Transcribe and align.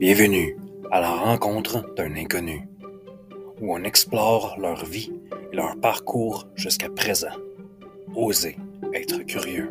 Bienvenue 0.00 0.56
à 0.90 0.98
la 1.02 1.10
rencontre 1.10 1.94
d'un 1.94 2.16
inconnu, 2.16 2.62
où 3.60 3.74
on 3.76 3.84
explore 3.84 4.56
leur 4.58 4.86
vie 4.86 5.12
et 5.52 5.54
leur 5.54 5.78
parcours 5.78 6.46
jusqu'à 6.56 6.88
présent. 6.88 7.36
Osez 8.16 8.56
être 8.94 9.18
curieux. 9.26 9.68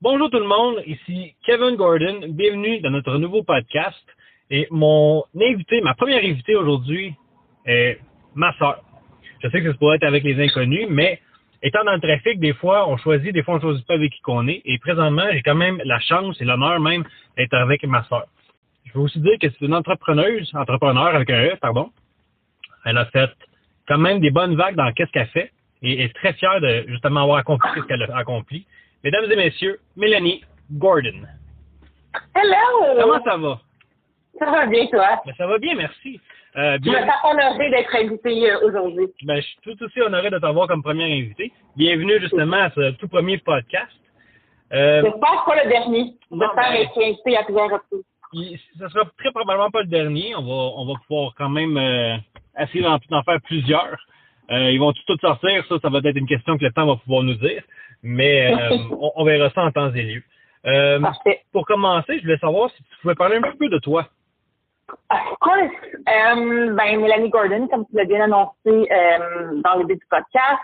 Bonjour 0.00 0.28
tout 0.30 0.40
le 0.40 0.48
monde, 0.48 0.82
ici 0.84 1.36
Kevin 1.46 1.76
Gordon. 1.76 2.26
Bienvenue 2.30 2.80
dans 2.80 2.90
notre 2.90 3.18
nouveau 3.18 3.44
podcast. 3.44 4.04
Et 4.50 4.66
mon 4.72 5.22
invité, 5.40 5.80
ma 5.80 5.94
première 5.94 6.24
invitée 6.24 6.56
aujourd'hui 6.56 7.14
est 7.66 8.00
ma 8.34 8.52
soeur. 8.54 8.82
Je 9.44 9.48
sais 9.48 9.62
que 9.62 9.70
ça 9.70 9.78
pourrait 9.78 9.98
être 9.98 10.08
avec 10.08 10.24
les 10.24 10.42
inconnus, 10.42 10.88
mais 10.90 11.20
étant 11.62 11.84
dans 11.84 11.92
le 11.94 12.00
trafic, 12.00 12.38
des 12.40 12.54
fois, 12.54 12.88
on 12.88 12.96
choisit, 12.96 13.32
des 13.32 13.42
fois, 13.42 13.54
on 13.54 13.56
ne 13.58 13.62
choisit 13.62 13.86
pas 13.86 13.94
avec 13.94 14.12
qui 14.12 14.20
qu'on 14.20 14.46
est. 14.48 14.62
Et 14.64 14.78
présentement, 14.78 15.26
j'ai 15.32 15.42
quand 15.42 15.54
même 15.54 15.80
la 15.84 16.00
chance 16.00 16.40
et 16.40 16.44
l'honneur 16.44 16.80
même 16.80 17.04
d'être 17.36 17.54
avec 17.54 17.84
ma 17.84 18.02
soeur. 18.04 18.26
Je 18.84 18.92
veux 18.94 19.04
aussi 19.04 19.20
dire 19.20 19.38
que 19.40 19.48
c'est 19.48 19.64
une 19.64 19.74
entrepreneuse, 19.74 20.52
entrepreneur 20.54 21.14
avec 21.14 21.30
un 21.30 21.44
E, 21.44 21.56
pardon. 21.60 21.90
Elle 22.84 22.98
a 22.98 23.06
fait 23.06 23.30
quand 23.88 23.98
même 23.98 24.20
des 24.20 24.30
bonnes 24.30 24.56
vagues 24.56 24.74
dans 24.74 24.92
qu'est-ce 24.92 25.10
qu'elle 25.12 25.28
fait 25.28 25.52
et 25.82 26.04
est 26.04 26.14
très 26.14 26.32
fière 26.34 26.60
de 26.60 26.84
justement 26.88 27.22
avoir 27.22 27.38
accompli 27.38 27.70
ce 27.76 27.80
qu'elle 27.86 28.02
a 28.02 28.16
accompli. 28.16 28.66
Mesdames 29.04 29.30
et 29.30 29.36
messieurs, 29.36 29.78
Mélanie 29.96 30.44
Gordon. 30.72 31.26
Hello! 32.34 33.00
Comment 33.00 33.24
ça 33.24 33.36
va? 33.36 33.60
Ça 34.38 34.50
va 34.50 34.66
bien, 34.66 34.86
toi? 34.86 35.22
Ben, 35.24 35.34
ça 35.36 35.46
va 35.46 35.58
bien, 35.58 35.74
merci. 35.74 36.20
Euh, 36.56 36.78
Je 36.84 36.90
me 36.90 36.96
sens 36.96 37.08
honorée 37.24 37.70
d'être 37.70 37.94
invitée 37.94 38.50
euh, 38.50 38.66
aujourd'hui. 38.66 39.06
Ben, 39.22 39.36
je 39.36 39.46
suis 39.46 39.58
tout 39.62 39.82
aussi 39.82 40.02
honoré 40.02 40.28
de 40.28 40.38
t'avoir 40.38 40.68
comme 40.68 40.82
première 40.82 41.06
invitée. 41.06 41.50
Bienvenue 41.76 42.20
justement 42.20 42.58
à 42.58 42.70
ce 42.70 42.90
tout 42.96 43.08
premier 43.08 43.38
podcast. 43.38 43.90
Euh, 44.72 45.02
J'espère 45.02 45.44
pas 45.46 45.64
le 45.64 45.70
dernier. 45.70 46.14
J'espère 46.30 46.54
ben, 46.54 46.74
être 46.74 46.98
invitée 46.98 47.36
à 47.38 47.44
plusieurs 47.44 47.70
reprises. 47.70 48.60
Ce 48.78 48.88
sera 48.88 49.04
très 49.18 49.30
probablement 49.30 49.70
pas 49.70 49.80
le 49.80 49.88
dernier. 49.88 50.34
On 50.36 50.42
va, 50.42 50.52
on 50.76 50.86
va 50.86 50.94
pouvoir 51.06 51.32
quand 51.38 51.48
même 51.48 51.76
euh, 51.78 52.16
essayer 52.60 52.82
d'en, 52.82 52.98
faire 52.98 53.40
plusieurs. 53.44 53.96
Euh, 54.50 54.70
ils 54.70 54.78
vont 54.78 54.92
tous 54.92 55.16
sortir. 55.20 55.64
Ça, 55.68 55.76
ça 55.80 55.88
va 55.88 56.00
être 56.04 56.16
une 56.16 56.26
question 56.26 56.58
que 56.58 56.64
le 56.64 56.72
temps 56.72 56.86
va 56.86 56.96
pouvoir 56.96 57.22
nous 57.22 57.34
dire. 57.34 57.62
Mais 58.02 58.52
euh, 58.52 58.76
on, 59.00 59.12
on, 59.16 59.24
verra 59.24 59.48
ça 59.50 59.62
en 59.62 59.70
temps 59.70 59.92
et 59.94 60.02
lieu. 60.02 60.22
Euh, 60.66 61.00
pour 61.50 61.66
commencer, 61.66 62.18
je 62.18 62.22
voulais 62.22 62.38
savoir 62.38 62.70
si 62.70 62.76
tu 62.76 62.96
pouvais 63.00 63.14
parler 63.14 63.36
un 63.36 63.42
petit 63.42 63.58
peu 63.58 63.68
de 63.70 63.78
toi. 63.78 64.08
Of 65.10 65.38
course. 65.40 65.72
Um, 66.06 66.74
ben, 66.76 67.00
Mélanie 67.00 67.30
Gordon, 67.30 67.68
comme 67.68 67.86
tu 67.86 67.96
l'as 67.96 68.04
bien 68.04 68.20
annoncé 68.22 68.52
um, 68.66 69.62
dans 69.62 69.76
le 69.76 69.84
début 69.84 70.00
du 70.00 70.06
podcast, 70.06 70.62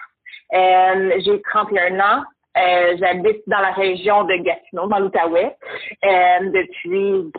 um, 0.52 1.12
j'ai 1.24 1.40
31 1.42 2.00
ans. 2.00 2.24
Euh, 2.56 2.96
J'habite 2.98 3.42
dans 3.46 3.60
la 3.60 3.70
région 3.72 4.24
de 4.24 4.34
Gatineau, 4.36 4.88
dans 4.88 4.98
l'Outaouais, 4.98 5.56
depuis 6.02 7.30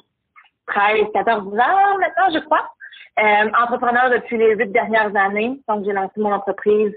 13, 0.68 1.08
14 1.14 1.48
ans 1.48 1.98
maintenant, 2.00 2.30
je 2.34 2.40
crois. 2.40 2.70
entrepreneur 3.62 4.12
depuis 4.12 4.38
les 4.38 4.56
huit 4.56 4.72
dernières 4.72 5.14
années. 5.16 5.60
Donc, 5.68 5.84
j'ai 5.84 5.92
lancé 5.92 6.14
mon 6.18 6.32
entreprise. 6.32 6.94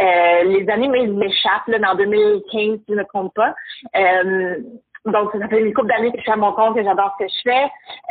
Euh, 0.00 0.44
les 0.44 0.68
années 0.70 0.88
m'échappent, 0.88 1.70
dans 1.70 1.94
2015, 1.94 2.78
si 2.78 2.84
je 2.88 2.94
ne 2.94 3.04
compte 3.04 3.34
pas. 3.34 3.54
Donc, 5.06 5.30
ça 5.32 5.48
fait 5.48 5.60
une 5.62 5.72
couple 5.72 5.88
d'années 5.88 6.12
que 6.12 6.18
je 6.18 6.22
suis 6.22 6.30
à 6.30 6.36
mon 6.36 6.52
compte 6.52 6.76
et 6.76 6.84
j'adore 6.84 7.16
ce 7.18 7.24
que 7.24 7.30
je 7.30 7.50
fais. 7.50 7.64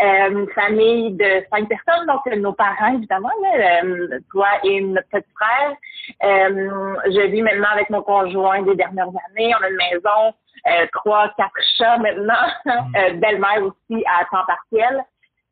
Euh, 0.03 0.31
une 0.31 0.49
famille 0.49 1.11
de 1.11 1.45
cinq 1.51 1.69
personnes, 1.69 2.07
donc 2.07 2.21
euh, 2.27 2.35
nos 2.35 2.53
parents, 2.53 2.93
évidemment, 2.95 3.29
là, 3.43 3.83
euh, 3.83 4.19
toi 4.31 4.47
et 4.63 4.81
notre 4.81 5.07
petit 5.09 5.29
frère. 5.35 5.75
Euh, 6.23 6.95
je 7.05 7.27
vis 7.27 7.43
maintenant 7.43 7.67
avec 7.73 7.91
mon 7.91 8.01
conjoint 8.01 8.63
des 8.63 8.75
dernières 8.75 9.07
années. 9.07 9.53
On 9.59 9.63
a 9.63 9.69
une 9.69 9.75
maison, 9.75 10.33
euh, 10.67 10.87
trois, 10.93 11.31
quatre 11.37 11.61
chats 11.77 11.97
maintenant, 11.99 12.47
mm. 12.65 13.19
belle-mère 13.19 13.63
aussi 13.63 14.03
à 14.07 14.25
temps 14.25 14.45
partiel. 14.47 15.03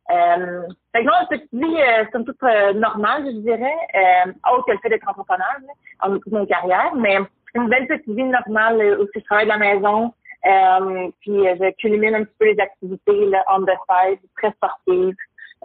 Euh, 0.10 0.62
fait 0.94 1.04
que 1.04 1.06
non, 1.06 1.14
une 1.22 1.28
petite 1.28 1.54
vie, 1.54 1.82
euh, 1.82 2.06
somme 2.12 2.26
toute 2.26 2.42
normale, 2.76 3.26
je 3.26 3.42
dirais, 3.42 3.76
euh, 3.94 4.32
autre 4.54 4.66
que 4.66 4.72
le 4.72 4.78
fait 4.80 4.90
d'être 4.90 5.08
entrepreneur 5.08 5.48
là, 5.62 5.74
en 6.08 6.10
de 6.10 6.22
mon 6.32 6.46
carrière, 6.46 6.96
mais 6.96 7.18
une 7.54 7.68
belle 7.68 7.88
petite 7.88 8.08
vie 8.08 8.24
normale 8.24 9.00
où 9.02 9.08
je 9.14 9.20
travaille 9.22 9.46
de 9.46 9.52
la 9.52 9.58
maison, 9.58 10.14
euh, 10.46 11.10
puis 11.22 11.48
euh, 11.48 11.56
je 11.60 11.72
culmine 11.76 12.16
un 12.16 12.24
petit 12.24 12.36
peu 12.40 12.46
les 12.46 12.60
activités 12.60 13.26
là, 13.26 13.44
on 13.50 13.62
the 13.62 13.72
side, 13.90 14.20
très 14.38 14.52
sportives, 14.52 15.16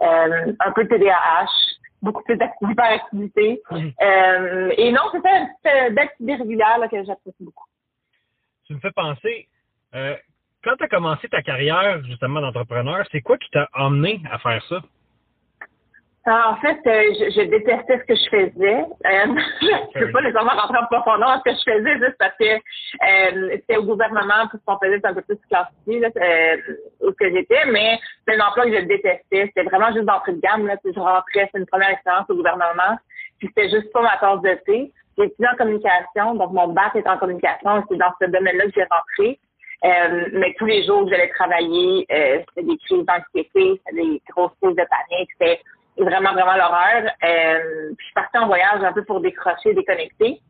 euh, 0.01 0.53
un 0.59 0.71
peu 0.71 0.83
de 0.83 0.89
TDAH, 0.89 1.47
beaucoup 2.01 2.23
plus 2.23 2.35
d'activités 2.37 2.75
par 2.75 2.91
activité. 2.91 3.61
Euh, 3.71 4.71
et 4.77 4.91
non, 4.91 5.01
c'est 5.11 5.21
ça, 5.21 5.87
une 5.87 5.99
activité 5.99 6.35
régulière 6.35 6.77
là, 6.79 6.87
que 6.87 7.03
j'apprécie 7.03 7.43
beaucoup. 7.43 7.65
Tu 8.65 8.73
me 8.73 8.79
fais 8.79 8.91
penser, 8.91 9.47
quand 9.93 10.75
tu 10.77 10.83
as 10.83 10.87
commencé 10.87 11.27
ta 11.29 11.41
carrière 11.41 12.03
justement 12.05 12.41
d'entrepreneur, 12.41 13.05
c'est 13.11 13.21
quoi 13.21 13.37
qui 13.37 13.49
t'a 13.51 13.69
amené 13.73 14.21
à 14.31 14.39
faire 14.39 14.63
ça? 14.67 14.81
Ah, 16.25 16.51
en 16.51 16.55
fait, 16.61 16.79
euh, 16.87 17.13
je, 17.19 17.31
je, 17.31 17.41
détestais 17.49 17.99
ce 17.99 18.05
que 18.05 18.15
je 18.15 18.29
faisais. 18.29 18.79
Euh, 18.79 18.85
je 19.61 19.99
ne 19.99 20.05
peux 20.05 20.11
pas 20.13 20.21
nécessairement 20.21 20.53
rentrer 20.53 20.77
en 20.77 20.85
profondeur 20.85 21.27
dans 21.27 21.39
ce 21.39 21.43
que 21.43 21.51
je 21.51 21.73
faisais 21.73 21.93
juste 21.99 22.15
parce 22.17 22.35
que 22.39 22.45
euh, 22.45 23.49
c'était 23.51 23.75
au 23.75 23.83
gouvernement 23.83 24.47
pour 24.49 24.59
qu'on 24.65 24.79
faisait 24.79 25.05
un 25.05 25.13
peu 25.13 25.21
plus 25.21 25.37
classique 25.49 25.75
là, 25.85 26.07
euh, 26.15 26.57
où 27.01 27.11
que 27.11 27.29
j'étais, 27.29 27.65
mais 27.65 27.99
c'est 28.25 28.39
un 28.39 28.47
emploi 28.47 28.65
que 28.65 28.73
je 28.73 28.85
détestais. 28.85 29.21
C'était 29.47 29.63
vraiment 29.63 29.91
juste 29.91 30.05
d'entrée 30.05 30.31
de 30.31 30.39
gamme. 30.39 30.65
Là, 30.65 30.77
je 30.85 30.97
rentrais, 30.97 31.49
c'est 31.51 31.59
une 31.59 31.65
première 31.65 31.89
expérience 31.89 32.29
au 32.29 32.35
gouvernement, 32.35 32.97
puis 33.39 33.49
c'était 33.49 33.69
juste 33.69 33.91
pas 33.91 34.01
ma 34.01 34.15
tasse 34.17 34.41
de 34.41 34.57
thé. 34.65 34.93
J'ai 35.17 35.25
étudié 35.25 35.47
en 35.51 35.57
communication, 35.57 36.35
donc 36.35 36.53
mon 36.53 36.69
bac 36.69 36.95
est 36.95 37.07
en 37.07 37.17
communication, 37.17 37.83
c'est 37.89 37.97
dans 37.97 38.13
ce 38.21 38.27
domaine-là 38.27 38.63
que 38.65 38.71
j'ai 38.75 38.87
rentré. 38.89 39.39
Euh, 39.83 40.29
mais 40.31 40.55
tous 40.57 40.65
les 40.65 40.85
jours 40.85 41.03
que 41.03 41.09
j'allais 41.09 41.29
travailler, 41.29 42.05
euh, 42.09 42.39
c'était 42.47 42.67
des 42.67 42.77
crises 42.77 43.05
d'anxiété, 43.05 43.81
c'était 43.85 44.01
des 44.01 44.21
grosses 44.29 44.53
crises 44.61 44.77
de 44.77 44.85
panique, 44.87 45.29
c'était 45.37 45.59
vraiment, 45.97 46.33
vraiment 46.33 46.55
l'horreur. 46.55 47.11
Euh, 47.23 47.87
puis 47.89 47.97
je 47.99 48.05
suis 48.05 48.13
partie 48.13 48.37
en 48.37 48.47
voyage 48.47 48.83
un 48.83 48.93
peu 48.93 49.03
pour 49.03 49.21
décrocher, 49.21 49.73
déconnecter. 49.73 50.41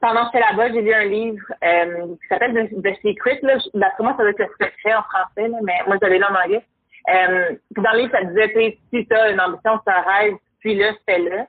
Pendant 0.00 0.26
que 0.26 0.32
j'étais 0.34 0.50
là-bas, 0.50 0.72
j'ai 0.72 0.82
lu 0.82 0.92
un 0.92 1.04
livre 1.04 1.44
euh, 1.64 2.16
qui 2.20 2.28
s'appelle 2.28 2.54
The, 2.54 2.94
Secret. 3.02 3.38
Là. 3.42 3.58
D'après 3.74 4.02
moi, 4.02 4.14
ça 4.16 4.22
doit 4.22 4.30
être 4.30 4.52
secret 4.60 4.94
en 4.94 5.02
français, 5.02 5.48
là, 5.48 5.58
mais 5.62 5.78
moi, 5.86 5.96
j'avais 6.02 6.18
lu 6.18 6.24
en 6.24 6.34
anglais. 6.34 6.64
Euh, 7.08 7.56
puis 7.74 7.82
dans 7.82 7.92
le 7.92 7.98
livre, 7.98 8.12
ça 8.12 8.24
disait, 8.24 8.78
si 8.92 9.06
tu 9.06 9.14
as 9.14 9.30
une 9.30 9.40
ambition, 9.40 9.78
c'est 9.84 9.92
un 9.92 10.00
rêve, 10.02 10.34
puis 10.60 10.74
là, 10.74 10.92
fais-le. 11.06 11.44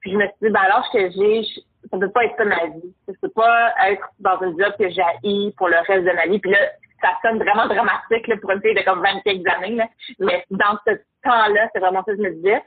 Puis 0.00 0.12
je 0.12 0.16
me 0.16 0.24
suis 0.24 0.34
dit, 0.42 0.50
ben 0.50 0.60
alors 0.60 0.88
que 0.92 1.10
j'ai, 1.10 1.42
ça 1.90 1.98
peut 1.98 2.10
pas 2.10 2.24
être 2.24 2.36
ça 2.36 2.44
ma 2.44 2.66
vie. 2.66 2.94
Ça 3.06 3.12
peut 3.20 3.30
pas 3.30 3.72
être 3.88 4.08
dans 4.20 4.40
un 4.42 4.50
job 4.50 4.72
que 4.78 4.88
j'ai 4.88 5.52
pour 5.56 5.68
le 5.68 5.76
reste 5.86 6.04
de 6.04 6.12
ma 6.12 6.26
vie. 6.26 6.38
Puis 6.38 6.50
là, 6.50 6.58
ça 7.00 7.10
sonne 7.22 7.38
vraiment 7.38 7.66
dramatique 7.66 8.26
là, 8.26 8.36
pour 8.40 8.50
une 8.50 8.60
fille 8.60 8.74
de 8.74 8.82
comme 8.82 9.02
20 9.02 9.20
quelques 9.24 9.46
années. 9.48 9.76
Là. 9.76 9.86
Mais 10.18 10.44
dans 10.50 10.78
ce 10.86 10.92
temps-là, 11.24 11.68
c'est 11.72 11.80
vraiment 11.80 12.02
ça 12.04 12.12
que 12.12 12.18
je 12.18 12.22
me 12.22 12.34
disais. 12.34 12.62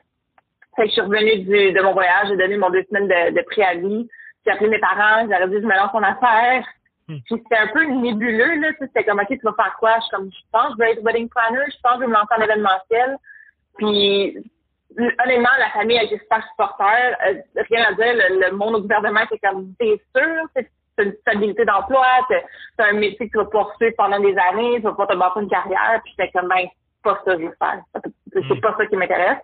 Fait 0.76 0.84
que 0.84 0.90
je 0.90 0.94
suis 0.94 1.02
revenue 1.02 1.40
du, 1.40 1.74
de 1.74 1.82
mon 1.82 1.94
voyage, 1.94 2.28
j'ai 2.30 2.38
donné 2.38 2.58
mon 2.58 2.70
deux 2.70 2.84
semaines 2.90 3.08
de, 3.08 3.36
de 3.36 3.46
préavis. 3.46 4.08
J'ai 4.46 4.54
appelé 4.54 4.70
mes 4.70 4.80
parents, 4.80 5.28
j'ai 5.28 5.48
dit 5.48 5.62
je 5.62 5.68
me 5.68 5.76
lance 5.76 5.94
en 5.94 6.04
affaires. 6.04 6.66
Hmm. 7.10 7.18
Puis 7.26 7.42
c'était 7.44 7.58
un 7.58 7.68
peu 7.68 7.84
nébuleux, 7.86 8.62
là. 8.62 8.70
C'était 8.80 9.04
comme, 9.04 9.20
OK, 9.20 9.28
tu 9.28 9.40
vas 9.44 9.54
faire 9.54 9.76
quoi? 9.80 9.96
Je 9.98 10.02
suis 10.02 10.16
comme, 10.16 10.30
je 10.32 10.40
pense 10.52 10.68
que 10.68 10.74
je 10.74 10.78
vais 10.78 10.92
être 10.92 11.04
wedding 11.04 11.28
planner, 11.30 11.66
je 11.68 11.78
pense 11.82 11.94
que 11.94 11.98
je 11.98 12.00
vais 12.02 12.08
me 12.08 12.14
lancer 12.14 12.36
en 12.38 12.42
événementiel. 12.42 13.18
Puis, 13.78 14.38
honnêtement, 14.98 15.50
la 15.58 15.70
famille 15.72 15.98
a 15.98 16.04
été 16.04 16.20
super 16.20 16.46
supporteur. 16.50 17.18
Euh, 17.28 17.42
rien 17.70 17.86
à 17.90 17.94
dire, 17.94 18.14
le, 18.14 18.56
monde 18.56 18.76
au 18.76 18.82
gouvernement 18.82 19.22
était 19.22 19.40
comme, 19.40 19.74
t'es 19.80 20.00
sûr, 20.16 20.46
c'est 20.56 20.70
une 21.00 21.14
stabilité 21.22 21.66
d'emploi, 21.66 22.06
c'est 22.30 22.44
un 22.80 22.94
métier 22.94 23.28
que 23.28 23.32
tu 23.32 23.38
vas 23.38 23.46
poursuivre 23.46 23.96
pendant 23.98 24.20
des 24.20 24.36
années, 24.38 24.76
tu 24.76 24.82
vas 24.82 24.94
pas 24.94 25.08
te 25.08 25.16
bâtir 25.16 25.42
une 25.42 25.50
carrière. 25.50 26.02
Puis 26.04 26.14
j'étais 26.18 26.32
comme, 26.32 26.50
ben, 26.50 26.68
c'est 26.68 27.04
pas 27.04 27.22
ça 27.26 27.36
que 27.36 27.42
je 27.42 27.48
veux 27.48 27.56
faire. 27.58 27.82
C'est 28.34 28.40
hmm. 28.42 28.62
pas 28.62 28.76
ça 28.78 28.86
qui 28.86 28.96
m'intéresse. 28.96 29.40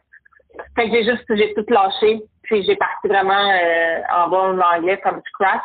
Fait 0.75 0.89
que 0.89 0.95
j'ai 0.95 1.03
juste, 1.03 1.25
j'ai 1.29 1.53
tout 1.53 1.65
lâché. 1.69 2.21
Puis 2.43 2.63
j'ai 2.63 2.75
parti 2.75 3.07
vraiment 3.07 3.33
euh, 3.33 4.01
en 4.15 4.29
bon 4.29 4.61
anglais 4.61 4.99
comme 5.03 5.21
scratch. 5.27 5.61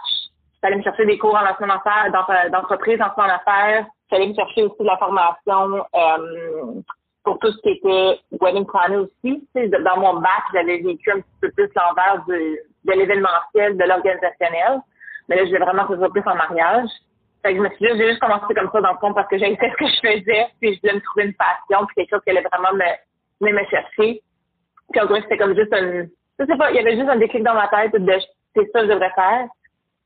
J'allais 0.62 0.76
me 0.76 0.82
chercher 0.82 1.06
des 1.06 1.18
cours 1.18 1.34
en 1.34 1.42
lancement 1.42 1.66
d'affaires, 1.66 2.50
d'entreprise, 2.50 2.98
lancement 2.98 3.26
d'affaires. 3.26 3.87
J'allais 4.10 4.28
me 4.28 4.34
chercher 4.34 4.64
aussi 4.64 4.78
de 4.81 4.87
la 4.87 4.96
formation 4.98 5.84
euh, 5.94 6.81
pour 7.25 7.38
tout 7.38 7.52
ce 7.52 7.58
qui 7.62 7.70
était 7.70 8.19
wedding 8.40 8.66
planner 8.66 8.96
aussi. 8.96 9.48
dans 9.54 9.96
mon 9.98 10.20
bac, 10.20 10.42
j'avais 10.52 10.78
vécu 10.78 11.10
un 11.12 11.20
petit 11.20 11.38
peu 11.40 11.50
plus 11.52 11.70
l'envers 11.76 12.25
de 12.26 12.93
l'événementiel, 12.93 13.76
de 13.76 13.84
l'organisationnel. 13.84 14.81
Mais 15.28 15.36
là, 15.36 15.44
je 15.44 15.50
voulais 15.50 15.64
vraiment 15.64 15.86
faire 15.86 16.10
plus 16.10 16.22
en 16.26 16.34
mariage. 16.34 16.88
Fait 17.43 17.52
que 17.52 17.58
je 17.58 17.62
me 17.62 17.69
suis 17.70 17.78
dit, 17.78 17.98
j'ai 17.98 18.08
juste 18.08 18.20
commencé 18.20 18.52
comme 18.54 18.70
ça 18.70 18.81
dans 18.81 18.93
le 18.93 18.98
fond 18.98 19.14
parce 19.14 19.28
que 19.28 19.38
j'avais 19.38 19.54
ce 19.56 19.76
que 19.76 19.86
je 19.86 20.00
faisais, 20.00 20.46
puis 20.60 20.75
je 20.75 20.81
voulais 20.81 20.94
me 20.94 21.00
trouver 21.00 21.26
une 21.26 21.34
passion, 21.34 21.86
puis 21.86 21.94
quelque 21.96 22.10
chose 22.10 22.20
qui 22.25 22.31
allait 22.31 22.46
vraiment 22.52 22.75
me, 22.75 23.52
me 23.52 23.64
chercher. 23.66 24.22
Puis 24.90 25.00
en 25.00 25.06
gros, 25.06 25.16
c'était 25.16 25.38
comme 25.38 25.56
juste 25.56 25.72
un, 25.72 26.06
je 26.38 26.46
sais 26.46 26.56
pas, 26.56 26.70
il 26.70 26.76
y 26.76 26.81
avait 26.81 26.96
juste 26.96 27.08
un 27.08 27.16
déclic 27.16 27.42
dans 27.42 27.54
ma 27.54 27.69
tête 27.69 27.92
de 27.92 28.12
c'est 28.54 28.70
ça 28.72 28.81
que 28.81 28.87
je 28.87 28.92
devrais 28.92 29.10
faire. 29.10 29.46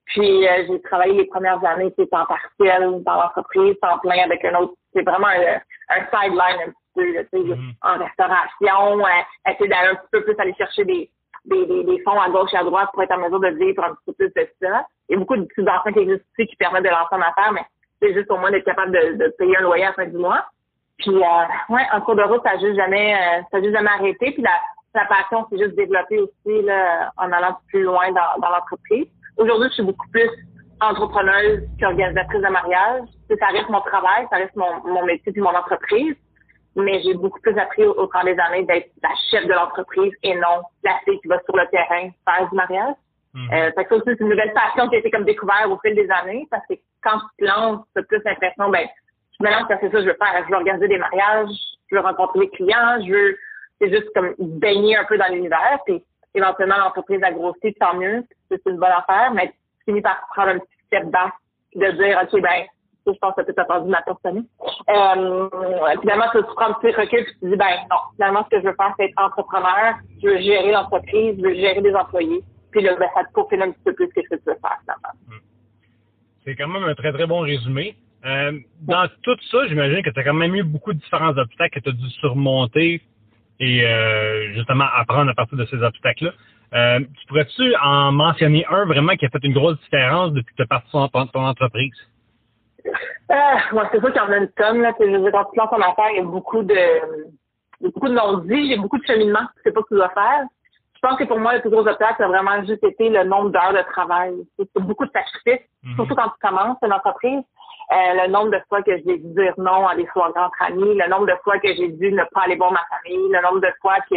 Puis 0.06 0.46
euh, 0.46 0.64
j'ai 0.68 0.80
travaillé 0.82 1.14
les 1.14 1.26
premières 1.26 1.64
années, 1.64 1.92
c'est 1.96 2.10
temps 2.10 2.26
partiel 2.26 3.02
dans 3.04 3.14
l'entreprise, 3.14 3.74
temps 3.80 3.98
plein 3.98 4.24
avec 4.24 4.44
un 4.44 4.54
autre, 4.56 4.74
c'est 4.92 5.02
vraiment 5.02 5.28
un, 5.28 5.60
un 5.88 6.04
sideline 6.04 6.60
un 6.66 6.70
petit 6.70 6.92
peu, 6.94 7.04
tu 7.04 7.28
sais, 7.30 7.38
mm-hmm. 7.38 7.74
en 7.82 7.98
restauration, 7.98 9.06
euh, 9.06 9.50
essayer 9.50 9.68
d'aller 9.68 9.88
un 9.88 9.94
petit 9.94 10.08
peu 10.12 10.24
plus 10.24 10.34
aller 10.38 10.54
chercher 10.54 10.84
des, 10.84 11.10
des, 11.46 11.66
des, 11.66 11.84
des, 11.84 12.02
fonds 12.02 12.20
à 12.20 12.28
gauche 12.28 12.52
et 12.52 12.56
à 12.58 12.64
droite 12.64 12.90
pour 12.92 13.02
être 13.02 13.12
en 13.12 13.18
mesure 13.18 13.40
de 13.40 13.48
vivre 13.48 13.82
un 13.82 13.94
petit 13.94 14.04
peu 14.06 14.12
plus 14.12 14.32
de 14.34 14.48
ça. 14.60 14.86
Il 15.08 15.14
y 15.14 15.16
a 15.16 15.18
beaucoup 15.18 15.36
de 15.36 15.44
petits 15.44 15.68
enfants 15.68 15.92
qui 15.92 16.00
existent 16.00 16.26
ici 16.38 16.48
qui 16.48 16.56
permettent 16.56 16.84
de 16.84 16.90
lancer 16.90 17.12
en 17.12 17.20
affaires, 17.20 17.52
mais 17.52 17.64
c'est 18.00 18.12
juste 18.12 18.30
au 18.30 18.36
moins 18.36 18.50
d'être 18.50 18.64
capable 18.64 18.92
de, 18.92 19.34
payer 19.38 19.56
un 19.56 19.62
loyer 19.62 19.84
à 19.84 19.88
la 19.88 19.94
fin 19.94 20.06
du 20.06 20.18
mois. 20.18 20.44
Puis, 20.98 21.14
euh, 21.14 21.74
ouais, 21.74 21.82
en 21.92 22.00
cours 22.02 22.14
de 22.14 22.22
route, 22.22 22.42
ça 22.44 22.54
n'a 22.54 22.60
juste 22.60 22.76
jamais, 22.76 23.14
euh, 23.14 23.42
ça 23.50 23.60
juste 23.60 23.74
jamais 23.74 23.90
arrêté. 23.90 24.32
Puis 24.32 24.42
la, 24.42 24.60
la 24.94 25.04
passion 25.06 25.46
s'est 25.50 25.58
juste 25.58 25.76
développée 25.76 26.18
aussi 26.18 26.62
là, 26.62 27.10
en 27.16 27.30
allant 27.32 27.58
plus 27.68 27.82
loin 27.82 28.12
dans, 28.12 28.40
dans 28.40 28.50
l'entreprise. 28.50 29.06
Aujourd'hui, 29.36 29.68
je 29.70 29.74
suis 29.74 29.82
beaucoup 29.82 30.08
plus 30.10 30.30
entrepreneuse 30.80 31.62
qu'organisatrice 31.80 32.42
de 32.42 32.48
mariage. 32.48 33.08
Ça 33.28 33.46
reste 33.46 33.68
mon 33.68 33.80
travail, 33.80 34.26
ça 34.30 34.36
reste 34.36 34.54
mon, 34.56 34.84
mon 34.84 35.04
métier 35.04 35.32
puis 35.32 35.42
mon 35.42 35.54
entreprise. 35.54 36.14
Mais 36.76 37.02
j'ai 37.02 37.14
beaucoup 37.14 37.40
plus 37.40 37.56
appris 37.58 37.84
au, 37.84 38.08
cours 38.08 38.24
des 38.24 38.36
années 38.38 38.64
d'être 38.64 38.90
la 39.02 39.10
chef 39.30 39.46
de 39.46 39.52
l'entreprise 39.52 40.12
et 40.22 40.34
non 40.34 40.62
la 40.82 40.98
fille 41.04 41.20
qui 41.20 41.28
va 41.28 41.40
sur 41.44 41.56
le 41.56 41.66
terrain 41.68 42.10
faire 42.28 42.48
du 42.48 42.56
mariage. 42.56 42.96
Mm. 43.32 43.52
Euh, 43.52 43.70
ça 43.74 43.96
aussi, 43.96 44.04
c'est 44.06 44.20
une 44.20 44.28
nouvelle 44.28 44.52
passion 44.52 44.88
qui 44.88 44.96
a 44.96 44.98
été 44.98 45.10
comme 45.10 45.24
découverte 45.24 45.66
au 45.66 45.78
fil 45.78 45.94
des 45.94 46.08
années 46.10 46.46
parce 46.50 46.66
que 46.66 46.74
quand 47.02 47.18
tu 47.18 47.44
te 47.44 47.44
lances, 47.44 47.84
tu 47.94 48.00
as 48.00 48.04
plus 48.04 48.22
l'impression, 48.24 48.70
ben, 48.70 48.86
je 49.38 49.44
me 49.44 49.50
lance 49.50 49.66
parce 49.68 49.80
que 49.80 49.90
ça, 49.90 50.00
je 50.00 50.06
veux 50.06 50.16
faire. 50.18 50.44
Je 50.44 50.50
veux 50.50 50.56
organiser 50.56 50.88
des 50.88 50.98
mariages, 50.98 51.50
je 51.90 51.96
veux 51.96 52.02
rencontrer 52.02 52.40
des 52.40 52.50
clients, 52.50 53.00
je 53.04 53.12
veux, 53.12 53.36
c'est 53.84 53.90
juste 53.90 54.10
comme 54.14 54.34
baigner 54.38 54.96
un 54.96 55.04
peu 55.04 55.18
dans 55.18 55.32
l'univers. 55.32 55.78
Puis 55.86 56.02
éventuellement, 56.34 56.78
l'entreprise 56.78 57.22
a 57.22 57.32
grossi, 57.32 57.74
tant 57.74 57.94
mieux, 57.94 58.24
c'est 58.48 58.60
une 58.66 58.76
bonne 58.76 58.92
affaire, 58.92 59.32
mais 59.34 59.48
tu 59.48 59.84
finis 59.86 60.02
par 60.02 60.20
prendre 60.34 60.50
un 60.50 60.58
petit 60.58 60.86
step 60.86 61.04
back 61.10 61.32
de 61.74 61.90
dire, 61.92 62.20
OK, 62.22 62.40
ben, 62.40 62.64
je 63.06 63.18
pense 63.18 63.34
que 63.34 63.40
as 63.42 63.62
attendu 63.62 63.90
ma 63.90 64.02
personne. 64.02 64.46
Euh, 64.88 65.48
finalement, 66.00 66.24
tu 66.32 66.42
prends 66.56 66.68
un 66.68 66.72
petit 66.74 66.94
recul 66.94 67.18
et 67.18 67.24
tu 67.26 67.38
te 67.38 67.46
dis, 67.46 67.56
ben 67.56 67.76
non, 67.90 67.96
finalement, 68.14 68.44
ce 68.44 68.56
que 68.56 68.62
je 68.62 68.68
veux 68.68 68.74
faire, 68.74 68.94
c'est 68.96 69.06
être 69.06 69.22
entrepreneur, 69.22 69.96
je 70.22 70.28
veux 70.28 70.38
gérer 70.38 70.72
l'entreprise, 70.72 71.36
je 71.36 71.42
veux 71.42 71.54
gérer 71.54 71.82
des 71.82 71.94
employés. 71.94 72.42
Puis 72.70 72.82
là, 72.82 72.96
ben, 72.96 73.08
ça 73.14 73.24
te 73.24 73.32
peaufine 73.32 73.62
un 73.62 73.72
petit 73.72 73.82
peu 73.84 73.92
plus 73.92 74.08
que 74.08 74.22
ce 74.22 74.28
que 74.28 74.36
tu 74.36 74.44
veux 74.46 74.58
faire, 74.60 74.78
finalement. 74.80 75.14
Hmm. 75.28 75.42
C'est 76.44 76.56
quand 76.56 76.68
même 76.68 76.84
un 76.84 76.94
très, 76.94 77.12
très 77.12 77.26
bon 77.26 77.40
résumé. 77.40 77.96
Euh, 78.24 78.58
dans 78.80 79.06
tout 79.22 79.36
ça, 79.50 79.66
j'imagine 79.66 80.02
que 80.02 80.08
tu 80.08 80.18
as 80.18 80.24
quand 80.24 80.34
même 80.34 80.54
eu 80.54 80.62
beaucoup 80.62 80.94
de 80.94 80.98
différents 80.98 81.36
obstacles 81.36 81.78
que 81.78 81.80
tu 81.80 81.90
as 81.90 81.92
dû 81.92 82.08
surmonter 82.20 83.02
et 83.60 83.84
euh, 83.84 84.52
justement 84.54 84.86
apprendre 84.96 85.30
à 85.30 85.34
partir 85.34 85.56
de 85.56 85.64
ces 85.66 85.82
obstacles-là. 85.82 86.32
Euh, 86.74 87.00
tu 87.00 87.26
pourrais-tu 87.28 87.74
en 87.82 88.10
mentionner 88.12 88.66
un 88.68 88.84
vraiment 88.84 89.14
qui 89.14 89.26
a 89.26 89.28
fait 89.28 89.44
une 89.44 89.52
grosse 89.52 89.78
différence 89.80 90.32
depuis 90.32 90.52
que 90.52 90.56
tu 90.56 90.62
as 90.62 90.66
parti 90.66 90.90
ton, 90.90 91.08
ton 91.08 91.46
entreprise? 91.46 91.94
Euh, 92.84 93.76
ouais, 93.76 93.84
c'est 93.92 94.00
sûr 94.00 94.12
qu'il 94.12 94.22
y 94.22 94.24
en 94.24 94.32
a 94.32 94.36
une 94.38 94.48
tonne. 94.48 94.80
Là. 94.80 94.92
Je 94.98 95.04
veux 95.04 95.20
dire, 95.20 95.32
quand 95.32 95.44
tu 95.52 95.58
lances 95.58 95.70
ton 95.70 95.80
affaire, 95.80 96.10
il 96.10 96.16
y 96.16 96.20
a 96.20 96.24
beaucoup 96.24 96.62
de, 96.62 96.74
il 97.80 97.84
y 97.84 97.86
a 97.86 97.90
beaucoup 97.90 98.08
de 98.08 98.14
non-dits, 98.14 98.54
il 98.54 98.66
y 98.66 98.74
a 98.74 98.80
beaucoup 98.80 98.98
de 98.98 99.06
cheminement. 99.06 99.46
Tu 99.56 99.62
sais 99.64 99.72
pas 99.72 99.80
ce 99.80 99.84
que 99.84 99.94
tu 99.94 99.94
dois 99.94 100.10
faire. 100.10 100.44
Je 100.94 101.00
pense 101.00 101.18
que 101.18 101.24
pour 101.24 101.38
moi, 101.38 101.54
le 101.54 101.60
plus 101.60 101.70
gros 101.70 101.86
obstacle, 101.86 102.14
ça 102.18 102.24
a 102.24 102.28
vraiment 102.28 102.64
juste 102.64 102.82
été 102.82 103.08
le 103.10 103.24
nombre 103.24 103.50
d'heures 103.50 103.74
de 103.74 103.82
travail. 103.92 104.34
C'est 104.58 104.80
beaucoup 104.80 105.04
de 105.04 105.10
sacrifices, 105.12 105.66
mhm. 105.82 105.94
surtout 105.96 106.14
quand 106.14 106.30
tu 106.30 106.40
commences 106.40 106.78
une 106.82 106.92
entreprise. 106.92 107.42
Euh, 107.92 108.22
le 108.22 108.30
nombre 108.30 108.50
de 108.50 108.60
fois 108.68 108.82
que 108.82 108.96
j'ai 108.96 109.18
dû 109.18 109.34
dire 109.34 109.54
non 109.58 109.86
à 109.86 109.94
des 109.94 110.06
soirées 110.12 110.32
entre 110.36 110.62
amis, 110.62 110.94
le 110.94 111.08
nombre 111.08 111.26
de 111.26 111.36
fois 111.42 111.58
que 111.58 111.68
j'ai 111.68 111.88
dû 111.88 112.12
ne 112.12 112.24
pas 112.32 112.42
aller 112.42 112.56
voir 112.56 112.72
ma 112.72 112.84
famille, 112.88 113.28
le 113.30 113.42
nombre 113.42 113.60
de 113.60 113.72
fois 113.80 113.96
que 114.10 114.16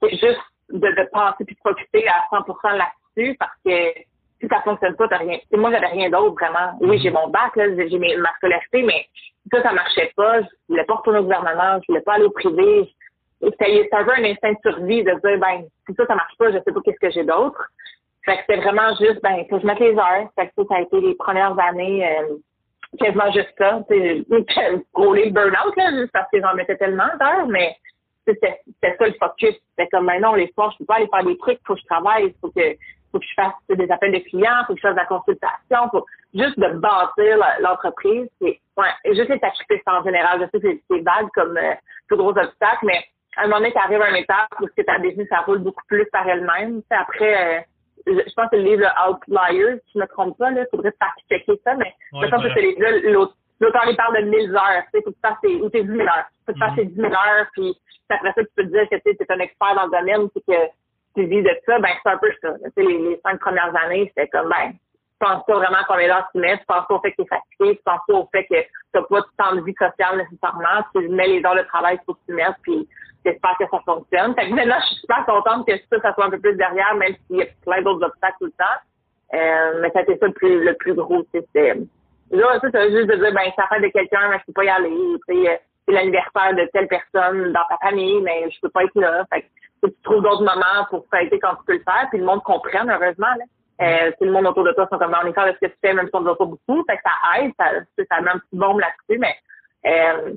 c'est 0.00 0.10
juste 0.10 0.40
de, 0.70 0.88
de 0.88 1.08
penser 1.12 1.44
puis 1.44 1.54
de 1.54 1.60
s'occuper 1.60 2.06
à 2.08 2.26
100% 2.34 2.76
là-dessus 2.76 3.36
parce 3.38 3.52
que 3.64 3.92
si 4.40 4.46
ça 4.48 4.60
fonctionne 4.62 4.94
pas, 4.96 5.08
t'as 5.08 5.18
rien. 5.18 5.38
moi, 5.52 5.70
j'avais 5.72 5.88
rien 5.88 6.10
d'autre 6.10 6.34
vraiment. 6.34 6.76
Oui, 6.80 6.98
j'ai 7.02 7.10
mon 7.10 7.28
bac, 7.28 7.56
là, 7.56 7.64
j'ai 7.76 7.98
ma 7.98 8.32
scolarité, 8.36 8.82
mais 8.82 9.06
ça, 9.50 9.62
ça 9.62 9.72
marchait 9.72 10.12
pas. 10.16 10.42
Je 10.42 10.46
voulais 10.68 10.84
pas 10.84 10.94
retourner 10.94 11.18
au 11.18 11.24
gouvernement, 11.24 11.80
je 11.80 11.86
voulais 11.88 12.02
pas 12.02 12.14
aller 12.14 12.24
au 12.24 12.30
privé. 12.30 12.88
C'était 13.40 13.88
un 13.92 14.04
peu 14.04 14.12
un 14.12 14.24
instinct 14.24 14.52
de 14.52 14.70
survie 14.70 15.02
de 15.02 15.12
dire, 15.12 15.38
ben, 15.38 15.64
si 15.86 15.94
ça, 15.94 16.06
ça 16.06 16.14
marche 16.14 16.36
pas, 16.38 16.50
je 16.50 16.58
sais 16.58 16.72
pas 16.72 16.80
qu'est-ce 16.84 17.00
que 17.00 17.10
j'ai 17.10 17.24
d'autre. 17.24 17.68
Fait 18.24 18.36
que 18.36 18.40
c'était 18.46 18.60
vraiment 18.60 18.94
juste, 18.96 19.22
ben, 19.22 19.44
faut 19.48 19.56
que 19.56 19.62
je 19.62 19.66
mette 19.66 19.80
les 19.80 19.96
heures. 19.96 20.28
Fait 20.36 20.48
que 20.48 20.64
ça, 20.68 20.76
a 20.76 20.80
été 20.80 21.00
les 21.00 21.14
premières 21.14 21.58
années, 21.58 22.06
euh, 22.06 22.36
quasiment 22.98 23.30
juste 23.32 23.52
ça. 23.58 23.80
Roulé 24.94 25.26
le 25.26 25.30
burn-out, 25.30 25.76
là, 25.76 25.90
juste 25.92 26.12
parce 26.12 26.30
que 26.30 26.40
j'en 26.40 26.54
mettais 26.54 26.76
tellement 26.76 27.08
d'heures, 27.20 27.46
mais 27.48 27.76
c'était 28.26 28.60
ça 28.82 29.06
le 29.06 29.14
focus. 29.14 29.54
C'était 29.70 29.88
comme, 29.88 30.10
non, 30.20 30.34
les 30.34 30.50
soirs, 30.52 30.72
je 30.72 30.78
peux 30.78 30.84
pas 30.84 30.96
aller 30.96 31.08
faire 31.08 31.24
des 31.24 31.38
trucs, 31.38 31.60
faut 31.66 31.74
que 31.74 31.80
je 31.80 31.86
travaille, 31.86 32.34
faut 32.40 32.50
que 32.50 32.76
faut 33.10 33.18
que 33.18 33.24
je 33.24 33.34
fasse 33.34 33.54
des 33.70 33.90
appels 33.90 34.12
de 34.12 34.18
clients, 34.18 34.64
faut 34.66 34.74
que 34.74 34.80
je 34.80 34.86
fasse 34.86 34.94
de 34.94 35.00
la 35.00 35.06
consultation, 35.06 35.88
faut 35.90 36.04
juste 36.34 36.58
de 36.58 36.68
bâtir 36.78 37.38
l'entreprise. 37.60 38.28
C'est 38.40 38.60
ouais, 38.76 39.14
juste 39.14 39.30
les 39.30 39.38
sacrifices 39.38 39.82
en 39.86 40.04
général. 40.04 40.40
Je 40.40 40.58
sais 40.58 40.62
que 40.62 40.80
c'est 40.90 41.00
vague 41.00 41.28
comme 41.34 41.56
euh, 41.56 41.74
gros 42.10 42.36
obstacle, 42.36 42.84
mais 42.84 43.02
à 43.36 43.42
un 43.42 43.44
moment 43.44 43.58
donné, 43.58 43.72
tu 43.72 43.78
arrives 43.78 44.02
à 44.02 44.06
un 44.06 44.14
étape 44.14 44.48
où 44.60 44.66
ta 44.82 44.98
business, 44.98 45.28
ça 45.30 45.40
roule 45.40 45.58
beaucoup 45.58 45.84
plus 45.86 46.06
par 46.12 46.28
elle-même. 46.28 46.82
Après, 46.90 47.58
euh, 47.58 47.60
je 48.06 48.34
pense 48.34 48.50
que 48.50 48.56
le 48.56 48.62
livre 48.62 48.86
Outliers, 49.08 49.80
si 49.86 49.92
je 49.94 49.98
ne 49.98 50.02
me 50.04 50.08
trompe 50.08 50.38
pas, 50.38 50.50
il 50.50 50.66
faudrait 50.70 50.94
fact-checker 50.98 51.60
ça, 51.64 51.74
mais 51.74 51.94
je 52.12 52.28
pense 52.28 52.42
que 52.42 52.52
c'est 52.54 53.10
l'auteur, 53.60 53.82
il 53.88 53.96
parle 53.96 54.22
de 54.22 54.30
1000 54.30 54.54
heures, 54.54 54.82
tu 54.92 54.98
sais, 54.98 55.02
faut 55.04 55.10
que 55.10 55.16
tu 55.16 55.20
fasses 55.20 55.40
tes, 55.42 55.56
ou 55.56 55.68
tes 55.68 55.82
10 55.82 55.88
000 55.88 56.00
heures. 56.02 56.26
Faut 56.46 56.52
que 56.52 56.58
tu 56.58 56.58
fasses 56.58 56.76
tes 56.76 56.84
10 56.84 56.94
000 56.94 57.12
heures, 57.12 57.46
puis 57.52 57.76
après 58.08 58.32
ça, 58.32 58.42
tu 58.42 58.50
peux 58.56 58.64
te 58.64 58.68
dire 58.68 58.88
que 58.88 58.96
tu 58.96 59.10
es 59.10 59.32
un 59.32 59.38
expert 59.40 59.74
dans 59.74 59.84
le 59.84 59.90
domaine, 59.90 60.30
puis 60.30 60.42
que 60.46 60.66
tu 61.14 61.26
vis 61.26 61.42
de 61.42 61.50
ça, 61.66 61.78
ben 61.78 61.90
c'est 62.02 62.10
un 62.10 62.18
peu 62.18 62.30
ça. 62.40 62.54
Tu 62.54 62.70
sais, 62.76 62.82
les, 62.82 62.98
les 62.98 63.20
cinq 63.24 63.40
premières 63.40 63.74
années, 63.84 64.10
c'était 64.14 64.28
comme, 64.28 64.48
ben, 64.48 64.72
tu 64.72 65.26
penses 65.26 65.44
pas 65.46 65.54
vraiment 65.54 65.78
combien 65.88 66.06
d'heures 66.06 66.28
tu 66.32 66.40
mets, 66.40 66.58
tu 66.58 66.64
penses 66.66 66.86
pas 66.86 66.94
au 66.94 67.00
fait 67.00 67.10
que 67.10 67.16
tu 67.16 67.22
es 67.22 67.26
fatigué, 67.26 67.76
tu 67.76 67.82
penses 67.84 68.00
pas 68.06 68.14
au 68.14 68.28
fait 68.30 68.44
que 68.44 68.60
tu 68.60 68.68
n'as 68.94 69.02
pas 69.02 69.20
de 69.20 69.26
temps 69.36 69.56
de 69.56 69.62
vie 69.62 69.74
sociale 69.74 70.18
nécessairement, 70.18 70.84
tu 70.94 71.08
mets 71.08 71.26
les 71.26 71.44
heures 71.44 71.56
de 71.56 71.62
travail 71.62 71.96
qu'il 71.96 72.04
faut 72.06 72.14
que 72.14 72.26
tu 72.26 72.34
mettes, 72.34 72.56
puis 72.62 72.88
j'espère 73.28 73.56
que 73.58 73.64
ça 73.70 73.80
fonctionne. 73.84 74.34
Fait 74.34 74.48
que 74.48 74.54
maintenant, 74.54 74.76
je 74.80 74.86
suis 74.86 75.00
super 75.00 75.24
contente 75.26 75.66
que 75.66 75.72
ça, 75.90 76.00
ça 76.00 76.14
soit 76.14 76.26
un 76.26 76.30
peu 76.30 76.40
plus 76.40 76.56
derrière, 76.56 76.94
même 76.96 77.14
s'il 77.26 77.36
y 77.36 77.42
a 77.42 77.46
plein 77.64 77.82
d'autres 77.82 78.06
obstacles 78.06 78.36
tout 78.40 78.46
le 78.46 78.52
temps. 78.52 78.78
Euh, 79.34 79.80
mais 79.80 79.90
ça 79.90 80.00
a 80.00 80.04
ça 80.04 80.26
le 80.26 80.32
plus, 80.32 80.64
le 80.64 80.74
plus 80.74 80.94
gros, 80.94 81.22
là, 82.30 82.60
ça, 82.60 82.68
c'est 82.72 82.90
juste 82.90 83.08
de 83.08 83.16
dire, 83.16 83.32
ben, 83.32 83.50
ça 83.56 83.66
fait 83.68 83.80
de 83.80 83.88
quelqu'un, 83.88 84.28
mais 84.30 84.38
je 84.38 84.44
peux 84.46 84.52
pas 84.52 84.64
y 84.64 84.68
aller, 84.68 84.96
sais, 85.28 85.60
c'est 85.86 85.92
l'anniversaire 85.92 86.54
de 86.54 86.68
telle 86.72 86.88
personne 86.88 87.52
dans 87.52 87.64
ta 87.68 87.76
famille, 87.78 88.20
mais 88.22 88.50
je 88.50 88.60
peux 88.60 88.68
pas 88.68 88.84
être 88.84 88.94
là. 88.94 89.24
Fait 89.32 89.42
que, 89.42 89.46
tu 89.84 89.94
trouves 90.02 90.22
d'autres 90.22 90.44
moments 90.44 90.84
pour 90.90 91.06
fêter 91.10 91.38
quand 91.38 91.54
tu 91.56 91.64
peux 91.66 91.74
le 91.74 91.84
faire, 91.84 92.08
puis 92.10 92.18
le 92.18 92.24
monde 92.24 92.42
comprenne, 92.42 92.90
heureusement, 92.90 93.34
là. 93.38 93.44
Euh, 93.80 94.10
le 94.20 94.32
monde 94.32 94.46
autour 94.46 94.64
de 94.64 94.72
toi 94.72 94.88
sont 94.90 94.98
comme, 94.98 95.14
on 95.22 95.26
est 95.26 95.30
de 95.30 95.54
ce 95.54 95.66
que 95.66 95.72
tu 95.72 95.78
fais, 95.80 95.94
même 95.94 96.06
si 96.06 96.14
on 96.14 96.20
ne 96.20 96.32
pas 96.34 96.44
beaucoup. 96.44 96.84
Fait 96.84 96.96
que 96.96 97.02
ça 97.04 97.40
aide, 97.40 97.52
ça, 97.56 97.70
ça 98.10 98.20
met 98.20 98.30
un 98.30 98.38
petit 98.38 98.56
bombe 98.56 98.80
là-dessus, 98.80 99.20
mais, 99.20 99.36
euh, 99.86 100.34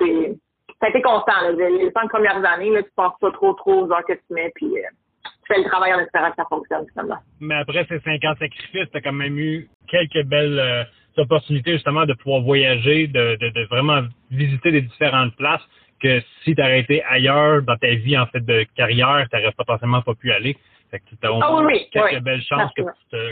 c'est, 0.00 0.38
ça 0.80 0.86
a 0.86 0.90
été 0.90 1.02
constant. 1.02 1.40
Là. 1.42 1.52
Les 1.52 1.90
cinq 1.92 2.08
premières 2.08 2.44
années, 2.44 2.70
là, 2.70 2.82
tu 2.82 2.90
penses 2.94 3.18
pas 3.20 3.30
trop 3.32 3.52
trop 3.54 3.84
aux 3.84 3.92
heures 3.92 4.04
que 4.06 4.12
tu 4.12 4.34
mets, 4.34 4.50
puis 4.54 4.66
euh, 4.66 4.82
tu 5.24 5.54
fais 5.54 5.58
le 5.58 5.68
travail 5.68 5.94
en 5.94 6.00
espérant 6.00 6.30
que 6.30 6.36
ça 6.36 6.46
fonctionne 6.48 6.86
finalement. 6.92 7.18
Mais 7.40 7.56
après 7.56 7.84
ces 7.88 8.00
cinq 8.00 8.24
ans 8.24 8.34
de 8.34 8.38
sacrifice, 8.38 8.88
tu 8.90 8.96
as 8.96 9.00
quand 9.00 9.12
même 9.12 9.38
eu 9.38 9.68
quelques 9.88 10.24
belles 10.26 10.58
euh, 10.58 10.84
opportunités 11.20 11.72
justement 11.72 12.06
de 12.06 12.14
pouvoir 12.14 12.42
voyager, 12.42 13.08
de, 13.08 13.36
de, 13.36 13.48
de, 13.50 13.64
vraiment 13.66 14.02
visiter 14.30 14.70
des 14.70 14.82
différentes 14.82 15.34
places 15.36 15.62
que 16.00 16.20
si 16.44 16.54
tu 16.54 16.62
été 16.62 17.02
ailleurs 17.04 17.62
dans 17.62 17.76
ta 17.76 17.92
vie 17.94 18.16
en 18.16 18.26
fait 18.26 18.44
de 18.44 18.64
carrière, 18.76 19.26
tu 19.30 19.36
n'aurais 19.36 19.52
potentiellement 19.52 20.02
pas 20.02 20.14
pu 20.14 20.30
aller. 20.30 20.56
Fait 20.92 21.00
que 21.00 21.04
tu 21.20 21.26
as 21.26 21.62
oui, 21.64 21.88
quelques 21.90 22.22
belles 22.22 22.42
chances 22.42 22.72
que, 22.74 22.82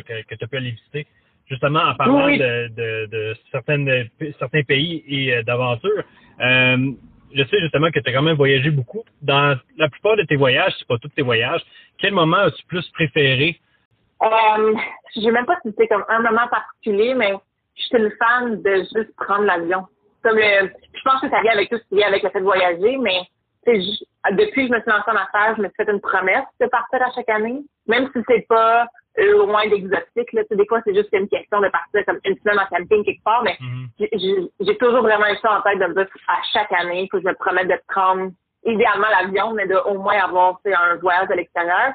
que, 0.03 0.35
tu 0.35 0.45
as 0.45 0.47
pu 0.49 0.57
aller 0.57 0.71
visiter 0.73 1.07
justement 1.49 1.81
en 1.81 1.95
parlant 1.95 2.29
de, 2.29 2.69
de, 2.69 3.07
de, 3.07 3.37
certaines, 3.53 4.09
certains 4.39 4.63
pays 4.63 5.05
et 5.07 5.37
euh, 5.37 5.43
d'aventures. 5.43 6.03
Euh, 6.41 6.93
je 7.37 7.45
sais 7.45 7.61
justement 7.61 7.91
que 7.91 8.01
tu 8.01 8.11
as 8.11 8.13
quand 8.13 8.23
même 8.23 8.37
voyagé 8.37 8.71
beaucoup. 8.71 9.05
Dans 9.23 9.59
la 9.77 9.89
plupart 9.89 10.17
de 10.17 10.23
tes 10.23 10.37
voyages, 10.37 10.73
c'est 10.79 10.89
pas 10.89 10.99
tous 10.99 11.09
tes 11.09 11.23
voyages, 11.23 11.61
quel 11.99 12.13
moment 12.13 12.39
as-tu 12.39 12.65
plus 12.67 12.89
préféré? 12.91 13.61
Euh, 14.23 14.75
je 15.15 15.21
sais 15.21 15.31
même 15.31 15.47
pas 15.47 15.59
si 15.63 15.73
c'est 15.77 15.89
comme 15.89 16.05
un 16.09 16.21
moment 16.21 16.49
particulier, 16.49 17.15
mais 17.15 17.35
je 17.77 17.83
suis 17.83 17.99
une 17.99 18.11
fan 18.19 18.63
de 18.63 18.77
juste 18.95 19.15
prendre 19.17 19.45
l'avion. 19.45 19.87
Comme 20.23 20.39
je 20.39 21.03
pense 21.05 21.21
que 21.21 21.29
ça 21.29 21.41
vient 21.43 21.53
avec 21.53 21.69
tout 21.69 21.77
ce 21.77 21.89
qui 21.89 21.97
vient 21.97 22.09
avec 22.09 22.23
le 22.23 22.31
fait 22.31 22.41
de 22.41 22.45
voyager, 22.45 22.97
mais 22.97 23.21
depuis 23.67 24.69
que 24.69 24.69
je 24.69 24.73
me 24.73 24.81
suis 24.81 24.91
lancée 24.91 25.11
en 25.11 25.17
affaires, 25.17 25.55
je 25.57 25.63
me 25.63 25.69
suis 25.69 25.77
fait 25.77 25.91
une 25.91 26.01
promesse 26.01 26.47
de 26.61 26.67
partir 26.67 27.03
à 27.03 27.13
chaque 27.15 27.29
année, 27.29 27.61
même 27.87 28.09
si 28.15 28.23
c'est 28.27 28.47
pas 28.49 28.87
loin 29.19 29.67
d'exotique. 29.69 30.33
Là. 30.33 30.43
des 30.51 30.67
fois, 30.67 30.81
c'est 30.85 30.95
juste 30.95 31.09
une 31.13 31.29
question 31.29 31.61
de 31.61 31.69
partir 31.69 32.05
comme 32.07 32.21
une 32.25 32.37
semaine 32.39 32.59
en 32.59 32.77
camping 32.77 33.05
quelque 33.05 33.23
part, 33.23 33.43
mais 33.43 33.57
mm-hmm. 33.61 34.51
j'ai 34.61 34.77
toujours 34.77 35.03
vraiment 35.03 35.27
eu 35.27 35.37
ça 35.43 35.59
en 35.59 35.63
tête 35.63 35.79
de 35.79 35.87
me 35.87 35.95
dire 35.95 36.07
à 36.29 36.39
chaque 36.53 36.73
année, 36.73 37.03
il 37.03 37.09
faut 37.11 37.19
que 37.19 37.25
je 37.25 37.29
me 37.29 37.35
promette 37.35 37.69
de 37.69 37.79
prendre 37.89 38.31
idéalement 38.65 39.09
l'avion, 39.09 39.53
mais 39.53 39.67
de 39.67 39.77
au 39.77 39.95
moins 39.95 40.19
avoir 40.19 40.61
un 40.67 40.97
voyage 40.97 41.31
à 41.31 41.35
l'extérieur. 41.37 41.93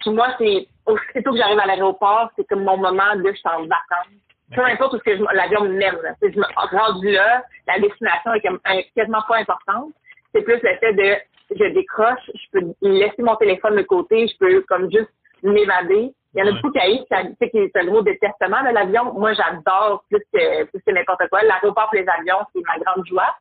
Puis 0.00 0.10
moi, 0.10 0.28
c'est 0.38 0.66
aussitôt 0.86 1.32
que 1.32 1.38
j'arrive 1.38 1.58
à 1.58 1.66
l'aéroport, 1.66 2.30
c'est 2.36 2.46
comme 2.48 2.64
mon 2.64 2.76
moment 2.76 3.16
de 3.16 3.28
je 3.28 3.36
suis 3.36 3.48
en 3.48 3.62
vacances. 3.62 4.12
Peu 4.54 4.64
importe 4.64 4.94
où 4.94 4.98
que 4.98 5.34
l'avion 5.34 5.62
me 5.62 5.70
mène. 5.70 5.96
Je 6.20 6.38
me 6.38 6.76
rendu 6.76 7.10
là, 7.10 7.42
la 7.66 7.78
destination 7.78 8.32
est 8.34 8.92
quasiment 8.94 9.22
pas 9.26 9.38
importante. 9.38 9.92
C'est 10.34 10.42
plus 10.42 10.60
le 10.62 10.76
fait 10.76 10.92
de 10.92 11.16
je 11.58 11.64
décroche, 11.74 12.30
je 12.34 12.58
peux 12.58 12.74
laisser 12.82 13.22
mon 13.22 13.36
téléphone 13.36 13.76
de 13.76 13.82
côté, 13.82 14.26
je 14.28 14.36
peux 14.38 14.60
comme 14.62 14.90
juste 14.90 15.10
m'évader. 15.42 16.12
Il 16.34 16.40
y 16.40 16.42
en 16.42 16.50
a 16.50 16.52
beaucoup 16.52 16.70
qui 16.70 16.78
haïssent, 16.78 17.06
c'est 17.38 17.76
un 17.76 17.84
gros 17.84 18.02
détestement 18.02 18.62
de 18.62 18.72
l'avion. 18.72 19.12
Moi, 19.12 19.34
j'adore 19.34 20.04
plus 20.08 20.22
que, 20.32 20.64
plus 20.64 20.80
que 20.86 20.90
n'importe 20.90 21.28
quoi. 21.28 21.42
L'aéroport 21.42 21.90
pour 21.90 21.94
les 22.00 22.08
avions, 22.08 22.38
c'est 22.54 22.62
ma 22.66 22.78
grande 22.78 23.06
joie. 23.06 23.36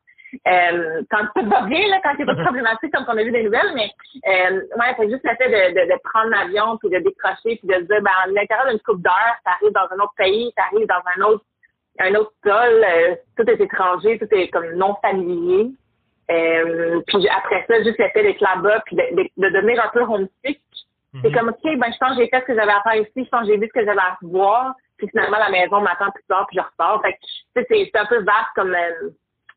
Euh, 0.47 1.01
quand 1.09 1.25
tout 1.35 1.49
va 1.49 1.61
bien, 1.63 1.87
là, 1.89 1.99
quand 2.03 2.13
c'est 2.17 2.25
pas 2.25 2.35
problématique 2.43 2.91
comme 2.93 3.05
on 3.07 3.17
a 3.17 3.23
vu 3.23 3.31
des 3.31 3.43
nouvelles, 3.43 3.73
mais 3.75 3.91
euh, 4.27 4.61
ouais, 4.77 4.95
c'est 4.97 5.09
juste 5.09 5.23
le 5.23 5.35
fait 5.35 5.49
de, 5.49 5.79
de, 5.79 5.93
de 5.93 5.99
prendre 6.03 6.29
l'avion 6.29 6.77
puis 6.77 6.89
de 6.89 6.99
décrocher 6.99 7.57
puis 7.57 7.67
de 7.67 7.73
se 7.73 7.81
dire 7.81 8.01
ben 8.01 8.11
à 8.23 8.27
l'intérieur 8.27 8.69
d'une 8.69 8.79
coupe 8.79 9.01
d'heure, 9.01 9.35
ça 9.43 9.51
arrive 9.59 9.73
dans 9.73 9.87
un 9.91 9.99
autre 9.99 10.13
pays, 10.17 10.53
ça 10.57 10.63
arrive 10.71 10.87
dans 10.87 11.03
un 11.17 11.31
autre 11.31 11.43
un 11.99 12.15
autre 12.15 12.33
sol, 12.43 12.85
euh, 12.87 13.15
tout 13.37 13.49
est 13.49 13.59
étranger, 13.59 14.17
tout 14.17 14.27
est 14.31 14.47
comme 14.49 14.71
non 14.75 14.95
familier. 15.01 15.71
Euh, 16.29 17.01
puis 17.07 17.27
après 17.27 17.65
ça, 17.67 17.83
juste 17.83 17.99
le 17.99 18.07
fait 18.09 18.23
d'être 18.23 18.41
là-bas, 18.41 18.81
puis 18.85 18.95
de, 18.95 19.03
de, 19.37 19.49
devenir 19.49 19.83
un 19.83 19.89
peu 19.89 20.01
homesick. 20.01 20.61
C'est 21.13 21.29
mhm. 21.29 21.35
comme, 21.35 21.49
OK, 21.49 21.77
ben 21.77 21.91
je 21.91 21.97
pense 21.97 22.15
que 22.15 22.23
j'ai 22.23 22.29
fait 22.29 22.39
ce 22.41 22.45
que 22.45 22.55
j'avais 22.55 22.71
à 22.71 22.81
faire 22.81 22.95
ici, 22.95 23.25
je 23.25 23.29
pense 23.29 23.41
que 23.41 23.47
j'ai 23.47 23.57
vu 23.57 23.67
ce 23.67 23.79
que 23.79 23.85
j'avais 23.85 23.99
à 23.99 24.17
voir, 24.21 24.75
puis 24.97 25.07
finalement, 25.09 25.39
la 25.39 25.49
maison 25.49 25.81
m'attend 25.81 26.09
plus 26.11 26.23
tard, 26.23 26.47
puis 26.47 26.57
je 26.57 26.63
repars. 26.63 27.01
Fait 27.01 27.13
que, 27.13 27.65
c'est 27.67 27.99
un 27.99 28.05
peu 28.05 28.23
vaste 28.23 28.53
comme 28.55 28.73
euh, 28.73 29.09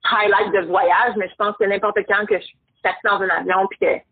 highlight 0.05 0.53
de 0.53 0.67
voyage, 0.67 1.15
mais 1.17 1.29
je 1.29 1.35
pense 1.37 1.57
que 1.57 1.65
n'importe 1.65 1.99
quand 2.09 2.27
que 2.27 2.39
je 2.39 2.45
suis 2.45 2.59
assis 2.83 2.99
dans 3.05 3.21
un 3.21 3.29
avion, 3.29 3.67
puis 3.69 3.79
que 3.79 4.03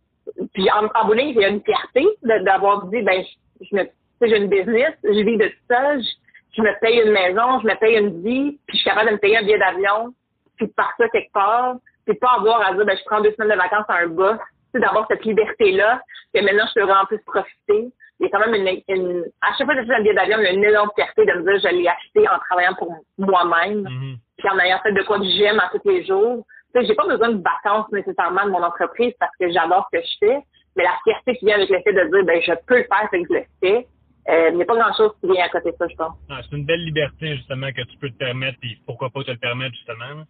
puis 0.54 0.70
en, 0.70 0.86
en 0.94 1.06
bout 1.06 1.14
il 1.14 1.32
y 1.32 1.44
a 1.44 1.48
une 1.48 1.62
fierté 1.62 2.06
d'avoir 2.22 2.86
dit, 2.86 3.02
ben, 3.02 3.24
je, 3.60 3.66
je 3.68 3.76
me, 3.76 3.88
j'ai 4.22 4.36
une 4.36 4.48
business, 4.48 4.94
je 5.02 5.24
vis 5.24 5.36
de 5.36 5.50
ça, 5.68 5.98
je, 5.98 6.08
je 6.56 6.62
me 6.62 6.80
paye 6.80 7.00
une 7.00 7.12
maison, 7.12 7.60
je 7.60 7.66
me 7.66 7.78
paye 7.78 7.96
une 7.96 8.22
vie, 8.22 8.58
puis 8.66 8.76
je 8.76 8.82
suis 8.82 8.84
capable 8.84 9.08
de 9.08 9.14
me 9.14 9.18
payer 9.18 9.38
un 9.38 9.42
billet 9.42 9.58
d'avion, 9.58 10.14
puis 10.56 10.66
de 10.66 10.72
partir 10.72 11.10
quelque 11.10 11.32
part, 11.32 11.76
puis 12.06 12.16
pas 12.16 12.34
avoir 12.36 12.66
à 12.66 12.72
dire, 12.74 12.84
ben, 12.84 12.96
je 12.96 13.04
prends 13.04 13.20
deux 13.20 13.32
semaines 13.32 13.50
de 13.50 13.56
vacances 13.56 13.86
à 13.88 13.96
un 13.96 14.06
boss, 14.06 14.38
c'est 14.38 14.51
d'avoir 14.80 15.06
cette 15.08 15.24
liberté-là, 15.24 16.02
que 16.34 16.40
maintenant, 16.40 16.64
je 16.68 16.80
peux 16.80 16.86
vraiment 16.86 17.04
plus 17.06 17.20
profiter. 17.24 17.92
Il 18.20 18.26
y 18.26 18.26
a 18.26 18.28
quand 18.30 18.46
même 18.46 18.54
une, 18.54 18.80
une 18.88 19.24
à 19.40 19.52
chaque 19.56 19.66
fois 19.66 19.74
que 19.74 19.82
je 19.82 19.86
fais 19.86 19.94
un 19.94 20.00
billet 20.00 20.14
d'avion, 20.14 20.38
il 20.38 20.44
y 20.44 20.46
a 20.46 20.52
une 20.52 20.64
énorme 20.64 20.90
fierté 20.94 21.26
de 21.26 21.32
me 21.32 21.42
dire, 21.42 21.70
je 21.70 21.76
l'ai 21.76 21.88
acheté 21.88 22.28
en 22.28 22.38
travaillant 22.38 22.74
pour 22.74 22.94
moi-même, 23.18 23.82
mm-hmm. 23.82 24.16
puis 24.38 24.48
en 24.48 24.58
ayant 24.60 24.78
fait 24.80 24.92
de 24.92 25.02
quoi 25.02 25.18
que 25.18 25.24
j'aime 25.24 25.58
à 25.58 25.70
tous 25.72 25.88
les 25.88 26.04
jours. 26.04 26.44
Tu 26.74 26.80
sais, 26.80 26.86
j'ai 26.86 26.94
pas 26.94 27.06
besoin 27.06 27.30
de 27.30 27.42
vacances 27.42 27.90
nécessairement 27.92 28.44
de 28.44 28.50
mon 28.50 28.62
entreprise 28.62 29.12
parce 29.18 29.34
que 29.38 29.50
j'adore 29.50 29.88
ce 29.92 29.98
que 29.98 30.04
je 30.04 30.26
fais, 30.26 30.38
mais 30.76 30.84
la 30.84 30.96
fierté 31.04 31.36
qui 31.36 31.46
vient 31.46 31.56
avec 31.56 31.68
le 31.68 31.80
fait 31.82 31.92
de 31.92 32.10
dire, 32.10 32.24
ben, 32.24 32.40
je 32.40 32.52
peux 32.66 32.78
le 32.78 32.84
faire, 32.84 33.08
c'est 33.10 33.22
que 33.22 33.28
je 33.28 33.34
le 33.34 33.44
fais. 33.60 33.86
Euh, 34.28 34.50
il 34.50 34.56
n'y 34.56 34.62
a 34.62 34.66
pas 34.66 34.76
grand-chose 34.76 35.12
qui 35.20 35.30
vient 35.30 35.44
à 35.44 35.48
côté 35.48 35.72
de 35.72 35.76
ça, 35.76 35.88
je 35.88 35.96
pense. 35.96 36.14
Ah, 36.30 36.40
c'est 36.42 36.56
une 36.56 36.64
belle 36.64 36.84
liberté, 36.84 37.36
justement, 37.36 37.68
que 37.72 37.82
tu 37.82 37.98
peux 37.98 38.08
te 38.08 38.18
permettre, 38.18 38.58
et 38.62 38.78
pourquoi 38.86 39.10
pas 39.10 39.24
te 39.24 39.32
le 39.32 39.36
permettre, 39.36 39.74
justement. 39.74 40.22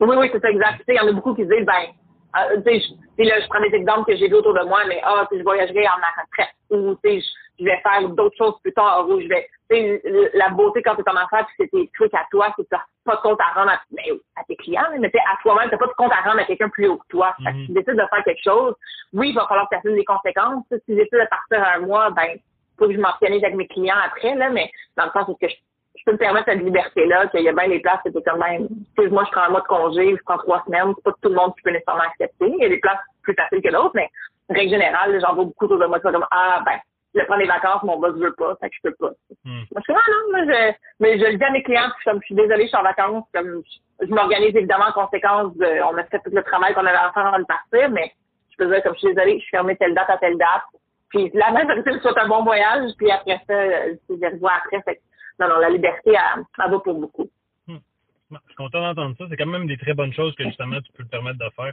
Oui, 0.00 0.16
oui, 0.18 0.28
c'est 0.32 0.40
ça, 0.40 0.50
exact. 0.50 0.82
Il 0.86 0.94
y 0.94 1.00
en 1.00 1.08
a 1.08 1.12
beaucoup 1.12 1.34
qui 1.34 1.46
disent, 1.46 1.64
ben, 1.64 1.94
euh, 2.50 2.60
tu 2.66 2.80
sais, 2.80 3.24
là, 3.24 3.40
je 3.40 3.46
prends 3.48 3.60
des 3.60 3.74
exemples 3.74 4.10
que 4.10 4.16
j'ai 4.16 4.28
vus 4.28 4.34
autour 4.34 4.54
de 4.54 4.64
moi, 4.64 4.80
mais 4.86 5.00
ah, 5.04 5.26
je 5.30 5.42
voyagerai 5.42 5.86
en 5.88 5.98
ma 6.00 6.22
retraite, 6.22 6.54
ou 6.70 6.94
tu 7.02 7.20
sais, 7.20 7.26
je 7.58 7.64
vais 7.64 7.80
faire 7.82 8.08
d'autres 8.10 8.36
choses 8.36 8.54
plus 8.62 8.72
tard, 8.72 9.06
ou 9.08 9.20
je 9.20 9.28
vais, 9.28 9.48
tu 9.70 9.76
sais, 9.76 10.02
la 10.34 10.50
beauté 10.50 10.82
quand 10.82 10.94
tu 10.96 11.02
es 11.02 11.10
en 11.10 11.16
affaires, 11.16 11.46
puis 11.46 11.54
c'est 11.58 11.70
tes 11.70 11.90
trucs 11.94 12.14
à 12.14 12.26
toi, 12.30 12.52
c'est 12.56 12.64
que 12.64 12.68
tu 12.74 12.82
pas 13.04 13.16
de 13.16 13.20
compte 13.20 13.40
à 13.40 13.58
rendre 13.58 13.70
à, 13.70 13.80
ben, 13.90 14.18
à 14.36 14.44
tes 14.44 14.56
clients, 14.56 14.88
mais 14.98 15.10
tu 15.10 15.18
à 15.18 15.40
toi-même, 15.42 15.70
tu 15.70 15.76
pas 15.78 15.86
de 15.86 15.92
compte 15.92 16.12
à 16.12 16.28
rendre 16.28 16.40
à 16.40 16.44
quelqu'un 16.44 16.68
plus 16.68 16.88
haut 16.88 16.98
que 16.98 17.06
toi. 17.08 17.34
Fait 17.42 17.52
que 17.52 17.58
si 17.60 17.66
tu 17.66 17.72
décides 17.72 17.94
de 17.94 18.06
faire 18.10 18.24
quelque 18.24 18.42
chose, 18.42 18.74
oui, 19.12 19.30
il 19.30 19.34
va 19.34 19.46
falloir 19.46 19.68
que 19.70 19.76
tu 19.80 19.94
des 19.94 20.04
conséquences. 20.04 20.64
Si 20.70 20.80
tu 20.86 20.94
décides 20.96 21.20
de 21.20 21.28
partir 21.28 21.64
un 21.64 21.86
mois, 21.86 22.10
ben, 22.10 22.36
faut 22.78 22.88
que 22.88 22.94
je 22.94 23.00
m'organise 23.00 23.44
avec 23.44 23.56
mes 23.56 23.68
clients 23.68 23.96
après, 24.04 24.34
là, 24.34 24.50
mais 24.50 24.70
dans 24.96 25.06
le 25.06 25.10
sens 25.12 25.28
où 25.28 25.34
que 25.34 25.48
je, 25.48 25.54
peux 26.06 26.12
me 26.12 26.18
permettre 26.18 26.46
cette 26.46 26.62
liberté-là, 26.62 27.26
qu'il 27.26 27.42
y 27.42 27.48
a 27.48 27.52
bien 27.52 27.68
des 27.68 27.80
places, 27.80 27.98
c'était 28.04 28.22
quand 28.22 28.38
même, 28.38 28.68
excuse-moi, 28.86 29.24
je 29.26 29.30
prends 29.32 29.42
un 29.42 29.50
mois 29.50 29.60
de 29.60 29.66
congé, 29.66 30.16
je 30.16 30.22
prends 30.24 30.38
trois 30.38 30.62
semaines, 30.64 30.94
c'est 30.96 31.04
pas 31.04 31.12
tout 31.20 31.28
le 31.28 31.34
monde 31.34 31.54
qui 31.56 31.62
peut 31.62 31.70
nécessairement 31.70 32.04
accepter. 32.04 32.46
Il 32.46 32.62
y 32.62 32.64
a 32.64 32.68
des 32.68 32.78
places 32.78 33.00
plus 33.22 33.34
faciles 33.34 33.60
que 33.60 33.72
d'autres, 33.72 33.92
mais 33.94 34.08
règle 34.48 34.70
générale, 34.70 35.20
j'en 35.20 35.34
vois 35.34 35.44
beaucoup 35.44 35.64
autour 35.64 35.78
de 35.78 35.86
moi 35.86 35.98
qui 35.98 36.06
sont 36.06 36.12
comme, 36.12 36.26
ah, 36.30 36.62
ben, 36.64 36.78
je 37.14 37.24
prends 37.24 37.38
des 37.38 37.46
vacances, 37.46 37.82
mon 37.82 37.98
boss 37.98 38.14
veut 38.16 38.34
pas, 38.34 38.54
fait 38.60 38.70
que 38.70 38.76
je 38.76 38.88
peux 38.88 38.94
pas. 38.94 39.10
Hmm. 39.44 39.64
Moi, 39.72 39.78
je 39.78 39.80
suis, 39.82 39.94
ah, 39.94 40.10
non, 40.10 40.30
moi, 40.30 40.40
je, 40.44 40.72
mais 41.00 41.18
je 41.18 41.24
le 41.24 41.36
dis 41.36 41.44
à 41.44 41.50
mes 41.50 41.62
clients, 41.64 41.90
puis 41.96 42.04
comme, 42.04 42.20
je 42.20 42.26
suis 42.26 42.34
désolée, 42.34 42.64
je 42.64 42.68
suis 42.68 42.76
en 42.76 42.82
vacances, 42.82 43.24
comme, 43.34 43.62
je, 44.00 44.14
m'organise 44.14 44.54
évidemment 44.54 44.86
en 44.86 44.92
conséquence 44.92 45.56
de, 45.56 45.82
on 45.82 45.96
a 45.98 46.04
fait 46.04 46.20
tout 46.20 46.30
le 46.32 46.42
travail 46.44 46.74
qu'on 46.74 46.86
avait 46.86 46.96
à 46.96 47.10
faire 47.12 47.26
avant 47.26 47.40
de 47.40 47.46
partir, 47.46 47.90
mais 47.90 48.12
je 48.52 48.56
peux 48.58 48.70
dire, 48.70 48.82
comme, 48.84 48.94
je 48.94 48.98
suis 49.00 49.14
désolée, 49.14 49.38
je 49.38 49.42
suis 49.42 49.50
fermée 49.50 49.76
telle 49.76 49.94
date 49.94 50.10
à 50.10 50.18
telle 50.18 50.38
date, 50.38 50.62
puis 51.08 51.30
la 51.34 51.50
majorité 51.50 51.98
soit 52.02 52.18
un 52.22 52.28
bon 52.28 52.44
voyage, 52.44 52.90
puis 52.96 53.10
après 53.10 53.40
ça, 53.48 53.88
je 54.08 54.14
les 54.14 54.28
revois 54.28 54.52
après. 54.62 54.82
Fait 54.82 55.00
non, 55.40 55.48
non, 55.48 55.58
la 55.58 55.70
liberté, 55.70 56.12
elle, 56.12 56.70
va 56.70 56.78
pour 56.78 56.94
beaucoup. 56.94 57.28
Hmm. 57.66 57.76
Je 58.30 58.36
suis 58.46 58.54
content 58.56 58.80
d'entendre 58.80 59.16
ça. 59.18 59.24
C'est 59.28 59.36
quand 59.36 59.46
même 59.46 59.66
des 59.66 59.76
très 59.76 59.94
bonnes 59.94 60.12
choses 60.12 60.34
que 60.34 60.44
justement 60.44 60.80
tu 60.80 60.92
peux 60.92 61.04
te 61.04 61.10
permettre 61.10 61.38
de 61.38 61.50
faire. 61.54 61.72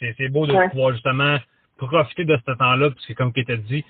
C'est 0.00 0.28
beau 0.28 0.46
de 0.46 0.70
pouvoir 0.70 0.92
justement 0.92 1.38
profiter 1.76 2.24
de 2.24 2.36
ce 2.36 2.52
temps-là, 2.52 2.90
parce 2.90 3.06
que 3.06 3.12
comme 3.12 3.32
tu 3.32 3.44
as 3.48 3.56
dit, 3.56 3.84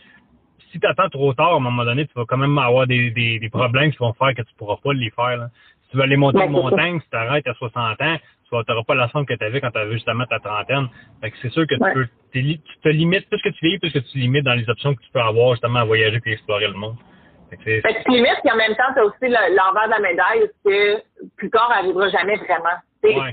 si 0.71 0.81
tu 0.81 0.87
attends 0.87 1.09
trop 1.09 1.33
tard, 1.35 1.53
à 1.53 1.57
un 1.57 1.61
moment 1.61 1.85
donné, 1.85 2.07
tu 2.07 2.13
vas 2.15 2.25
quand 2.27 2.37
même 2.37 2.57
avoir 2.59 2.87
des, 2.87 3.11
des, 3.11 3.39
des 3.39 3.51
problèmes 3.51 3.93
qui 3.93 3.99
vont 3.99 4.13
faire 4.15 4.35
que 4.35 4.43
tu 4.43 4.55
pourras 4.57 4.77
pas 4.77 4.93
les 4.93 5.11
faire. 5.11 5.37
Là. 5.37 5.49
Si 5.85 5.91
tu 5.91 5.97
veux 5.97 6.03
aller 6.03 6.17
monter 6.17 6.45
une 6.45 6.53
montagne, 6.53 7.01
si 7.01 7.09
tu 7.11 7.17
arrêtes 7.17 7.47
à 7.47 7.55
60 7.55 8.01
ans, 8.01 8.17
tu 8.61 8.73
n'auras 8.73 8.85
pas 8.85 8.95
la 8.95 9.09
somme 9.09 9.27
que 9.27 9.35
tu 9.35 9.45
avais 9.45 9.61
quand 9.61 9.71
tu 9.71 9.79
avais 9.79 9.95
justement 9.95 10.25
ta 10.27 10.39
trentaine. 10.39 10.89
Fait 11.21 11.31
que 11.31 11.37
c'est 11.41 11.51
sûr 11.51 11.67
que 11.67 11.75
tu 11.75 11.95
peux 11.95 12.07
tu 12.33 12.59
te 12.83 12.89
limites, 12.89 13.29
plus 13.29 13.41
que 13.43 13.51
tu 13.51 13.59
vieillis, 13.61 13.79
plus 13.79 13.93
que 13.93 13.99
tu 13.99 14.19
limites 14.19 14.45
dans 14.45 14.55
les 14.55 14.69
options 14.69 14.95
que 14.95 15.03
tu 15.03 15.11
peux 15.13 15.21
avoir 15.21 15.53
justement 15.53 15.81
à 15.81 15.85
voyager 15.85 16.21
et 16.25 16.33
explorer 16.33 16.67
le 16.67 16.75
monde. 16.75 16.97
Fait 17.57 17.95
que 17.95 18.03
tu 18.05 18.11
limites, 18.11 18.41
puis 18.43 18.53
en 18.53 18.57
même 18.57 18.75
temps, 18.77 18.93
tu 18.95 19.01
as 19.01 19.05
aussi 19.05 19.29
l'envers 19.29 19.87
de 19.87 19.91
la 19.91 19.99
médaille, 20.01 20.51
que 20.65 21.03
plus 21.37 21.51
tard 21.51 21.69
n'arrivera 21.71 22.09
jamais 22.09 22.37
vraiment. 22.37 22.79
Ouais, 23.03 23.33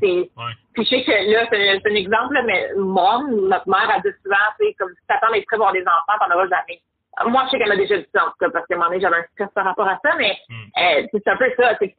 Puis 0.73 0.83
je 0.83 0.89
sais 0.89 1.03
que 1.03 1.11
là, 1.11 1.45
c'est 1.51 1.91
un 1.91 1.95
exemple, 1.95 2.39
mais 2.45 2.69
moi, 2.75 3.21
notre 3.29 3.69
mère 3.69 3.89
a 3.93 3.99
dit 3.99 4.09
souvent, 4.23 4.35
c'est 4.59 4.73
comme 4.73 4.89
si 4.89 5.01
tu 5.07 5.15
attends 5.15 5.31
d'être 5.31 5.45
prêt 5.45 5.57
voir 5.57 5.73
des 5.73 5.83
enfants, 5.83 6.17
t'en 6.19 6.33
auras 6.33 6.47
jamais. 6.47 6.81
Moi, 7.25 7.43
je 7.45 7.51
sais 7.51 7.57
qu'elle 7.59 7.69
m'a 7.69 7.75
déjà 7.75 7.97
dit 7.97 8.07
ça, 8.13 8.25
en 8.25 8.29
tout 8.29 8.38
cas, 8.39 8.49
parce 8.49 8.65
qu'à 8.65 8.75
un 8.75 8.77
moment 8.77 8.89
donné, 8.89 9.01
j'avais 9.01 9.17
un 9.17 9.25
stress 9.33 9.49
par 9.53 9.65
rapport 9.65 9.88
à 9.88 9.99
ça, 10.03 10.15
mais 10.17 10.38
hmm. 10.49 10.53
euh, 10.77 11.07
c'est 11.11 11.27
un 11.27 11.38
peu 11.38 11.51
ça. 11.57 11.75
C'est 11.79 11.95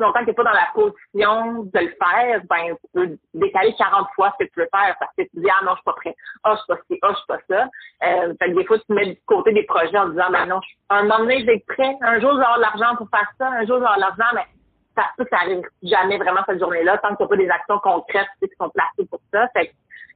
longtemps 0.00 0.20
que 0.20 0.24
tu 0.24 0.30
n'es 0.30 0.34
pas 0.34 0.44
dans 0.44 0.52
la 0.52 0.70
position 0.74 1.62
de 1.64 1.78
le 1.78 1.94
faire, 1.98 2.40
ben, 2.48 2.76
tu 2.76 2.90
peux 2.92 3.16
décaler 3.34 3.74
40 3.76 4.08
fois 4.14 4.34
ce 4.38 4.44
que 4.44 4.50
tu 4.50 4.60
veux 4.60 4.68
faire 4.74 4.96
parce 4.98 5.12
que 5.16 5.22
tu 5.22 5.30
dis, 5.34 5.48
ah 5.50 5.64
non, 5.64 5.72
je 5.72 5.76
suis 5.76 5.84
pas 5.84 5.92
prêt. 5.94 6.16
Ah, 6.44 6.54
je 6.54 6.58
suis 6.58 6.66
pas 6.66 6.76
ci, 6.88 6.98
ah, 7.02 7.08
je 7.10 7.16
suis 7.16 7.26
pas 7.26 7.38
ça. 7.48 7.68
Euh, 8.04 8.34
fait 8.38 8.50
que 8.50 8.56
des 8.56 8.64
fois, 8.64 8.78
tu 8.78 8.92
mets 8.92 9.06
de 9.06 9.16
côté 9.26 9.52
des 9.52 9.64
projets 9.64 9.98
en 9.98 10.08
disant, 10.08 10.30
ben 10.30 10.46
non, 10.46 10.60
un 10.90 11.02
moment 11.02 11.18
donné, 11.18 11.40
je 11.40 11.46
vais 11.46 11.56
être 11.56 11.66
prêt. 11.66 11.96
Un 12.02 12.20
jour, 12.20 12.32
je 12.32 12.38
vais 12.38 12.44
avoir 12.44 12.58
de 12.58 12.62
l'argent 12.62 12.96
pour 12.96 13.08
faire 13.10 13.30
ça. 13.38 13.48
Un 13.48 13.66
jour, 13.66 13.76
je 13.76 13.82
vais 13.82 13.88
avoir 13.88 13.96
de 13.96 14.00
l'argent, 14.00 14.34
mais 14.34 14.46
ça, 14.96 15.04
ça, 15.16 15.24
ça 15.30 15.36
arrive 15.38 15.62
jamais 15.82 16.18
vraiment 16.18 16.42
cette 16.46 16.60
journée-là 16.60 16.98
tant 16.98 17.10
que 17.10 17.16
tu 17.16 17.22
n'as 17.22 17.28
pas 17.28 17.36
des 17.36 17.50
actions 17.50 17.78
concrètes 17.78 18.28
qui 18.40 18.48
sont 18.60 18.70
placées 18.70 19.08
pour 19.08 19.20
ça. 19.32 19.48
Fait 19.48 19.68
que, 19.68 19.72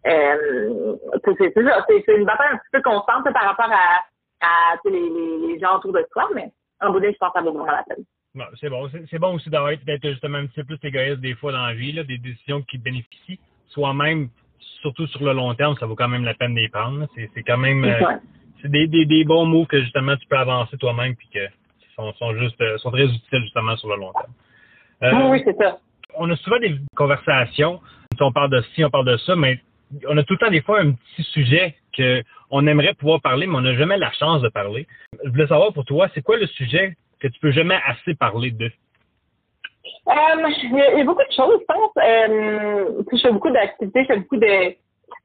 euh, 0.08 0.96
c'est, 1.24 1.52
c'est, 1.54 2.16
une 2.16 2.24
bataille 2.24 2.52
un 2.52 2.58
petit 2.58 2.70
peu 2.72 2.82
constante 2.82 3.24
par 3.32 3.42
rapport 3.42 3.70
à, 3.72 4.04
à 4.40 4.76
les, 4.84 5.10
les, 5.10 5.58
gens 5.58 5.76
autour 5.76 5.92
de 5.92 6.06
toi, 6.12 6.28
mais 6.34 6.52
en 6.80 6.90
bout 6.90 7.02
je 7.02 7.16
pense 7.18 7.32
que 7.32 7.38
ça 7.38 7.40
vaut 7.40 7.52
vraiment 7.52 7.72
la 7.72 7.82
peine 7.82 8.04
c'est 8.60 8.68
bon. 8.68 8.88
C'est 9.10 9.18
bon 9.18 9.34
aussi 9.34 9.50
d'être 9.50 10.08
justement 10.08 10.38
un 10.38 10.46
petit 10.46 10.62
peu 10.62 10.76
plus 10.76 10.88
égoïste 10.88 11.20
des 11.20 11.34
fois 11.34 11.52
dans 11.52 11.66
la 11.66 11.74
vie, 11.74 11.92
là, 11.92 12.04
des 12.04 12.18
décisions 12.18 12.62
qui 12.62 12.78
bénéficient 12.78 13.40
soi-même, 13.68 14.28
surtout 14.80 15.06
sur 15.08 15.22
le 15.24 15.32
long 15.32 15.54
terme, 15.54 15.76
ça 15.78 15.86
vaut 15.86 15.96
quand 15.96 16.08
même 16.08 16.24
la 16.24 16.34
peine 16.34 16.54
d'y 16.54 16.68
prendre. 16.68 17.06
C'est 17.14 17.42
quand 17.42 17.58
même 17.58 17.84
euh, 17.84 18.00
c'est 18.62 18.70
des, 18.70 18.86
des, 18.86 19.04
des, 19.04 19.24
bons 19.24 19.44
moves 19.44 19.66
que 19.66 19.80
justement 19.80 20.16
tu 20.16 20.26
peux 20.26 20.38
avancer 20.38 20.76
toi-même 20.78 21.14
puis 21.14 21.28
que 21.32 21.46
sont, 21.94 22.12
sont 22.14 22.34
juste 22.36 22.60
euh, 22.60 22.78
sont 22.78 22.90
très 22.90 23.04
utiles 23.04 23.42
justement 23.42 23.76
sur 23.76 23.88
le 23.88 23.96
long 23.96 24.12
terme. 24.12 24.32
Euh, 25.02 25.30
oui, 25.30 25.42
c'est 25.44 25.56
ça. 25.56 25.78
On 26.14 26.30
a 26.30 26.36
souvent 26.36 26.58
des 26.58 26.76
conversations, 26.94 27.80
on 28.20 28.32
parle 28.32 28.50
de 28.50 28.62
ci, 28.74 28.84
on 28.84 28.90
parle 28.90 29.06
de 29.06 29.16
ça, 29.18 29.36
mais 29.36 29.60
on 30.08 30.16
a 30.16 30.22
tout 30.22 30.34
le 30.34 30.38
temps 30.38 30.50
des 30.50 30.62
fois 30.62 30.80
un 30.80 30.92
petit 30.92 31.22
sujet 31.24 31.76
que 31.96 32.22
on 32.50 32.66
aimerait 32.66 32.94
pouvoir 32.94 33.20
parler, 33.20 33.46
mais 33.46 33.56
on 33.56 33.60
n'a 33.60 33.74
jamais 33.74 33.98
la 33.98 34.12
chance 34.12 34.40
de 34.40 34.48
parler. 34.48 34.86
Je 35.24 35.30
voulais 35.30 35.46
savoir 35.46 35.72
pour 35.72 35.84
toi, 35.84 36.08
c'est 36.14 36.22
quoi 36.22 36.38
le 36.38 36.46
sujet 36.46 36.96
que 37.20 37.28
tu 37.28 37.38
peux 37.40 37.50
jamais 37.50 37.78
assez 37.86 38.14
parler 38.14 38.50
de? 38.50 38.66
Euh, 40.08 40.48
il, 40.62 40.72
y 40.72 41.00
a, 41.00 41.04
beaucoup 41.04 41.22
de 41.22 41.34
choses, 41.34 41.60
je 41.60 41.66
pense. 41.66 41.92
Euh, 41.98 43.02
je 43.12 43.18
fais 43.18 43.32
beaucoup 43.32 43.50
d'activités, 43.50 44.02
je 44.02 44.06
fais 44.06 44.18
beaucoup 44.18 44.36
de 44.36 44.74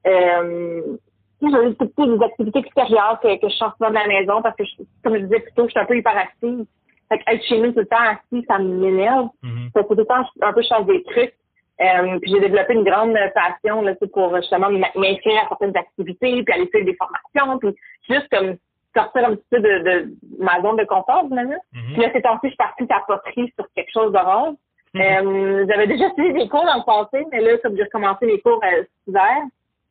euh, 0.06 0.96
je 1.42 2.16
des 2.16 2.24
activités 2.24 2.58
extérieures 2.60 3.18
que, 3.22 3.40
que 3.40 3.48
je 3.48 3.56
sors 3.56 3.74
souvent 3.76 3.90
de 3.90 3.94
la 3.94 4.06
maison 4.06 4.42
parce 4.42 4.56
que, 4.56 4.62
comme 5.02 5.14
je 5.14 5.22
disais 5.24 5.40
plus 5.40 5.52
tôt, 5.52 5.64
je 5.66 5.70
suis 5.70 5.80
un 5.80 5.84
peu 5.84 5.96
hyperactive. 5.96 6.64
Fait 7.08 7.20
être 7.26 7.44
chez 7.44 7.58
nous 7.58 7.72
tout 7.72 7.80
le 7.80 7.86
temps 7.86 7.96
assis, 7.96 8.44
ça 8.48 8.58
m'énerve. 8.58 9.28
Mm 9.42 9.68
-hmm. 9.68 9.86
tout 9.86 9.94
le 9.94 10.04
temps 10.04 10.24
un 10.40 10.52
peu 10.52 10.62
changer 10.62 10.92
des 10.92 11.02
trucs. 11.04 11.34
Euh, 11.80 12.18
puis 12.20 12.30
j'ai 12.32 12.40
développé 12.40 12.74
une 12.74 12.84
grande 12.84 13.16
passion 13.34 13.82
là, 13.82 13.94
pour 14.12 14.36
justement 14.36 14.70
m'inscrire 14.70 15.42
à 15.42 15.48
certaines 15.48 15.76
activités, 15.76 16.42
puis 16.42 16.54
aller 16.54 16.68
faire 16.68 16.84
des 16.84 16.96
formations, 17.02 17.58
puis 17.58 17.70
juste 18.08 18.28
comme 18.30 18.56
sortir 18.94 19.28
un 19.28 19.34
petit 19.34 19.50
peu 19.50 19.60
de, 19.60 19.74
de 19.88 19.94
ma 20.42 20.60
zone 20.60 20.76
de 20.76 20.84
confort, 20.84 21.24
finalement. 21.28 21.62
Mm 21.72 21.92
Puis 21.92 22.02
là, 22.02 22.08
c'est 22.12 22.22
temps 22.22 22.38
je 22.42 22.48
suis 22.48 22.56
partie 22.56 22.86
tapoterie 22.86 23.52
sur 23.56 23.66
quelque 23.74 23.92
chose 23.92 24.12
de 24.12 24.18
rose. 24.18 24.56
Mhm. 24.94 25.00
euh, 25.00 25.66
J'avais 25.68 25.86
déjà 25.86 26.10
suivi 26.14 26.32
des 26.34 26.48
cours 26.48 26.64
dans 26.64 26.76
le 26.76 26.84
passé, 26.84 27.24
mais 27.32 27.40
là, 27.40 27.56
comme 27.58 27.76
j'ai 27.76 27.84
recommencé 27.84 28.26
les 28.26 28.40
cours 28.40 28.60
euh, 28.64 28.84
hiver, 29.06 29.38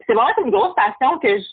c'est 0.06 0.14
vraiment 0.14 0.30
une 0.46 0.52
grosse 0.52 0.76
passion 0.76 1.18
que 1.20 1.38
je, 1.38 1.44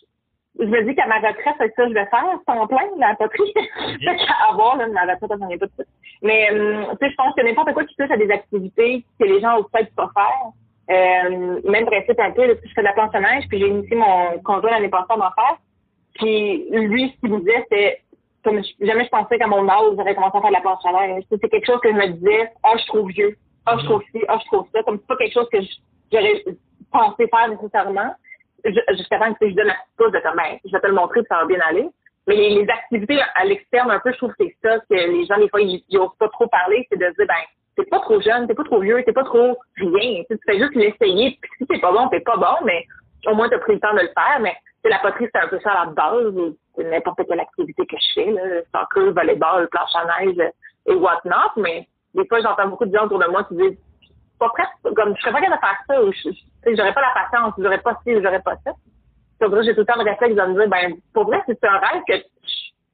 je 0.61 0.67
me 0.67 0.83
dis 0.83 0.95
qu'à 0.95 1.07
ma 1.07 1.17
retraite, 1.17 1.55
c'est 1.59 1.75
ça 1.75 1.83
que 1.85 1.89
je 1.89 1.95
vais 1.95 2.07
faire, 2.07 2.25
temps 2.47 2.67
plein, 2.67 2.89
la 2.99 3.15
poterie. 3.15 3.55
Okay. 3.89 4.27
à 4.29 4.53
avoir, 4.53 4.77
là, 4.77 4.87
ma 4.89 5.03
retraite, 5.03 5.31
j'en 5.39 5.49
ai 5.49 5.59
pas 5.59 5.67
de 5.67 5.73
ça. 5.79 5.85
Mais, 6.23 6.49
euh, 6.53 6.85
tu 7.01 7.07
sais, 7.07 7.11
je 7.11 7.17
pense 7.17 7.35
que 7.35 7.43
n'importe 7.43 7.73
quoi 7.73 7.85
qui 7.85 7.95
touche 7.97 8.11
à 8.11 8.17
des 8.17 8.31
activités 8.31 9.05
que 9.19 9.25
les 9.25 9.41
gens 9.41 9.59
ont 9.59 9.65
peut-être 9.65 9.95
pas 9.95 10.11
faire, 10.15 10.53
euh, 10.91 11.61
même 11.65 11.87
principe 11.87 12.19
un 12.19 12.31
peu, 12.31 12.47
là, 12.47 12.55
je 12.63 12.73
fais 12.75 12.81
de 12.81 12.87
la 12.87 12.93
planche 12.93 13.11
puis 13.49 13.59
j'ai 13.59 13.69
initié 13.69 13.97
mon 13.97 14.39
conjoint 14.43 14.71
l'année 14.71 14.89
passée 14.89 15.07
à 15.11 15.33
faire. 15.35 15.57
Puis 16.15 16.69
lui, 16.71 17.13
ce 17.15 17.21
qu'il 17.21 17.35
me 17.35 17.41
disait, 17.41 17.67
c'est 17.71 18.01
comme 18.45 18.63
jamais 18.81 19.05
je 19.05 19.11
pensais 19.11 19.39
qu'à 19.39 19.47
mon 19.47 19.69
âge, 19.69 19.95
j'aurais 19.97 20.15
commencé 20.15 20.37
à 20.37 20.41
faire 20.41 20.51
de 20.51 20.55
la 20.55 20.61
planche 20.61 20.85
à 20.85 20.93
neige. 20.93 21.25
C'est 21.31 21.49
quelque 21.49 21.67
chose 21.67 21.81
que 21.81 21.91
je 21.91 21.97
me 21.97 22.09
disais, 22.09 22.53
ah, 22.63 22.71
oh, 22.73 22.79
je 22.79 22.87
trouve 22.87 23.09
vieux, 23.11 23.37
ah, 23.67 23.75
oh, 23.75 23.81
je 23.81 23.85
trouve 23.85 24.03
ci, 24.13 24.21
ah, 24.29 24.35
oh, 24.37 24.41
je 24.43 24.47
trouve 24.47 24.67
ça. 24.73 24.83
Comme 24.83 24.99
c'est 24.99 25.07
pas 25.07 25.17
quelque 25.17 25.35
chose 25.35 25.49
que 25.53 25.59
j'aurais 26.13 26.45
pensé 26.91 27.29
faire 27.29 27.49
nécessairement. 27.49 28.15
Jusqu'à 28.65 29.19
temps 29.19 29.33
que 29.35 29.49
je 29.49 29.55
donne 29.55 29.69
la 29.69 29.77
petite 29.97 30.15
de 30.15 30.19
comme, 30.21 30.37
ben, 30.37 30.59
je 30.65 30.73
vais 30.73 30.81
te 30.81 30.87
le 30.87 30.93
montrer, 30.93 31.21
ça 31.29 31.37
va 31.37 31.47
bien 31.47 31.61
aller. 31.61 31.89
Mais 32.27 32.35
les, 32.35 32.69
activités 32.69 33.19
à 33.35 33.45
l'externe, 33.45 33.91
un 33.91 34.01
peu, 34.01 34.13
je 34.13 34.19
trouve 34.19 34.31
que 34.31 34.45
c'est 34.45 34.57
ça 34.63 34.79
que 34.79 34.95
les 34.95 35.25
gens, 35.27 35.39
des 35.39 35.49
fois, 35.49 35.61
ils 35.61 35.83
n'osent 35.93 36.17
pas 36.19 36.29
trop 36.29 36.47
parler, 36.49 36.87
c'est 36.91 36.99
de 36.99 37.07
dire, 37.07 37.27
ben, 37.27 37.35
t'es 37.77 37.85
pas 37.85 38.01
trop 38.01 38.21
jeune, 38.21 38.47
t'es 38.47 38.55
pas 38.55 38.65
trop 38.65 38.81
vieux, 38.81 39.03
t'es 39.05 39.13
pas 39.13 39.25
trop 39.25 39.57
rien. 39.77 40.23
Tu, 40.29 40.39
fais 40.45 40.59
juste 40.59 40.75
l'essayer. 40.75 41.39
Puis 41.41 41.51
si 41.59 41.67
t'es 41.67 41.79
pas 41.79 41.93
bon, 41.93 42.09
t'es 42.09 42.21
pas 42.21 42.37
bon, 42.37 42.65
mais 42.65 42.85
au 43.27 43.35
moins 43.35 43.49
t'as 43.49 43.59
pris 43.59 43.75
le 43.75 43.81
temps 43.81 43.95
de 43.95 44.01
le 44.01 44.09
faire. 44.09 44.41
Mais 44.41 44.55
la 44.85 44.99
poterie, 44.99 45.29
c'est 45.33 45.41
un 45.41 45.49
peu 45.49 45.61
ça 45.61 45.73
à 45.73 45.87
la 45.87 45.93
base. 45.93 46.35
N'importe 46.79 47.21
quelle 47.27 47.41
activité 47.41 47.87
que 47.87 47.97
je 47.97 48.15
fais, 48.15 48.31
là, 48.31 48.43
soccer, 48.75 49.13
volleyball, 49.13 49.69
planche 49.69 49.91
à 49.95 50.25
neige 50.25 50.37
et 50.87 50.95
whatnot. 50.95 51.53
Mais 51.57 51.89
des 52.15 52.27
fois, 52.27 52.41
j'entends 52.41 52.69
beaucoup 52.69 52.87
de 52.87 52.97
gens 52.97 53.07
autour 53.07 53.19
de 53.19 53.27
moi 53.27 53.45
qui 53.45 53.57
disent 53.57 53.79
pas 54.39 54.49
prête, 54.51 54.95
comme 54.95 55.17
je 55.17 55.21
serais 55.21 55.33
pas 55.33 55.41
capable 55.41 55.57
de 55.57 55.67
faire 55.67 55.79
ça, 55.89 56.03
ou 56.03 56.13
je, 56.13 56.75
j'aurais 56.77 56.95
pas 56.95 57.01
la 57.01 57.23
patience, 57.23 57.55
j'aurais 57.59 57.81
pas 57.81 57.99
ci, 58.05 58.15
j'aurais 58.23 58.43
pas 58.43 58.57
ça. 58.65 58.73
Vrai, 59.41 59.65
j'ai 59.65 59.75
tout 59.75 59.81
le 59.81 59.87
temps 59.87 59.99
de 59.99 60.09
réflexe 60.09 60.35
de 60.35 60.43
me 60.43 60.55
dire, 60.55 60.69
ben, 60.69 60.95
pour 61.13 61.25
vrai, 61.25 61.43
c'est 61.47 61.65
un 61.65 61.79
rêve 61.79 62.03
que, 62.09 62.15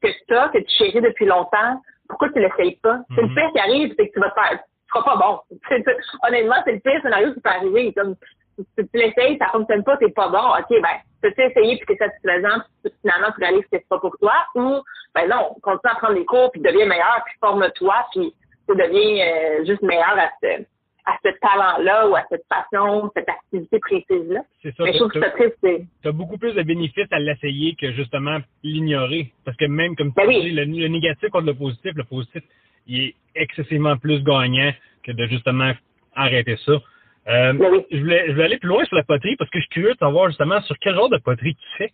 que 0.02 0.12
tu 0.26 0.36
as, 0.36 0.48
que 0.48 0.58
tu 0.58 0.70
chéris 0.76 1.00
depuis 1.00 1.26
longtemps, 1.26 1.80
pourquoi 2.08 2.28
tu 2.30 2.40
l'essayes 2.40 2.76
pas? 2.82 3.00
C'est 3.14 3.22
le 3.22 3.28
mhm. 3.28 3.34
pire 3.34 3.52
qui 3.52 3.58
arrive, 3.58 3.94
c'est 3.96 4.08
que 4.08 4.12
tu 4.12 4.20
vas 4.20 4.30
te 4.30 4.40
faire, 4.40 4.58
tu 4.58 4.98
seras 4.98 5.04
pas 5.04 5.16
bon. 5.16 5.40
honnêtement, 6.26 6.56
c'est 6.64 6.72
le 6.72 6.80
pire 6.80 7.00
scénario 7.02 7.32
qui 7.32 7.40
peut 7.40 7.50
arriver. 7.50 7.92
Comme, 7.94 8.14
tu 8.56 8.88
l'essayes, 8.94 9.38
ça 9.38 9.49
fonctionne 9.49 9.84
pas, 9.84 9.96
t'es 9.96 10.11
pas 10.11 10.28
bon, 10.28 10.38
ok, 10.38 10.80
ben, 10.82 10.99
peux-tu 11.23 11.42
essayer 11.42 11.76
puis 11.76 11.87
c'est 11.88 12.04
satisfaisant, 12.04 12.62
puis 12.82 12.92
finalement 13.00 13.32
tu 13.34 13.40
réalises 13.40 13.62
que 13.62 13.68
c'est 13.73 13.88
pas 13.88 13.99
pour 13.99 14.16
toi, 14.18 14.34
ou, 14.54 14.80
ben 15.14 15.28
non, 15.28 15.56
continue 15.62 15.92
à 15.92 15.96
prendre 15.96 16.14
les 16.14 16.25
cours 16.25 16.50
puis 16.52 16.61
deviens 16.61 16.87
meilleur, 16.87 17.23
puis 17.25 17.34
forme-toi, 17.40 17.94
puis 18.12 18.34
tu 18.68 18.76
deviens 18.76 19.26
euh, 19.26 19.64
juste 19.64 19.82
meilleur 19.82 20.18
à 20.18 20.30
ce, 20.42 20.64
à 21.06 21.16
ce 21.23 21.30
talent-là 21.40 22.08
ou 22.08 22.16
à 22.16 22.25
cette 22.30 22.46
passion, 22.49 23.11
cette 23.14 23.28
activité 23.28 23.78
précise-là. 23.78 24.40
C'est 24.62 24.75
ça. 24.75 24.84
Mais 24.84 24.92
je 24.92 24.99
trouve 24.99 25.11
que 25.12 25.20
c'est 25.62 25.87
Tu 26.02 26.08
as 26.08 26.12
beaucoup 26.12 26.38
plus 26.38 26.54
de 26.54 26.62
bénéfices 26.62 27.12
à 27.12 27.18
l'essayer 27.18 27.75
que 27.75 27.92
justement 27.92 28.38
l'ignorer. 28.62 29.32
Parce 29.44 29.56
que 29.56 29.66
même, 29.66 29.96
comme 29.96 30.14
tu 30.14 30.14
ben 30.16 30.28
dis, 30.28 30.50
le, 30.50 30.88
négatif 30.88 31.28
contre 31.28 31.46
le 31.46 31.54
positif, 31.54 31.92
le 31.94 32.04
positif, 32.04 32.42
il 32.87 33.00
est 33.02 33.14
excessivement 33.34 33.96
plus 33.99 34.23
gagnant 34.23 34.73
que 35.02 35.12
de 35.12 35.26
justement 35.26 35.73
arrêter 36.14 36.56
ça. 36.64 36.80
Euh, 37.26 37.52
je, 37.90 37.98
voulais, 37.98 38.24
je 38.26 38.32
voulais 38.32 38.44
aller 38.44 38.58
plus 38.58 38.68
loin 38.68 38.84
sur 38.84 38.96
la 38.96 39.02
poterie 39.02 39.36
parce 39.36 39.50
que 39.50 39.58
je 39.58 39.64
suis 39.64 39.70
curieux 39.70 39.94
de 39.94 39.98
savoir 39.98 40.28
justement 40.28 40.60
sur 40.62 40.76
quel 40.78 40.94
genre 40.94 41.08
de 41.08 41.16
poterie 41.18 41.54
tu 41.54 41.68
fais. 41.78 41.92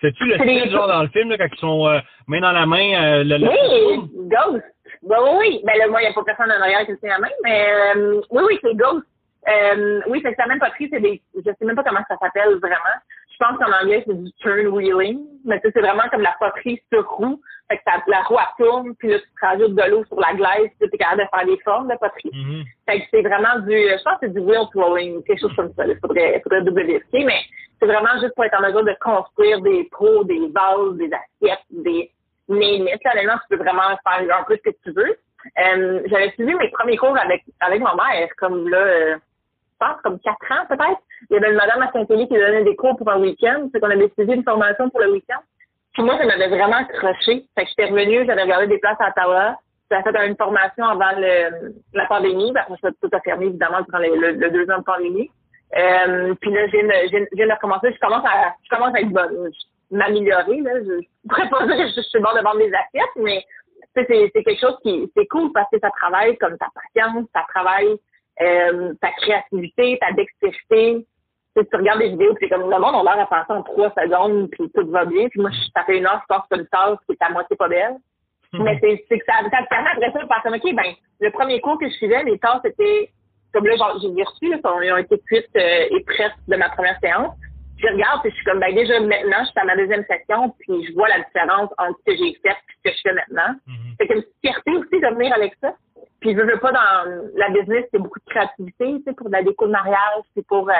C'est-tu 0.00 0.24
le 0.24 0.34
style 0.38 0.70
genre 0.70 0.88
dans 0.88 1.02
le 1.02 1.08
film 1.08 1.28
là, 1.28 1.36
quand 1.36 1.48
ils 1.52 1.58
sont 1.58 1.86
euh, 1.86 1.98
main 2.26 2.40
dans 2.40 2.52
la 2.52 2.66
main? 2.66 3.02
Euh, 3.02 3.24
le, 3.24 3.36
oui, 3.36 4.10
Ghost. 4.28 4.64
Ben, 5.02 5.16
oui, 5.22 5.36
oui. 5.38 5.60
Ben 5.64 5.78
là, 5.78 5.88
moi, 5.88 6.00
il 6.00 6.04
n'y 6.04 6.10
a 6.10 6.14
pas 6.14 6.24
personne 6.24 6.50
en 6.50 6.60
arrière 6.60 6.84
qui 6.86 6.92
le 6.92 6.98
tient 6.98 7.10
la 7.10 7.18
main, 7.18 7.28
mais 7.44 7.66
euh, 7.96 8.20
oui, 8.30 8.42
oui, 8.46 8.58
c'est 8.62 8.76
Ghost. 8.76 9.04
Euh, 9.48 10.00
oui, 10.08 10.20
c'est 10.22 10.36
la 10.38 10.46
même 10.46 10.58
poterie, 10.58 10.88
c'est 10.90 11.00
des. 11.00 11.20
Je 11.34 11.42
sais 11.42 11.64
même 11.64 11.76
pas 11.76 11.82
comment 11.82 12.04
ça 12.08 12.16
s'appelle 12.18 12.54
vraiment. 12.56 12.96
Je 13.40 13.46
pense 13.46 13.58
qu'en 13.58 13.72
anglais, 13.72 14.02
c'est 14.06 14.22
du 14.22 14.30
turn 14.34 14.66
wheeling. 14.68 15.24
Mais 15.44 15.60
c'est 15.62 15.78
vraiment 15.78 16.02
comme 16.10 16.20
la 16.20 16.36
poterie 16.38 16.80
sur 16.92 17.08
roue. 17.08 17.40
Fait 17.70 17.78
que 17.78 18.10
la 18.10 18.22
roue 18.22 18.36
tourne, 18.58 18.94
puis 18.96 19.08
là, 19.08 19.18
tu 19.18 19.24
te 19.24 19.46
rajoutes 19.46 19.74
de 19.74 19.90
l'eau 19.90 20.04
sur 20.04 20.20
la 20.20 20.34
glace, 20.34 20.68
puis 20.78 20.90
tu 20.90 20.94
es 20.94 20.98
capable 20.98 21.22
de 21.22 21.28
faire 21.34 21.46
des 21.46 21.62
formes 21.62 21.88
de 21.88 21.94
poterie. 21.94 22.30
Mm-hmm. 22.30 22.64
Fait 22.86 23.00
que 23.00 23.06
c'est 23.10 23.22
vraiment 23.22 23.60
du. 23.60 23.72
Je 23.72 24.02
pense 24.02 24.14
que 24.20 24.26
c'est 24.26 24.34
du 24.34 24.40
wheel 24.40 24.66
throwing, 24.74 25.22
quelque 25.24 25.40
chose 25.40 25.54
comme 25.56 25.72
ça. 25.74 25.86
Il 25.86 25.96
faudrait, 26.00 26.40
faudrait 26.42 26.62
double 26.62 26.84
vérifier, 26.84 27.24
mais 27.24 27.40
c'est 27.78 27.86
vraiment 27.86 28.20
juste 28.20 28.34
pour 28.34 28.44
être 28.44 28.58
en 28.58 28.62
mesure 28.62 28.84
de 28.84 28.94
construire 29.00 29.60
des 29.62 29.88
pots, 29.96 30.24
des 30.24 30.48
vases, 30.48 30.96
des 30.96 31.10
assiettes, 31.12 31.64
des 31.70 32.10
limites. 32.48 33.04
Là, 33.04 33.40
tu 33.48 33.56
peux 33.56 33.62
vraiment 33.62 33.96
faire 34.04 34.38
un 34.38 34.44
peu 34.44 34.56
ce 34.56 34.70
que 34.70 34.76
tu 34.84 34.92
veux. 34.92 35.16
Euh, 35.58 36.02
j'avais 36.06 36.30
suivi 36.32 36.54
mes 36.54 36.68
premiers 36.68 36.98
cours 36.98 37.16
avec 37.16 37.42
avec 37.60 37.80
ma 37.80 37.94
mère, 37.94 38.28
comme 38.36 38.68
là, 38.68 39.16
je 39.80 39.86
pense 39.86 40.00
comme 40.02 40.18
quatre 40.20 40.52
ans 40.52 40.66
peut-être. 40.68 41.00
Il 41.30 41.34
y 41.34 41.36
avait 41.36 41.50
une 41.50 41.56
madame 41.56 41.82
à 41.82 41.90
Saint-Élie 41.92 42.28
qui 42.28 42.34
donnait 42.34 42.64
des 42.64 42.76
cours 42.76 42.96
pour 42.96 43.08
un 43.10 43.20
week-end. 43.20 43.68
C'est 43.72 43.80
qu'on 43.80 43.90
avait 43.90 44.10
suivi 44.10 44.34
une 44.34 44.44
formation 44.44 44.90
pour 44.90 45.00
le 45.00 45.12
week-end. 45.12 45.40
Puis 45.94 46.02
moi, 46.02 46.16
ça 46.18 46.24
m'avait 46.24 46.48
vraiment 46.48 46.76
accroché. 46.76 47.46
Fait 47.54 47.64
que 47.64 47.68
j'étais 47.68 47.86
revenue, 47.86 48.24
j'avais 48.26 48.42
regardé 48.42 48.66
des 48.66 48.78
places 48.78 49.00
à 49.00 49.08
Ottawa. 49.08 49.56
J'avais 49.90 50.02
fait 50.02 50.26
une 50.28 50.36
formation 50.36 50.84
avant 50.84 51.12
le, 51.16 51.74
la 51.94 52.06
pandémie. 52.06 52.52
Après, 52.56 52.74
ça 52.80 52.90
tout 53.02 53.10
a 53.12 53.20
fermé, 53.20 53.46
évidemment, 53.46 53.80
durant 53.80 53.98
le, 53.98 54.32
le, 54.32 54.50
deux 54.50 54.70
ans 54.70 54.78
de 54.78 54.84
pandémie. 54.84 55.30
Euh, 55.76 56.34
puis 56.40 56.52
là, 56.52 56.66
j'ai 56.68 56.82
viens 57.32 57.46
de 57.46 57.52
recommencer. 57.52 57.92
Je 57.92 57.98
commence 57.98 58.24
à, 58.24 58.54
je 58.62 58.68
commence 58.74 58.94
à 58.94 59.00
être 59.00 59.10
bonne. 59.10 59.50
M'améliorer. 59.90 60.62
Je, 60.64 61.00
je 61.00 61.28
pourrais 61.28 61.48
pas 61.48 61.66
dire 61.66 61.76
que 61.76 61.92
je, 61.96 62.00
suis 62.02 62.20
bonne 62.20 62.36
de 62.36 62.42
vendre 62.44 62.58
des 62.58 62.72
assiettes, 62.72 63.16
mais 63.16 63.44
c'est 63.94 64.06
quelque 64.06 64.60
chose 64.60 64.78
qui, 64.84 65.10
c'est 65.16 65.26
cool 65.26 65.50
parce 65.52 65.68
que 65.72 65.80
ça 65.80 65.90
travaille 65.90 66.38
comme 66.38 66.56
ta 66.58 66.68
patience, 66.72 67.26
ça 67.34 67.44
travaille 67.52 67.98
euh, 68.42 68.94
ta 69.00 69.10
créativité, 69.12 69.98
ta 70.00 70.12
dextérité. 70.12 71.06
Tu, 71.56 71.66
tu 71.66 71.76
regardes 71.76 72.00
des 72.00 72.10
vidéos, 72.10 72.34
c'est 72.40 72.48
comme 72.48 72.70
le 72.70 72.78
monde 72.78 72.94
on 72.94 73.02
l'air 73.02 73.18
à 73.18 73.26
penser 73.26 73.52
en 73.52 73.62
trois 73.62 73.90
secondes, 73.90 74.48
puis 74.50 74.70
tout 74.74 74.86
va 74.90 75.04
bien. 75.04 75.28
Puis 75.28 75.40
moi, 75.40 75.50
ça 75.74 75.84
fait 75.84 75.98
une 75.98 76.06
heure, 76.06 76.22
je 76.22 76.34
pense 76.34 76.46
que 76.50 76.58
une 76.58 76.66
tâche 76.66 76.98
qui 77.06 77.12
est 77.12 77.24
à 77.24 77.30
moitié 77.30 77.56
pas 77.56 77.68
belle. 77.68 77.96
Mais 78.52 78.78
c'est 78.80 79.18
que 79.18 79.24
ça, 79.26 79.34
ça 79.48 79.62
te 79.62 79.68
permet 79.68 79.90
après 79.90 80.12
ça 80.12 80.18
de 80.22 80.26
penser, 80.26 80.48
OK, 80.48 80.74
ben, 80.74 80.92
le 81.20 81.30
premier 81.30 81.60
cours 81.60 81.78
que 81.78 81.88
je 81.88 81.98
faisais, 81.98 82.24
les 82.24 82.38
tâches 82.38 82.64
étaient 82.64 83.10
comme 83.52 83.66
là, 83.66 83.74
j'ai 84.00 84.22
reçu, 84.22 84.48
là, 84.48 84.58
ils 84.82 84.92
ont 84.92 84.96
été 84.96 85.18
cuites 85.26 85.56
euh, 85.56 85.88
et 85.90 86.04
prêtes 86.04 86.34
de 86.46 86.56
ma 86.56 86.68
première 86.70 86.98
séance. 87.00 87.34
Je 87.78 87.86
regarde, 87.86 88.24
et 88.26 88.30
je 88.30 88.34
suis 88.34 88.44
comme, 88.44 88.60
ben 88.60 88.74
déjà 88.74 89.00
maintenant, 89.00 89.40
je 89.40 89.50
suis 89.50 89.60
à 89.60 89.64
ma 89.64 89.76
deuxième 89.76 90.04
session, 90.04 90.54
puis 90.60 90.86
je 90.86 90.92
vois 90.92 91.08
la 91.08 91.20
différence 91.20 91.70
entre 91.78 91.98
ce 92.00 92.12
que 92.12 92.16
j'ai 92.18 92.38
fait 92.42 92.50
et 92.50 92.72
ce 92.84 92.90
que 92.90 92.96
je 92.96 93.00
fais 93.02 93.14
maintenant. 93.14 93.54
C'est 93.98 94.14
une 94.14 94.22
fierté 94.42 94.70
aussi 94.72 95.00
de 95.00 95.14
venir 95.14 95.34
avec 95.34 95.54
ça. 95.60 95.74
Puis 96.20 96.34
je 96.34 96.40
veux 96.40 96.58
pas 96.58 96.72
dans 96.72 97.30
la 97.34 97.48
business, 97.50 97.86
c'est 97.90 97.98
beaucoup 97.98 98.18
de 98.18 98.30
créativité, 98.30 98.98
tu 98.98 99.02
sais, 99.04 99.12
pour 99.14 99.28
la 99.30 99.42
déco 99.42 99.66
de 99.66 99.72
mariage, 99.72 100.24
c'est 100.34 100.46
pour 100.46 100.68
euh, 100.68 100.74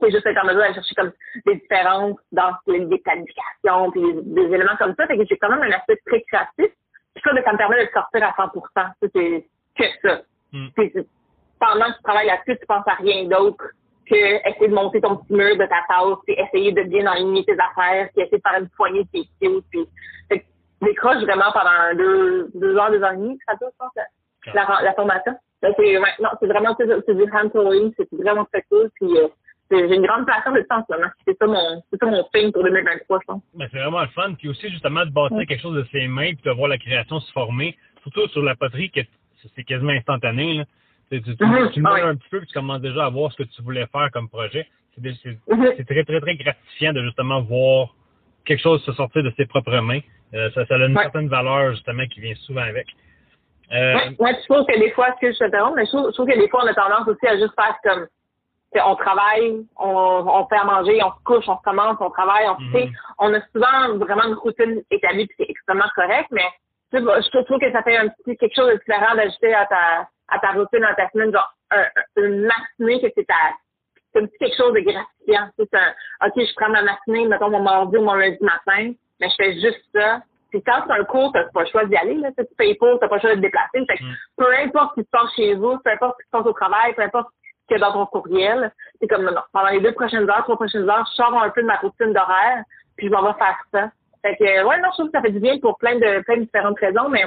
c'est 0.00 0.10
juste 0.10 0.26
être 0.26 0.42
en 0.42 0.46
mesure 0.46 0.60
d'aller 0.60 0.74
chercher 0.74 0.94
comme 0.94 1.12
des 1.46 1.54
différences 1.56 2.18
dans 2.32 2.52
les 2.66 2.98
planifications, 2.98 3.90
puis 3.92 4.02
des, 4.24 4.42
éléments 4.42 4.76
comme 4.78 4.94
ça. 4.94 5.06
Fait 5.06 5.16
que 5.16 5.24
j'ai 5.28 5.36
quand 5.38 5.48
même 5.50 5.62
un 5.62 5.76
aspect 5.76 5.98
très 6.06 6.22
créatif. 6.22 6.72
Puis 7.14 7.22
ça, 7.24 7.30
ça 7.42 7.52
me 7.52 7.56
permet 7.56 7.86
de 7.86 7.90
sortir 7.92 8.22
à 8.22 8.34
100 8.36 8.52
C'est 9.00 9.46
que 9.78 9.84
ça. 10.02 10.22
Mm 10.52 10.68
pendant 11.58 11.86
que 11.86 11.96
tu 11.96 12.02
travailles 12.02 12.26
là-dessus, 12.26 12.58
tu 12.60 12.66
penses 12.66 12.86
à 12.86 12.94
rien 12.94 13.24
d'autre 13.24 13.64
que 14.08 14.14
essayer 14.14 14.68
de 14.68 14.74
monter 14.74 15.00
ton 15.00 15.16
petit 15.16 15.32
mur 15.32 15.56
de 15.56 15.64
ta 15.64 15.82
tasse, 15.88 16.18
puis 16.26 16.34
essayer 16.38 16.72
de 16.72 16.82
bien 16.82 17.06
aligner 17.06 17.44
tes 17.44 17.54
affaires, 17.58 18.08
puis 18.14 18.22
essayer 18.22 18.38
de 18.38 18.42
faire 18.46 18.60
une 18.60 18.68
poignée 18.68 19.04
de 19.04 19.08
tes 19.10 19.28
puis 19.70 19.88
décroche 20.82 21.22
vraiment 21.22 21.50
pendant 21.52 21.96
deux, 21.96 22.50
deux 22.54 22.76
heures, 22.76 22.90
deux 22.90 23.02
heures 23.02 23.12
et 23.12 23.16
demie, 23.16 23.38
ça 23.46 23.54
dure, 23.56 23.70
je 23.72 23.78
pense, 23.78 23.90
la, 24.54 24.80
la 24.82 24.94
formation. 24.94 25.34
C'est 25.60 25.98
non, 26.20 26.28
c'est 26.40 26.46
vraiment 26.46 26.76
c'est 26.78 27.14
du 27.14 27.22
hand 27.32 27.50
throwing, 27.50 27.92
c'est 27.96 28.08
vraiment 28.12 28.44
très 28.46 28.62
cool, 28.70 28.90
puis 28.94 29.08
euh, 29.16 29.28
j'ai 29.70 29.96
une 29.96 30.06
grande 30.06 30.26
passion 30.26 30.52
de 30.52 30.64
ça 30.68 30.78
en 30.78 30.84
ce 30.88 30.94
moment. 30.94 31.10
C'est 31.26 31.36
ça 31.38 31.46
mon, 31.46 31.82
c'est 31.90 31.98
ça 31.98 32.06
mon 32.06 32.22
thing 32.32 32.52
pour 32.52 32.62
2023, 32.62 33.18
je 33.20 33.26
pense. 33.26 33.42
Ben, 33.54 33.68
c'est 33.72 33.78
vraiment 33.78 34.02
le 34.02 34.08
fun, 34.08 34.34
puis 34.38 34.48
aussi 34.48 34.68
justement 34.70 35.04
de 35.04 35.10
bâtir 35.10 35.38
quelque 35.46 35.60
chose 35.60 35.76
de 35.76 35.86
ses 35.90 36.06
mains, 36.06 36.34
puis 36.34 36.42
de 36.44 36.50
voir 36.50 36.68
la 36.68 36.78
création 36.78 37.20
se 37.20 37.32
former, 37.32 37.76
surtout 38.02 38.28
sur 38.28 38.42
la 38.42 38.54
poterie, 38.54 38.90
que 38.90 39.00
c'est 39.54 39.64
quasiment 39.64 39.92
instantané. 39.92 40.54
Là. 40.54 40.64
Tu, 41.10 41.22
tu, 41.22 41.36
tu, 41.36 41.44
ah 41.44 42.06
un 42.06 42.16
petit 42.16 42.28
peu, 42.28 42.40
tu 42.40 42.52
commences 42.52 42.80
déjà 42.80 43.06
à 43.06 43.10
voir 43.10 43.30
ce 43.32 43.36
que 43.36 43.48
tu 43.48 43.62
voulais 43.62 43.86
faire 43.86 44.10
comme 44.12 44.28
projet. 44.28 44.66
C'est 44.96 45.38
mhm. 45.48 45.84
très, 45.86 46.04
très, 46.04 46.20
très 46.20 46.36
gratifiant 46.36 46.92
de 46.92 47.02
justement 47.02 47.42
voir 47.42 47.94
quelque 48.44 48.62
chose 48.62 48.82
se 48.84 48.92
sortir 48.92 49.22
de 49.22 49.32
ses 49.36 49.46
propres 49.46 49.78
mains. 49.80 50.00
Euh, 50.34 50.50
ça, 50.52 50.66
ça 50.66 50.74
a 50.74 50.86
une 50.86 50.96
certaine 50.96 51.28
valeur, 51.28 51.72
justement, 51.72 52.06
qui 52.06 52.20
vient 52.20 52.34
souvent 52.46 52.62
avec. 52.62 52.86
Euh, 53.72 53.94
ouais, 54.18 54.38
je 54.40 54.52
trouve 54.52 54.66
que 54.66 54.78
des 54.78 54.90
fois, 54.92 55.08
ce 55.16 55.26
que 55.26 55.32
je 55.32 55.38
te 55.38 55.74
mais 55.74 55.84
je 55.86 55.90
trouve, 55.90 56.06
je 56.06 56.12
trouve, 56.12 56.28
que 56.28 56.38
des 56.38 56.48
fois, 56.48 56.62
on 56.64 56.68
a 56.68 56.74
tendance 56.74 57.08
aussi 57.08 57.26
à 57.26 57.36
juste 57.36 57.54
faire 57.54 57.76
comme, 57.82 58.06
on 58.74 58.94
travaille, 58.96 59.66
on, 59.78 60.24
on 60.26 60.46
fait 60.46 60.56
à 60.56 60.64
manger, 60.64 61.00
on 61.02 61.10
se 61.10 61.24
couche, 61.24 61.48
on 61.48 61.56
commence, 61.56 61.96
on 62.00 62.10
travaille, 62.10 62.46
on 62.48 62.60
mm 62.60 62.90
On 63.18 63.34
a 63.34 63.40
souvent 63.52 63.96
vraiment 63.98 64.24
une 64.24 64.34
routine 64.34 64.82
établie, 64.90 65.26
puis 65.26 65.36
c'est 65.38 65.50
extrêmement 65.50 65.90
correct, 65.94 66.28
mais 66.30 66.46
je, 66.92 66.98
je 66.98 67.42
trouve 67.44 67.58
que 67.58 67.72
ça 67.72 67.82
fait 67.82 67.96
un 67.96 68.08
petit 68.08 68.36
quelque 68.36 68.54
chose 68.54 68.68
de 68.68 68.78
différent 68.78 69.14
d'ajouter 69.16 69.54
à 69.54 69.66
ta, 69.66 70.08
à 70.28 70.38
ta 70.38 70.52
routine 70.52 70.80
dans 70.80 70.94
ta 70.94 71.08
semaine, 71.10 71.32
genre 71.32 71.52
une 72.16 72.46
matinée 72.46 73.00
que 73.00 73.12
c'est 73.16 73.26
ta 73.26 73.34
un 74.16 74.26
petit 74.26 74.38
quelque 74.38 74.56
chose 74.56 74.72
de 74.72 74.80
gratifiant. 74.80 75.48
C'est 75.58 75.74
un 75.74 76.26
OK, 76.26 76.32
je 76.36 76.54
prends 76.56 76.70
ma 76.70 76.82
matinée, 76.82 77.26
mettons 77.26 77.50
mon 77.50 77.62
mardi 77.62 77.96
ou 77.96 78.02
mon 78.02 78.14
lundi 78.14 78.38
matin, 78.40 78.92
mais 79.20 79.28
je 79.30 79.34
fais 79.36 79.52
juste 79.54 79.84
ça. 79.94 80.22
Puis 80.56 80.62
quand 80.64 80.84
c'est 80.86 80.98
un 80.98 81.04
cours, 81.04 81.32
t'as 81.32 81.44
pas 81.52 81.64
le 81.64 81.66
choix 81.66 81.84
d'y 81.84 81.96
aller, 81.96 82.14
là. 82.14 82.30
Tu 82.32 82.46
payes 82.56 82.76
pour, 82.76 82.98
t'as 82.98 83.08
pas 83.08 83.16
le 83.16 83.20
choix 83.20 83.30
de 83.32 83.36
te 83.36 83.40
déplacer. 83.40 83.84
Fait 83.84 83.98
que 83.98 84.04
mm. 84.04 84.16
peu 84.38 84.54
importe 84.64 84.94
ce 84.96 85.02
qui 85.02 85.04
se 85.04 85.10
passe 85.10 85.34
chez 85.36 85.54
vous, 85.54 85.76
peu 85.84 85.90
importe 85.90 86.16
ce 86.18 86.22
qui 86.22 86.28
se 86.28 86.30
passe 86.30 86.46
au 86.46 86.52
travail, 86.54 86.94
peu 86.94 87.02
importe 87.02 87.28
ce 87.28 87.66
qu'il 87.66 87.78
y 87.78 87.82
a 87.82 87.86
dans 87.86 87.92
ton 87.92 88.06
courriel, 88.06 88.72
c'est 88.98 89.06
comme 89.06 89.24
non, 89.24 89.42
pendant 89.52 89.68
les 89.68 89.80
deux 89.80 89.92
prochaines 89.92 90.30
heures, 90.30 90.44
trois 90.44 90.56
prochaines 90.56 90.88
heures, 90.88 91.06
je 91.10 91.14
sors 91.14 91.42
un 91.42 91.50
peu 91.50 91.60
de 91.60 91.66
ma 91.66 91.76
routine 91.76 92.14
d'horaire, 92.14 92.64
puis 92.96 93.08
je 93.08 93.12
m'en 93.12 93.20
vais 93.22 93.38
faire 93.38 93.58
ça. 93.70 93.90
Fait 94.22 94.34
que 94.36 94.64
ouais, 94.64 94.78
non, 94.78 94.88
je 94.92 94.94
trouve 94.94 95.06
que 95.10 95.18
ça 95.18 95.20
fait 95.20 95.30
du 95.30 95.40
bien 95.40 95.58
pour 95.58 95.76
plein 95.76 95.96
de 95.96 96.22
plein 96.22 96.36
de 96.38 96.44
différentes 96.44 96.78
raisons, 96.78 97.10
mais 97.10 97.24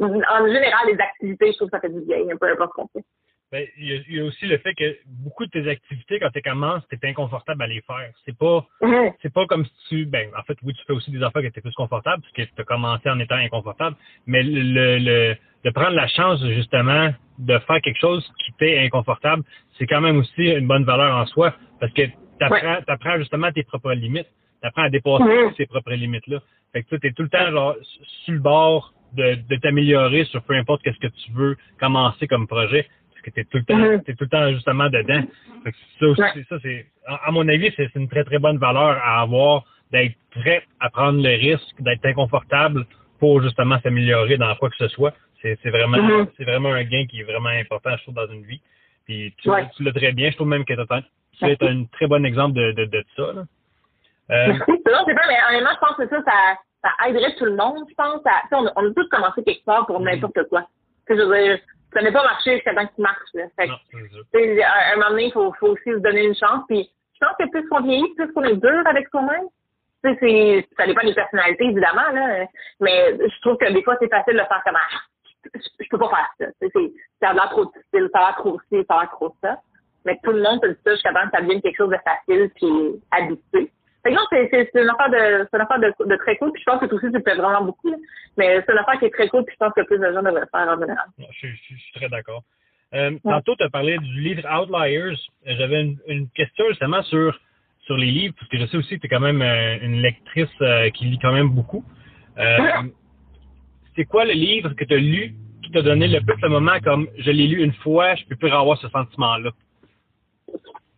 en 0.00 0.46
général, 0.46 0.86
les 0.86 1.00
activités, 1.00 1.50
je 1.50 1.56
trouve 1.56 1.70
que 1.70 1.76
ça 1.76 1.80
fait 1.80 1.88
du 1.88 2.02
bien, 2.02 2.20
peu 2.40 2.48
importe 2.48 2.70
ce 2.76 2.80
qu'on 2.80 2.88
fait. 2.92 3.04
Ben, 3.50 3.66
il 3.78 4.04
y, 4.10 4.20
a 4.20 4.24
aussi 4.24 4.44
le 4.44 4.58
fait 4.58 4.74
que 4.74 4.98
beaucoup 5.06 5.46
de 5.46 5.50
tes 5.50 5.66
activités, 5.70 6.20
quand 6.20 6.28
tu 6.28 6.42
commences, 6.42 6.82
tu 6.90 6.98
es 7.02 7.08
inconfortable 7.08 7.62
à 7.62 7.66
les 7.66 7.80
faire. 7.80 8.10
C'est 8.26 8.36
pas 8.36 8.66
c'est 9.22 9.32
pas 9.32 9.46
comme 9.46 9.64
si 9.64 9.72
tu 9.88 10.04
ben 10.04 10.28
en 10.38 10.42
fait 10.42 10.58
oui, 10.62 10.74
tu 10.74 10.84
fais 10.86 10.92
aussi 10.92 11.10
des 11.10 11.22
affaires 11.22 11.40
qui 11.40 11.48
étaient 11.48 11.62
plus 11.62 11.72
confortables, 11.72 12.22
puisque 12.22 12.54
tu 12.54 12.60
as 12.60 12.64
commencé 12.64 13.08
en 13.08 13.18
étant 13.18 13.36
inconfortable, 13.36 13.96
mais 14.26 14.42
le, 14.42 14.98
le, 14.98 15.36
de 15.64 15.70
prendre 15.70 15.96
la 15.96 16.08
chance 16.08 16.44
justement 16.44 17.10
de 17.38 17.58
faire 17.60 17.80
quelque 17.80 17.98
chose 17.98 18.30
qui 18.44 18.52
t'est 18.58 18.84
inconfortable, 18.84 19.42
c'est 19.78 19.86
quand 19.86 20.02
même 20.02 20.18
aussi 20.18 20.44
une 20.44 20.66
bonne 20.66 20.84
valeur 20.84 21.16
en 21.16 21.24
soi, 21.24 21.54
parce 21.80 21.92
que 21.94 22.02
tu 22.02 22.44
apprends, 22.44 23.16
justement 23.16 23.50
tes 23.50 23.62
propres 23.62 23.94
limites. 23.94 24.28
Tu 24.60 24.68
apprends 24.68 24.82
à 24.82 24.90
dépasser 24.90 25.24
mm-hmm. 25.24 25.56
ces 25.56 25.66
propres 25.66 25.92
limites-là. 25.92 26.40
Fait 26.72 26.82
que 26.82 26.96
tu 26.96 27.06
es 27.06 27.12
tout 27.12 27.22
le 27.22 27.30
temps 27.30 27.50
genre 27.50 27.76
sur 28.24 28.34
le 28.34 28.40
bord 28.40 28.92
de, 29.14 29.38
de 29.48 29.56
t'améliorer 29.56 30.24
sur 30.24 30.42
peu 30.42 30.54
importe 30.54 30.82
qu'est-ce 30.82 30.98
que 30.98 31.06
tu 31.06 31.32
veux 31.32 31.56
commencer 31.80 32.26
comme 32.26 32.46
projet 32.46 32.86
parce 33.30 33.34
que 33.34 33.40
tu 33.40 33.40
es 33.40 33.44
tout 33.44 33.58
le 33.58 33.64
temps 33.64 34.02
t'es 34.04 34.14
tout 34.14 34.24
le 34.24 34.30
temps 34.30 34.50
justement 34.50 34.88
dedans. 34.88 35.22
Fait 35.64 35.72
que 35.72 35.76
ça 36.00 36.06
aussi, 36.06 36.20
Ouais. 36.20 36.44
ça 36.48 36.56
c'est 36.62 36.86
à 37.06 37.30
mon 37.30 37.46
avis 37.48 37.72
c'est 37.76 37.94
une 37.94 38.08
très 38.08 38.24
très 38.24 38.38
bonne 38.38 38.58
valeur 38.58 38.98
à 39.02 39.20
avoir 39.22 39.64
d'être 39.92 40.16
prêt 40.30 40.62
à 40.80 40.90
prendre 40.90 41.22
le 41.22 41.30
risque, 41.30 41.80
d'être 41.80 42.04
inconfortable 42.04 42.84
pour 43.18 43.42
justement 43.42 43.78
s'améliorer 43.80 44.36
dans 44.36 44.54
quoi 44.56 44.68
que 44.70 44.76
ce 44.76 44.88
soit. 44.88 45.14
C'est 45.42 45.58
c'est 45.62 45.70
vraiment 45.70 45.98
Mhm. 45.98 46.28
c'est 46.36 46.44
vraiment 46.44 46.72
un 46.72 46.84
gain 46.84 47.06
qui 47.06 47.20
est 47.20 47.24
vraiment 47.24 47.48
important 47.48 47.96
je 47.96 48.02
trouve 48.02 48.14
dans 48.14 48.28
une 48.32 48.44
vie. 48.44 48.60
Puis 49.06 49.34
tu, 49.38 49.48
Ouais. 49.50 49.66
tu 49.76 49.82
l'as 49.84 49.92
très 49.92 50.12
bien, 50.12 50.30
je 50.30 50.36
trouve 50.36 50.48
même 50.48 50.64
que 50.64 50.74
tu 50.74 51.44
es 51.46 51.64
un 51.64 51.84
très 51.92 52.06
bon 52.06 52.24
exemple 52.26 52.54
de, 52.54 52.72
de, 52.72 52.84
de 52.84 53.04
ça. 53.16 53.32
Là. 53.32 53.44
Euh. 54.30 54.52
Non, 54.52 55.04
c'est 55.06 55.14
pas, 55.14 55.26
mais 55.28 55.38
honnêtement, 55.48 55.70
je 55.74 55.86
pense 55.86 55.96
que 55.96 56.08
ça, 56.08 56.22
ça, 56.22 56.58
ça 56.82 57.08
aiderait 57.08 57.34
tout 57.36 57.46
le 57.46 57.56
monde, 57.56 57.84
je 57.88 57.94
pense. 57.94 58.20
À, 58.26 58.42
on, 58.52 58.66
on 58.76 58.90
a 58.90 58.94
tous 58.94 59.08
commencé 59.08 59.42
quelque 59.44 59.64
part 59.64 59.86
pour 59.86 60.00
n'importe 60.00 60.38
quoi. 60.50 60.66
Je 61.08 61.14
veux 61.14 61.34
dire, 61.42 61.58
ça 61.92 62.02
n'est 62.02 62.12
pas 62.12 62.22
marché 62.22 62.54
jusqu'à 62.54 62.74
temps 62.74 62.86
que 62.86 62.94
tu 62.94 63.02
marches. 63.02 63.34
Là. 63.34 63.44
Fait 63.56 63.66
que, 63.66 63.72
non, 63.72 64.62
à 64.62 64.92
un 64.92 64.96
moment 64.96 65.10
donné, 65.10 65.26
il 65.26 65.32
faut, 65.32 65.52
faut 65.58 65.68
aussi 65.68 65.90
se 65.90 65.98
donner 65.98 66.24
une 66.24 66.34
chance. 66.34 66.64
Puis, 66.68 66.90
je 67.14 67.26
pense 67.26 67.36
que 67.38 67.50
plus 67.50 67.68
qu'on 67.68 67.80
vieillit, 67.80 68.14
plus 68.14 68.32
qu'on 68.32 68.44
est 68.44 68.56
dur 68.56 68.82
avec 68.86 69.08
soi-même. 69.08 69.48
Tu 70.04 70.10
sais, 70.10 70.18
c'est, 70.20 70.68
ça 70.76 70.86
dépend 70.86 71.04
des 71.04 71.14
personnalités, 71.14 71.64
évidemment, 71.64 72.10
là. 72.12 72.46
Mais 72.80 73.16
je 73.18 73.40
trouve 73.40 73.56
que 73.56 73.72
des 73.72 73.82
fois, 73.82 73.96
c'est 74.00 74.08
facile 74.08 74.34
de 74.34 74.38
faire 74.38 74.62
comme, 74.64 74.76
ah, 74.76 74.98
je, 75.54 75.60
je 75.80 75.88
peux 75.88 75.98
pas 75.98 76.08
faire 76.08 76.30
ça. 76.38 76.46
Tu 76.46 76.52
sais, 76.60 76.70
c'est, 76.74 76.92
ça 77.20 77.30
a 77.30 77.34
l'air 77.34 77.48
trop 77.50 77.64
difficile, 77.64 78.08
ça 78.12 78.20
a 78.20 78.26
l'air 78.26 78.36
trop 78.36 78.60
ci, 78.68 78.84
ça 78.88 78.94
a 78.94 79.00
l'air 79.00 79.10
trop 79.10 79.34
ça. 79.42 79.58
Mais 80.04 80.18
tout 80.22 80.30
le 80.30 80.42
monde 80.42 80.60
peut 80.60 80.68
dire 80.68 80.78
ça 80.84 80.92
jusqu'à 80.92 81.12
temps 81.12 81.24
que 81.24 81.36
ça 81.36 81.40
devienne 81.40 81.60
quelque 81.60 81.76
chose 81.76 81.90
de 81.90 81.98
facile 82.04 82.50
puis 82.54 83.02
habitué. 83.10 83.72
Fait 84.02 84.10
que 84.10 84.14
non, 84.14 84.22
c'est, 84.30 84.70
une 84.80 84.88
affaire 84.90 85.10
de, 85.10 85.46
c'est 85.50 85.56
une 85.56 85.62
affaire 85.62 85.80
de, 85.80 85.92
de 86.08 86.16
très 86.16 86.36
cool. 86.36 86.52
Puis 86.52 86.62
je 86.64 86.70
pense 86.70 86.80
que 86.80 86.86
toi 86.86 86.98
aussi, 86.98 87.06
tu 87.10 87.18
le 87.18 87.22
fais 87.22 87.34
vraiment 87.34 87.62
beaucoup. 87.64 87.90
là. 87.90 87.96
Mais 88.36 88.62
c'est 88.64 88.72
une 88.72 88.78
affaire 88.78 88.98
qui 88.98 89.06
est 89.06 89.10
très 89.10 89.28
cool. 89.28 89.44
Puis 89.44 89.54
je 89.58 89.64
pense 89.64 89.74
que 89.74 89.82
plus 89.82 89.98
de 89.98 90.04
gens 90.12 90.22
devraient 90.22 90.40
le 90.42 90.48
faire 90.50 90.68
en 90.68 90.78
général. 90.80 91.06
Je, 91.18 91.24
suis- 91.38 91.56
je 91.70 91.74
suis 91.82 91.92
très 91.94 92.08
d'accord. 92.08 92.42
Euh, 92.94 93.10
Tantôt, 93.24 93.54
tu 93.56 93.64
as 93.64 93.68
parlé 93.70 93.98
du 93.98 94.20
livre 94.20 94.42
Outliers. 94.48 95.14
J'avais 95.44 95.82
une, 95.82 95.98
une 96.06 96.28
question 96.30 96.64
justement 96.68 97.02
sur, 97.02 97.38
sur 97.80 97.96
les 97.96 98.06
livres, 98.10 98.34
parce 98.38 98.48
que 98.50 98.58
je 98.58 98.66
sais 98.66 98.76
aussi 98.76 98.96
que 98.96 99.00
tu 99.00 99.06
es 99.06 99.10
quand 99.10 99.20
même 99.20 99.42
euh, 99.42 99.78
une 99.82 100.00
lectrice 100.00 100.48
euh, 100.62 100.88
qui 100.90 101.04
lit 101.06 101.18
quand 101.20 101.32
même 101.32 101.50
beaucoup. 101.50 101.84
Euh, 102.38 102.56
c'est 103.96 104.04
quoi 104.04 104.24
le 104.24 104.32
livre 104.32 104.74
que 104.74 104.84
tu 104.84 104.94
as 104.94 104.98
lu 104.98 105.34
qui 105.62 105.70
t'a 105.72 105.82
donné 105.82 106.06
le 106.08 106.20
plus 106.20 106.40
le 106.40 106.48
moment 106.48 106.78
comme 106.82 107.08
je 107.18 107.30
l'ai 107.30 107.46
lu 107.48 107.62
une 107.62 107.74
fois, 107.74 108.14
je 108.14 108.24
peux 108.26 108.36
plus 108.36 108.50
avoir 108.50 108.78
ce 108.78 108.88
sentiment-là? 108.88 109.50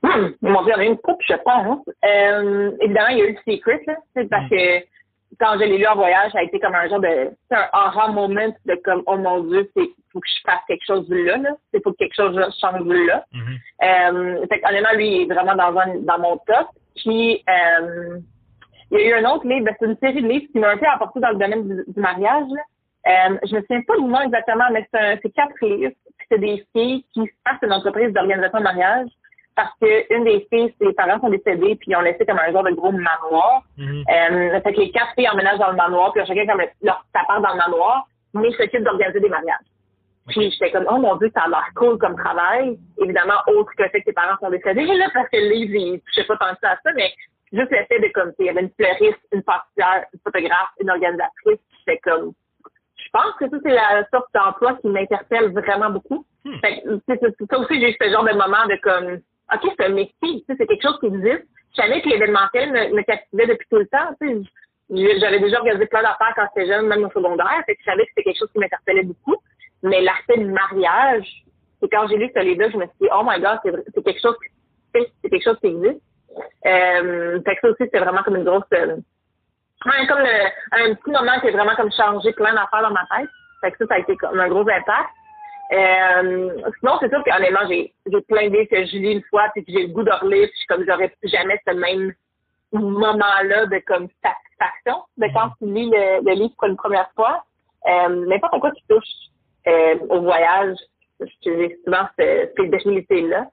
Hum, 0.03 0.35
mon 0.41 0.63
Dieu, 0.63 0.73
il 0.73 0.77
y 0.77 0.77
en 0.77 0.79
a 0.79 0.85
une 0.85 0.99
coupe, 0.99 1.21
je 1.27 1.35
pense. 1.45 1.85
Euh, 2.05 2.71
évidemment, 2.81 3.09
il 3.09 3.19
y 3.19 3.23
a 3.23 3.25
eu 3.27 3.37
le 3.45 3.53
Secret, 3.53 3.83
là. 3.87 3.97
C'est 4.15 4.29
parce 4.29 4.49
que 4.49 4.81
quand 5.39 5.55
je 5.55 5.65
l'ai 5.65 5.79
lu 5.79 5.87
en 5.87 5.95
voyage, 5.95 6.33
ça 6.33 6.39
a 6.39 6.43
été 6.43 6.59
comme 6.59 6.75
un 6.75 6.89
genre 6.89 7.01
de, 7.01 7.31
c'est 7.49 7.57
un 7.57 7.69
aha 7.73 8.09
moment 8.09 8.55
de 8.67 8.75
comme, 8.85 9.03
oh 9.07 9.17
mon 9.17 9.41
Dieu, 9.45 9.71
c'est, 9.77 9.89
faut 10.13 10.21
que 10.21 10.27
je 10.27 10.41
fasse 10.45 10.61
quelque 10.67 10.85
chose 10.87 11.09
de 11.09 11.17
là, 11.17 11.37
là. 11.37 11.51
C'est 11.73 11.83
faut 11.83 11.93
que 11.93 11.99
quelque 11.99 12.17
chose 12.17 12.35
change 12.61 12.85
de 12.85 13.07
là. 13.07 13.25
Euh, 13.35 14.47
fait 14.49 14.63
honnêtement, 14.69 14.95
lui, 14.95 15.09
il 15.09 15.23
est 15.23 15.35
vraiment 15.35 15.55
dans, 15.55 15.79
un, 15.79 15.99
dans 16.01 16.19
mon 16.19 16.37
top. 16.39 16.69
Puis, 16.97 17.45
euh, 17.49 18.19
il 18.91 18.99
y 18.99 19.03
a 19.03 19.09
eu 19.19 19.25
un 19.25 19.31
autre 19.31 19.47
livre, 19.47 19.69
c'est 19.79 19.87
une 19.87 19.97
série 19.99 20.23
de 20.23 20.29
livres 20.29 20.47
qui 20.51 20.59
m'a 20.59 20.71
un 20.71 20.77
peu 20.79 20.87
apporté 20.87 21.21
dans 21.21 21.31
le 21.31 21.37
domaine 21.37 21.69
du, 21.69 21.85
du 21.87 22.01
mariage. 22.01 22.47
Là. 22.51 22.63
Euh, 23.07 23.39
je 23.49 23.55
me 23.55 23.61
souviens 23.63 23.83
pas 23.83 23.97
du 23.97 24.05
nom 24.05 24.21
exactement, 24.21 24.65
mais 24.73 24.87
c'est, 24.93 25.31
quatre 25.31 25.55
livres. 25.63 25.93
C'est 26.31 26.39
des 26.39 26.65
filles 26.75 27.05
qui 27.13 27.23
startent 27.41 27.63
une 27.63 27.73
entreprise 27.73 28.13
d'organisation 28.13 28.59
de 28.59 28.65
mariage 28.65 29.09
parce 29.61 29.75
que 29.79 30.15
une 30.15 30.25
des 30.25 30.47
filles, 30.51 30.75
ses 30.81 30.93
parents 30.95 31.21
sont 31.21 31.29
décédés 31.29 31.77
puis 31.77 31.89
ils 31.89 31.97
ont 31.97 32.01
laissé 32.01 32.25
comme 32.25 32.39
un 32.39 32.51
genre 32.51 32.65
de 32.65 32.71
gros 32.71 32.93
manoir. 32.93 33.63
Euh, 33.79 34.61
fait 34.61 34.73
que 34.73 34.81
les 34.81 34.91
quatre 34.91 35.13
filles 35.15 35.29
emménagent 35.29 35.59
dans 35.59 35.71
le 35.71 35.77
manoir 35.77 36.13
puis 36.13 36.23
ils 36.23 36.27
chacun 36.27 36.47
comme 36.47 36.63
leur 36.83 37.05
sa 37.15 37.25
part 37.25 37.43
dans 37.43 37.51
le 37.51 37.59
manoir, 37.59 38.07
mais 38.33 38.51
s'occupent 38.53 38.85
d'organiser 38.85 39.21
des 39.21 39.29
mariages. 39.29 39.69
Puis 40.29 40.51
j'étais 40.51 40.71
comme, 40.71 40.87
oh 40.89 40.97
mon 40.97 41.17
Dieu, 41.17 41.31
ça 41.35 41.43
a 41.43 41.49
l'air 41.49 41.69
cool 41.75 41.99
comme 41.99 42.17
travail. 42.17 42.79
Évidemment, 43.03 43.35
autre 43.49 43.73
que 43.77 43.83
le 43.83 43.89
fait 43.91 44.01
que 44.01 44.07
tes 44.07 44.13
parents 44.13 44.39
sont 44.41 44.51
décédés, 44.51 44.87
là, 44.87 45.09
parce 45.13 45.29
que 45.29 45.37
le 45.37 45.51
livre, 45.51 45.75
il 45.75 46.01
touchait 46.01 46.25
pas 46.25 46.37
tant 46.37 46.55
que 46.55 46.61
ça 46.63 46.71
à 46.71 46.77
ça, 46.83 46.91
mais 46.95 47.13
juste 47.53 47.71
le 47.71 47.85
fait 47.87 47.99
de 47.99 48.13
comme, 48.15 48.33
il 48.39 48.47
y 48.47 48.49
avait 48.49 48.63
une 48.63 48.71
fleuriste, 48.79 49.21
une 49.33 49.43
pâtissière, 49.43 50.07
une 50.15 50.21
photographe, 50.21 50.71
une 50.81 50.91
organisatrice, 50.91 51.59
j'étais 51.79 51.99
comme, 51.99 52.33
je 52.97 53.09
pense 53.13 53.35
que 53.39 53.51
ça, 53.51 53.57
c'est 53.63 53.75
la 53.75 54.07
sorte 54.11 54.29
d'emploi 54.33 54.75
qui 54.81 54.89
m'interpelle 54.89 55.53
vraiment 55.53 55.91
beaucoup. 55.91 56.25
Hmm. 56.45 56.59
Fait 56.61 56.83
c'est 57.09 57.21
ça 57.51 57.59
aussi, 57.59 57.81
j'ai 57.81 57.91
eu 57.91 57.97
ce 58.01 58.11
genre 58.11 58.25
de 58.25 58.33
moment 58.33 58.67
de 58.69 58.77
comme, 58.81 59.21
OK, 59.55 59.73
c'est 59.77 59.85
un 59.87 59.91
métier, 59.91 60.45
c'est 60.47 60.67
quelque 60.67 60.83
chose 60.83 60.99
qui 61.01 61.07
existe. 61.07 61.47
Je 61.77 61.83
savais 61.83 62.01
que 62.03 62.09
l'événementiel 62.09 62.73
me, 62.73 62.97
me 62.97 63.03
captivait 63.03 63.47
depuis 63.47 63.67
tout 63.71 63.79
le 63.79 63.87
temps, 63.87 64.11
J'avais 64.91 65.39
déjà 65.41 65.59
regardé 65.61 65.87
plein 65.87 66.03
d'affaires 66.03 66.33
quand 66.35 66.47
j'étais 66.55 66.67
jeune, 66.73 66.87
même 66.89 67.05
au 67.05 67.11
secondaire, 67.11 67.63
fait 67.67 67.75
que 67.77 67.81
je 67.81 67.91
savais 67.91 68.03
que 68.05 68.09
c'était 68.11 68.25
quelque 68.25 68.39
chose 68.41 68.51
qui 68.53 68.59
m'interpellait 68.59 69.05
beaucoup. 69.05 69.37
Mais 69.83 70.01
l'aspect 70.03 70.37
du 70.39 70.47
mariage, 70.47 71.27
c'est 71.81 71.89
quand 71.89 72.09
j'ai 72.09 72.17
lu 72.17 72.31
ce 72.35 72.41
livre-là, 72.41 72.71
je 72.71 72.77
me 72.77 72.85
suis 72.87 72.97
dit, 73.03 73.09
oh 73.15 73.23
my 73.25 73.41
god, 73.41 73.59
c'est 73.65 74.03
quelque 74.05 74.21
chose 74.21 74.37
qui 74.43 74.51
c'est 75.23 75.31
quelque 75.31 75.45
chose 75.45 75.59
qui 75.61 75.69
existe. 75.69 76.03
Euh, 76.67 77.41
fait 77.45 77.55
que 77.55 77.61
ça 77.63 77.69
aussi, 77.69 77.85
c'était 77.85 78.01
vraiment 78.01 78.23
comme 78.25 78.37
une 78.37 78.45
grosse, 78.45 78.65
euh, 78.75 78.97
comme 80.09 80.19
le- 80.19 80.51
un 80.73 80.95
petit 80.95 81.11
moment 81.11 81.39
qui 81.41 81.49
a 81.49 81.51
vraiment 81.53 81.75
comme 81.77 81.93
changé 81.93 82.33
plein 82.33 82.53
d'affaires 82.55 82.83
dans 82.83 82.91
ma 82.91 83.07
tête. 83.17 83.31
Fait 83.61 83.71
que 83.73 83.79
ça, 83.79 83.87
ça 83.87 83.95
a 83.95 83.99
été 83.99 84.17
comme 84.17 84.39
un 84.41 84.49
gros 84.49 84.61
impact. 84.69 85.11
Euh, 85.73 86.51
sinon, 86.81 86.93
c'est 87.01 87.09
sûr 87.11 87.23
qu'honnêtement, 87.25 87.67
j'ai, 87.69 87.93
j'ai 88.11 88.21
plein 88.23 88.43
d'idées 88.49 88.67
que 88.67 88.85
je 88.87 88.97
lis 88.97 89.13
une 89.13 89.23
fois, 89.31 89.49
puis 89.55 89.65
que 89.65 89.73
j'ai 89.73 89.87
le 89.87 89.93
goût 89.93 90.03
de 90.03 90.11
relire, 90.11 90.49
puis 90.49 90.67
comme 90.69 90.85
j'aurais 90.87 91.15
jamais 91.23 91.61
ce 91.67 91.73
même 91.75 92.13
moment-là 92.73 93.67
de 93.67 93.79
comme 93.87 94.09
satisfaction 94.23 95.03
de 95.17 95.27
quand 95.35 95.51
tu 95.59 95.67
lis 95.73 95.91
le, 95.91 96.25
le 96.25 96.35
livre 96.35 96.55
pour 96.59 96.69
une 96.69 96.77
première 96.77 97.11
fois. 97.15 97.45
Euh, 97.89 98.27
n'importe 98.27 98.61
quoi 98.61 98.71
qui 98.73 98.85
touche 98.89 99.05
euh, 99.67 99.97
au 100.09 100.21
voyage, 100.23 100.77
j'ai 101.43 101.79
souvent 101.85 102.07
cette, 102.19 102.55
définitivité-là. 102.57 103.47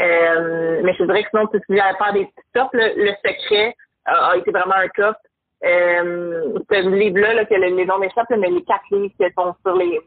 Euh, 0.00 0.80
mais 0.84 0.94
je 0.94 1.04
dirais 1.04 1.22
que 1.24 1.30
sinon, 1.30 1.46
tu 1.48 1.58
tu 1.68 1.80
à 1.80 1.94
faire 1.96 2.12
des 2.12 2.24
petits 2.26 2.48
tops, 2.54 2.70
le, 2.72 3.04
le 3.04 3.12
secret 3.24 3.74
a, 4.06 4.30
a 4.30 4.36
été 4.36 4.50
vraiment 4.50 4.74
un 4.76 4.88
top. 4.88 5.16
Euh, 5.64 6.58
ce 6.70 6.88
livre-là, 6.88 7.34
là, 7.34 7.44
que 7.44 7.54
le- 7.54 7.76
les 7.76 7.84
noms 7.86 7.98
m'échappent, 7.98 8.30
mais 8.30 8.50
les 8.50 8.64
quatre 8.64 8.84
livres 8.90 9.12
qui 9.18 9.24
sont 9.34 9.54
sur 9.64 9.76
les, 9.76 10.00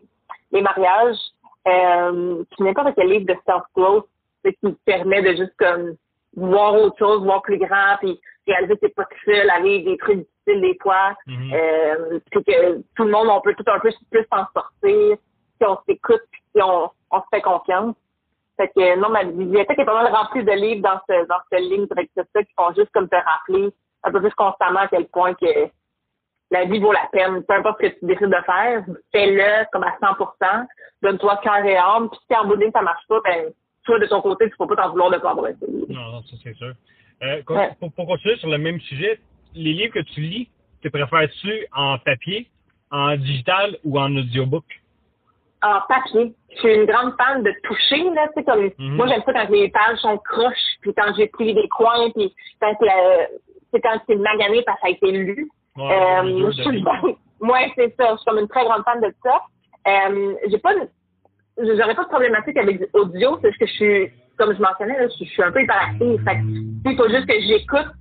les 0.51 0.61
mariages, 0.61 1.17
euh, 1.67 2.43
puis 2.51 2.63
n'importe 2.63 2.95
quel 2.95 3.07
livre 3.09 3.25
de 3.25 3.37
self-growth, 3.45 4.07
c'est 4.43 4.53
qui 4.53 4.71
permet 4.85 5.21
de 5.21 5.35
juste 5.35 5.55
comme 5.57 5.95
voir 6.35 6.75
autre 6.75 6.97
chose, 6.97 7.23
voir 7.23 7.41
plus 7.41 7.57
grand, 7.57 7.97
puis 7.99 8.19
réaliser 8.47 8.75
que 8.75 8.79
t'es 8.81 8.89
pas 8.89 9.05
tout 9.05 9.17
seul 9.25 9.49
vivre 9.63 9.85
des 9.89 9.97
trucs 9.97 10.17
difficiles 10.19 10.61
des 10.61 10.77
fois, 10.81 11.15
Mhm. 11.27 11.51
euh, 11.53 12.19
puis 12.31 12.43
que 12.43 12.77
tout 12.95 13.03
le 13.05 13.11
monde, 13.11 13.27
on 13.29 13.41
peut 13.41 13.55
tout 13.55 13.63
un 13.67 13.79
peu 13.79 13.89
plus 14.11 14.25
s'en 14.31 14.45
sortir, 14.53 15.17
si 15.57 15.67
on 15.67 15.77
s'écoute, 15.87 16.21
puis 16.31 16.41
si 16.55 16.61
on, 16.61 16.89
on 17.11 17.19
se 17.19 17.25
fait 17.33 17.41
confiance. 17.41 17.95
Fait 18.57 18.69
que 18.69 18.97
non, 18.99 19.09
ma 19.09 19.23
bibliothèque 19.23 19.79
est 19.79 19.85
pas 19.85 20.01
mal 20.03 20.13
remplie 20.13 20.43
de 20.43 20.51
livres 20.51 20.81
dans 20.81 20.99
ce 21.09 21.25
dans 21.27 21.39
cette 21.51 21.59
ligne 21.61 21.87
directrice-là 21.87 22.43
qui 22.43 22.53
font 22.57 22.73
juste 22.73 22.91
comme 22.93 23.09
te 23.09 23.15
rappeler 23.15 23.69
un 24.03 24.11
peu 24.11 24.21
plus 24.21 24.33
constamment 24.35 24.81
à 24.81 24.87
quel 24.87 25.07
point 25.07 25.33
que 25.33 25.65
la 26.51 26.65
vie 26.65 26.79
vaut 26.79 26.91
la 26.91 27.07
peine. 27.11 27.43
Peu 27.43 27.53
importe 27.55 27.81
ce 27.81 27.87
que 27.87 27.99
tu 27.99 28.05
décides 28.05 28.27
de 28.27 28.43
faire, 28.45 28.83
fais-le 29.11 29.65
comme 29.71 29.83
à 29.83 29.95
100%, 30.01 30.65
donne-toi 31.01 31.37
cœur 31.43 31.65
et 31.65 31.77
âme, 31.77 32.09
puis 32.09 32.19
si 32.29 32.35
en 32.37 32.45
bout 32.45 32.55
de 32.55 32.61
ligne 32.61 32.71
ça 32.71 32.81
marche 32.81 33.05
pas, 33.07 33.19
ben 33.23 33.51
toi 33.83 33.99
de 33.99 34.05
ton 34.07 34.21
côté, 34.21 34.49
tu 34.49 34.55
peux 34.57 34.67
pas 34.67 34.75
t'en 34.75 34.89
vouloir 34.89 35.11
de 35.11 35.17
pas 35.17 35.31
avoir 35.31 35.47
essayé. 35.49 35.85
Non, 35.89 36.11
non, 36.11 36.21
ça 36.23 36.35
c'est 36.43 36.55
sûr. 36.55 36.73
Euh, 37.23 37.41
Ouais. 37.49 37.69
pour, 37.79 37.91
pour 37.93 38.07
continuer 38.07 38.35
sur 38.37 38.49
le 38.49 38.57
même 38.57 38.79
sujet, 38.81 39.19
les 39.53 39.73
livres 39.73 39.93
que 39.93 39.99
tu 39.99 40.21
lis, 40.21 40.49
tu 40.81 40.89
préfères-tu 40.89 41.65
en 41.73 41.97
papier, 41.99 42.47
en 42.91 43.15
digital 43.15 43.77
ou 43.83 43.99
en 43.99 44.15
audiobook? 44.15 44.65
en 45.63 45.81
papier. 45.87 46.31
Je 46.51 46.59
suis 46.59 46.75
une 46.75 46.85
grande 46.85 47.13
fan 47.17 47.41
de 47.41 47.51
toucher, 47.63 48.03
là, 48.13 48.27
tu 48.27 48.33
sais, 48.35 48.43
comme, 48.43 48.69
Mhm. 48.77 48.95
moi, 48.97 49.07
j'aime 49.07 49.23
ça 49.25 49.33
quand 49.33 49.49
les 49.49 49.69
pages 49.69 49.97
sont 49.97 50.17
croches, 50.19 50.53
puis 50.81 50.93
quand 50.93 51.11
j'ai 51.17 51.25
pris 51.27 51.55
des 51.55 51.67
coins, 51.69 52.11
puis 52.11 52.35
quand 52.61 52.75
c'est 53.71 53.81
quand 53.81 53.99
c'est 54.07 54.15
magané 54.15 54.61
parce 54.61 54.77
que 54.79 54.81
ça 54.81 54.87
a 54.87 54.91
été 54.91 55.11
lu. 55.11 55.49
Ouais, 55.77 55.91
Euh, 55.91 56.51
je 56.51 56.61
suis, 56.61 56.83
moi, 57.41 57.57
c'est 57.75 57.93
ça. 57.97 58.11
Je 58.11 58.17
suis 58.17 58.25
comme 58.25 58.39
une 58.39 58.47
très 58.47 58.63
grande 58.63 58.83
fan 58.83 59.01
de 59.01 59.13
ça. 59.23 59.41
Euh, 59.87 60.35
j'ai 60.47 60.57
pas, 60.57 60.73
de- 60.73 60.89
j'aurais 61.57 61.95
pas 61.95 62.03
de 62.03 62.09
problématique 62.09 62.57
avec 62.57 62.81
audio, 62.93 63.37
c'est 63.41 63.49
juste 63.49 63.59
que 63.59 63.67
je 63.67 63.73
suis, 63.73 64.11
comme 64.37 64.55
je 64.55 64.61
mentionnais, 64.61 64.97
là, 64.99 65.07
je, 65.07 65.25
suis 65.25 65.43
un 65.43 65.51
peu 65.51 65.61
hyperactive. 65.61 66.23
Fait 66.23 66.35
que, 66.37 66.89
il 66.89 66.97
faut 66.97 67.09
juste 67.09 67.25
que 67.27 67.39
j'écoute. 67.41 67.91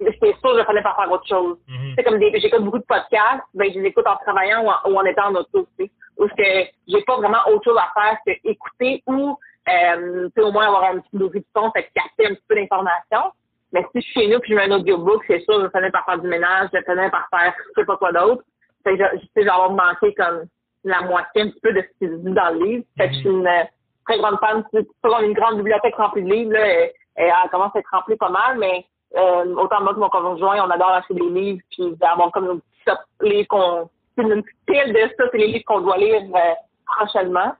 C'est 0.00 0.34
sûr, 0.40 0.58
je 0.58 0.64
fallait 0.64 0.82
pas 0.82 0.94
faire 0.94 1.12
autre 1.12 1.26
chose. 1.28 1.58
Mhm. 1.68 1.92
C'est 1.96 2.04
comme 2.04 2.18
des, 2.18 2.32
j'écoute 2.40 2.64
beaucoup 2.64 2.78
de 2.78 2.84
podcasts, 2.84 3.44
ben, 3.52 3.70
je 3.72 3.78
les 3.80 3.88
écoute 3.88 4.06
en 4.06 4.16
travaillant 4.16 4.64
ou 4.64 4.68
en, 4.70 4.90
ou 4.90 4.98
en 4.98 5.04
étant 5.04 5.26
en 5.28 5.34
auto, 5.34 5.68
tu 5.78 5.84
sais. 5.84 5.90
Ou 6.16 6.26
que 6.26 6.68
j'ai 6.88 7.02
pas 7.02 7.16
vraiment 7.18 7.38
autre 7.48 7.64
chose 7.64 7.78
à 7.78 7.90
faire 8.00 8.16
que 8.26 8.32
écouter 8.48 9.02
ou, 9.06 9.36
euh, 9.68 10.28
tu 10.28 10.32
sais, 10.40 10.48
au 10.48 10.52
moins 10.52 10.66
avoir 10.68 10.84
un 10.84 11.00
petit 11.00 11.10
bruit 11.18 11.40
de 11.40 11.46
son, 11.54 11.70
fait 11.72 11.90
capter 11.94 12.26
un 12.30 12.34
petit 12.34 12.44
peu 12.48 12.54
d'informations. 12.54 13.30
Mais 13.72 13.82
si 13.92 14.00
je 14.00 14.00
suis 14.00 14.20
chez 14.20 14.28
nous 14.28 14.40
puis 14.40 14.52
je 14.52 14.56
mets 14.56 14.70
un 14.70 14.76
audiobook, 14.76 15.22
c'est 15.26 15.40
sûr, 15.40 15.62
je 15.62 15.68
finis 15.78 15.90
par 15.90 16.04
faire 16.04 16.18
du 16.18 16.28
ménage, 16.28 16.70
je 16.72 16.78
finis 16.78 17.10
par 17.10 17.28
faire 17.30 17.54
je 17.58 17.80
sais 17.80 17.86
pas 17.86 17.96
quoi 17.96 18.12
d'autre. 18.12 18.42
Fait 18.84 18.96
que 18.96 19.04
je, 19.04 19.18
je 19.18 19.26
sais, 19.34 19.46
j'en 19.46 19.68
vais 19.68 19.74
manquer 19.74 20.14
comme 20.14 20.44
la 20.84 21.02
moitié 21.02 21.42
un 21.42 21.50
petit 21.50 21.60
peu 21.60 21.72
de 21.72 21.82
ce 21.82 21.98
qui 21.98 22.12
se 22.12 22.16
dit 22.16 22.32
dans 22.32 22.50
le 22.50 22.64
livre. 22.64 22.84
Fait 22.96 23.08
que 23.08 23.14
je 23.14 23.18
suis 23.20 23.28
une 23.28 23.46
euh, 23.46 23.64
très 24.06 24.18
grande 24.18 24.38
fan. 24.40 24.64
C'est 24.72 24.86
comme 25.02 25.24
une 25.24 25.34
grande 25.34 25.56
bibliothèque 25.56 25.96
remplie 25.96 26.22
de 26.22 26.30
livres, 26.30 26.52
là, 26.52 26.66
elle, 26.66 26.92
elle 27.16 27.50
commence 27.50 27.74
à 27.76 27.80
être 27.80 27.90
remplie 27.92 28.16
pas 28.16 28.30
mal, 28.30 28.58
mais 28.58 28.84
euh, 29.16 29.54
autant 29.56 29.82
moi 29.82 29.94
que 29.94 30.00
mon 30.00 30.08
conjoint, 30.08 30.64
on 30.64 30.70
adore 30.70 30.90
acheter 30.90 31.14
des 31.14 31.28
livres 31.28 31.60
puis 31.70 31.94
avoir 32.00 32.30
comme 32.32 32.46
nos 32.46 32.54
petits 32.56 32.84
top 32.86 32.98
livres 33.22 33.48
qu'on 33.48 33.90
une 34.16 34.42
pile 34.66 34.92
de 34.92 35.00
ça, 35.16 35.24
c'est 35.30 35.38
les 35.38 35.48
livres 35.48 35.64
qu'on 35.66 35.80
doit 35.80 35.96
lire 35.96 36.22
euh, 36.34 36.54
prochainement. 36.86 37.54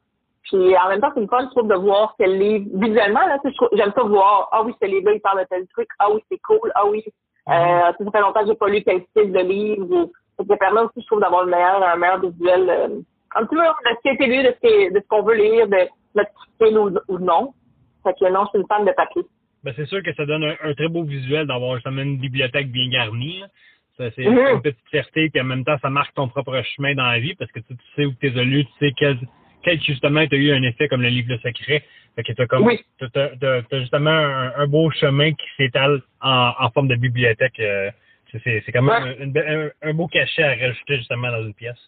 Puis 0.44 0.76
en 0.76 0.88
même 0.88 1.00
temps, 1.00 1.10
c'est 1.14 1.20
une 1.20 1.28
fun, 1.28 1.42
je 1.42 1.50
trouve, 1.50 1.68
de 1.68 1.74
voir 1.74 2.14
quel 2.18 2.38
livre, 2.38 2.66
visuellement, 2.74 3.26
là, 3.26 3.38
j'aime 3.72 3.92
ça 3.94 4.02
voir, 4.02 4.48
ah 4.52 4.62
oui, 4.62 4.74
ce 4.80 4.86
livre-là, 4.86 5.14
il 5.14 5.20
parle 5.20 5.40
de 5.40 5.46
tel 5.48 5.66
truc, 5.68 5.88
ah 5.98 6.10
oui, 6.12 6.22
c'est 6.30 6.38
cool, 6.38 6.72
ah 6.74 6.86
oui, 6.86 7.04
euh, 7.48 7.52
mm-hmm. 7.52 8.04
ça 8.04 8.10
fait 8.10 8.20
longtemps 8.20 8.40
que 8.40 8.46
j'ai 8.46 8.54
pas 8.54 8.68
lu 8.68 8.82
tel 8.82 9.02
style 9.10 9.32
de 9.32 9.40
livre. 9.40 10.10
Ça 10.48 10.56
permet 10.56 10.80
aussi, 10.80 11.00
je 11.02 11.06
trouve, 11.06 11.20
d'avoir 11.20 11.44
le 11.44 11.50
meilleur, 11.50 11.82
un 11.82 11.96
meilleur 11.96 12.20
visuel, 12.20 12.70
euh, 12.70 13.00
un 13.34 13.44
petit 13.44 13.54
peu 13.54 13.62
de 13.62 13.96
ce 13.96 14.00
qui 14.02 14.08
a 14.08 14.12
été 14.12 14.26
lu, 14.26 14.42
de 14.42 15.00
ce 15.00 15.08
qu'on 15.08 15.22
veut 15.22 15.34
lire, 15.34 15.68
de 15.68 15.88
notre 16.14 16.30
style 16.54 16.78
ou, 16.78 16.90
ou 17.08 17.18
non. 17.18 17.52
Fait 18.02 18.14
que 18.14 18.32
non, 18.32 18.44
je 18.44 18.50
suis 18.50 18.58
une 18.60 18.66
fan 18.66 18.84
de 18.86 18.92
papier. 18.92 19.22
Ben, 19.62 19.74
c'est 19.76 19.86
sûr 19.86 20.02
que 20.02 20.14
ça 20.14 20.24
donne 20.24 20.44
un, 20.44 20.74
très 20.74 20.88
beau 20.88 21.04
visuel 21.04 21.46
d'avoir 21.46 21.74
justement 21.74 22.00
une 22.00 22.16
bibliothèque 22.16 22.70
bien 22.70 22.88
garnie. 22.88 23.42
Ça, 23.98 24.10
c'est 24.16 24.22
mm-hmm. 24.22 24.54
une 24.54 24.62
petite 24.62 24.88
fierté, 24.90 25.28
puis 25.28 25.42
en 25.42 25.44
même 25.44 25.64
temps, 25.64 25.76
ça 25.82 25.90
marque 25.90 26.14
ton 26.14 26.28
propre 26.28 26.62
chemin 26.62 26.94
dans 26.94 27.04
la 27.04 27.18
vie 27.18 27.34
parce 27.34 27.52
que 27.52 27.60
tu, 27.60 27.74
sais 27.94 28.06
où 28.06 28.12
tu 28.18 28.28
es 28.28 28.44
lu, 28.44 28.64
tu 28.64 28.72
sais 28.78 28.92
quel, 28.96 29.18
quel 29.62 29.82
justement 29.82 30.26
t'a 30.26 30.36
eu 30.36 30.52
un 30.52 30.62
effet 30.62 30.88
comme 30.88 31.02
le 31.02 31.08
livre 31.08 31.28
Le 31.30 31.38
Secret. 31.38 31.82
Fait 32.16 32.22
que 32.22 32.32
t'as 32.32 32.46
comme 32.46 32.64
oui. 32.64 32.80
t'as, 32.98 33.80
justement 33.80 34.10
un, 34.10 34.66
beau 34.66 34.90
chemin 34.90 35.32
qui 35.32 35.46
s'étale 35.56 36.02
en, 36.20 36.52
en 36.58 36.70
forme 36.70 36.88
de 36.88 36.96
bibliothèque. 36.96 37.60
Euh, 37.60 37.90
c'est, 38.44 38.64
quand 38.72 38.82
même 38.82 39.32
un, 39.82 39.88
un, 39.88 39.94
beau 39.94 40.06
cachet 40.06 40.42
à 40.42 40.50
rajouter 40.50 40.98
justement 40.98 41.30
dans 41.30 41.42
une 41.42 41.54
pièce. 41.54 41.78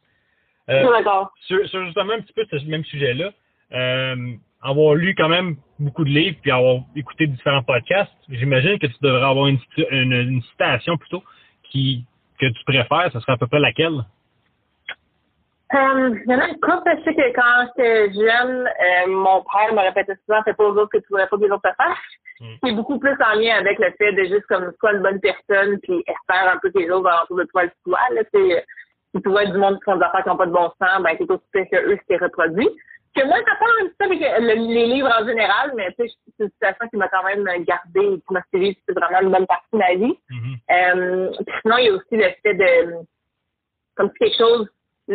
Euh, 0.70 0.90
d'accord. 0.90 1.32
Sur, 1.42 1.66
sur, 1.68 1.84
justement 1.84 2.14
un 2.14 2.20
petit 2.20 2.32
peu 2.32 2.44
ce 2.50 2.64
même 2.66 2.84
sujet-là, 2.84 3.32
euh, 3.72 4.32
avoir 4.60 4.94
lu 4.94 5.14
quand 5.16 5.28
même 5.28 5.56
beaucoup 5.78 6.04
de 6.04 6.10
livres 6.10 6.36
puis 6.40 6.50
avoir 6.50 6.82
écouté 6.94 7.26
différents 7.26 7.62
podcasts, 7.62 8.12
j'imagine 8.28 8.78
que 8.78 8.86
tu 8.86 8.94
devrais 9.02 9.24
avoir 9.24 9.48
une, 9.48 9.58
une, 9.90 10.42
citation 10.42 10.96
plutôt 10.96 11.22
qui 11.64 12.04
que 12.38 12.46
tu 12.46 12.64
préfères, 12.64 13.10
ce 13.12 13.20
serait 13.20 13.32
à 13.32 13.36
peu 13.36 13.46
près 13.46 13.60
laquelle? 13.60 14.04
Euh, 15.74 16.18
il 16.26 16.30
y 16.30 16.34
en 16.34 16.40
a 16.40 16.48
une 16.48 16.60
couple, 16.60 16.90
je 16.98 17.04
sais 17.04 17.14
que 17.14 17.34
quand 17.34 17.66
j'étais 17.66 18.12
jeune, 18.12 18.66
euh, 18.66 19.06
mon 19.08 19.42
père 19.44 19.72
me 19.72 19.80
répétait 19.80 20.16
souvent, 20.24 20.42
fais 20.42 20.52
pas 20.52 20.64
aux 20.64 20.76
autres 20.76 20.90
que 20.90 20.98
tu 20.98 21.06
voudrais 21.10 21.26
pas 21.28 21.36
que 21.36 21.42
les 21.44 21.50
autres 21.50 21.68
te 21.68 21.74
fassent. 21.76 22.40
Mm. 22.40 22.54
C'est 22.62 22.72
beaucoup 22.72 22.98
plus 22.98 23.16
en 23.24 23.38
lien 23.38 23.56
avec 23.58 23.78
le 23.78 23.90
fait 23.98 24.12
de 24.12 24.24
juste 24.24 24.46
comme 24.48 24.72
soit 24.78 24.92
une 24.92 25.02
bonne 25.02 25.20
personne 25.20 25.78
puis 25.80 26.04
espère 26.06 26.52
un 26.52 26.58
peu 26.58 26.70
que 26.70 26.78
les 26.78 26.90
autres 26.90 27.10
autour 27.24 27.38
de 27.38 27.44
toi 27.44 27.64
le 27.64 27.70
soient. 27.84 27.98
Là, 28.12 28.22
c'est, 28.32 28.66
si 29.14 29.22
tu 29.22 29.28
vois 29.28 29.46
du 29.46 29.56
monde 29.58 29.76
qui 29.78 29.84
font 29.84 29.96
des 29.96 30.04
affaires 30.04 30.22
qui 30.22 30.28
n'ont 30.28 30.36
pas 30.36 30.46
de 30.46 30.52
bon 30.52 30.70
sens, 30.80 31.02
ben 31.02 31.16
c'est 31.18 31.30
aussi 31.30 31.44
fait 31.52 31.66
que 31.68 31.76
eux 31.76 31.98
s'est 32.06 32.16
reproduit 32.18 32.68
que 33.14 33.26
moi, 33.26 33.36
ça 33.46 33.56
parle 33.56 33.72
un 33.82 33.86
petit 33.86 33.96
peu 33.98 34.04
avec 34.06 34.56
les 34.56 34.86
livres 34.86 35.10
en 35.10 35.26
général, 35.26 35.72
mais 35.76 35.88
c'est 35.96 36.06
une 36.38 36.50
situation 36.50 36.88
qui 36.88 36.96
m'a 36.96 37.08
quand 37.08 37.24
même 37.24 37.44
gardé 37.64 38.00
et 38.00 38.16
qui 38.16 38.32
m'a 38.32 38.42
suivi 38.48 38.76
c'est 38.86 38.94
vraiment 38.94 39.20
une 39.20 39.30
bonne 39.30 39.46
partie 39.46 39.68
de 39.72 39.78
ma 39.78 39.94
vie. 39.94 40.18
Mm-hmm. 40.30 40.56
euh, 40.70 41.32
sinon, 41.62 41.76
il 41.78 41.84
y 41.84 41.88
a 41.88 41.92
aussi 41.92 42.16
le 42.16 42.28
fait 42.42 42.54
de, 42.54 42.94
comme 43.96 44.10
si 44.12 44.18
quelque 44.18 44.38
chose, 44.38 44.68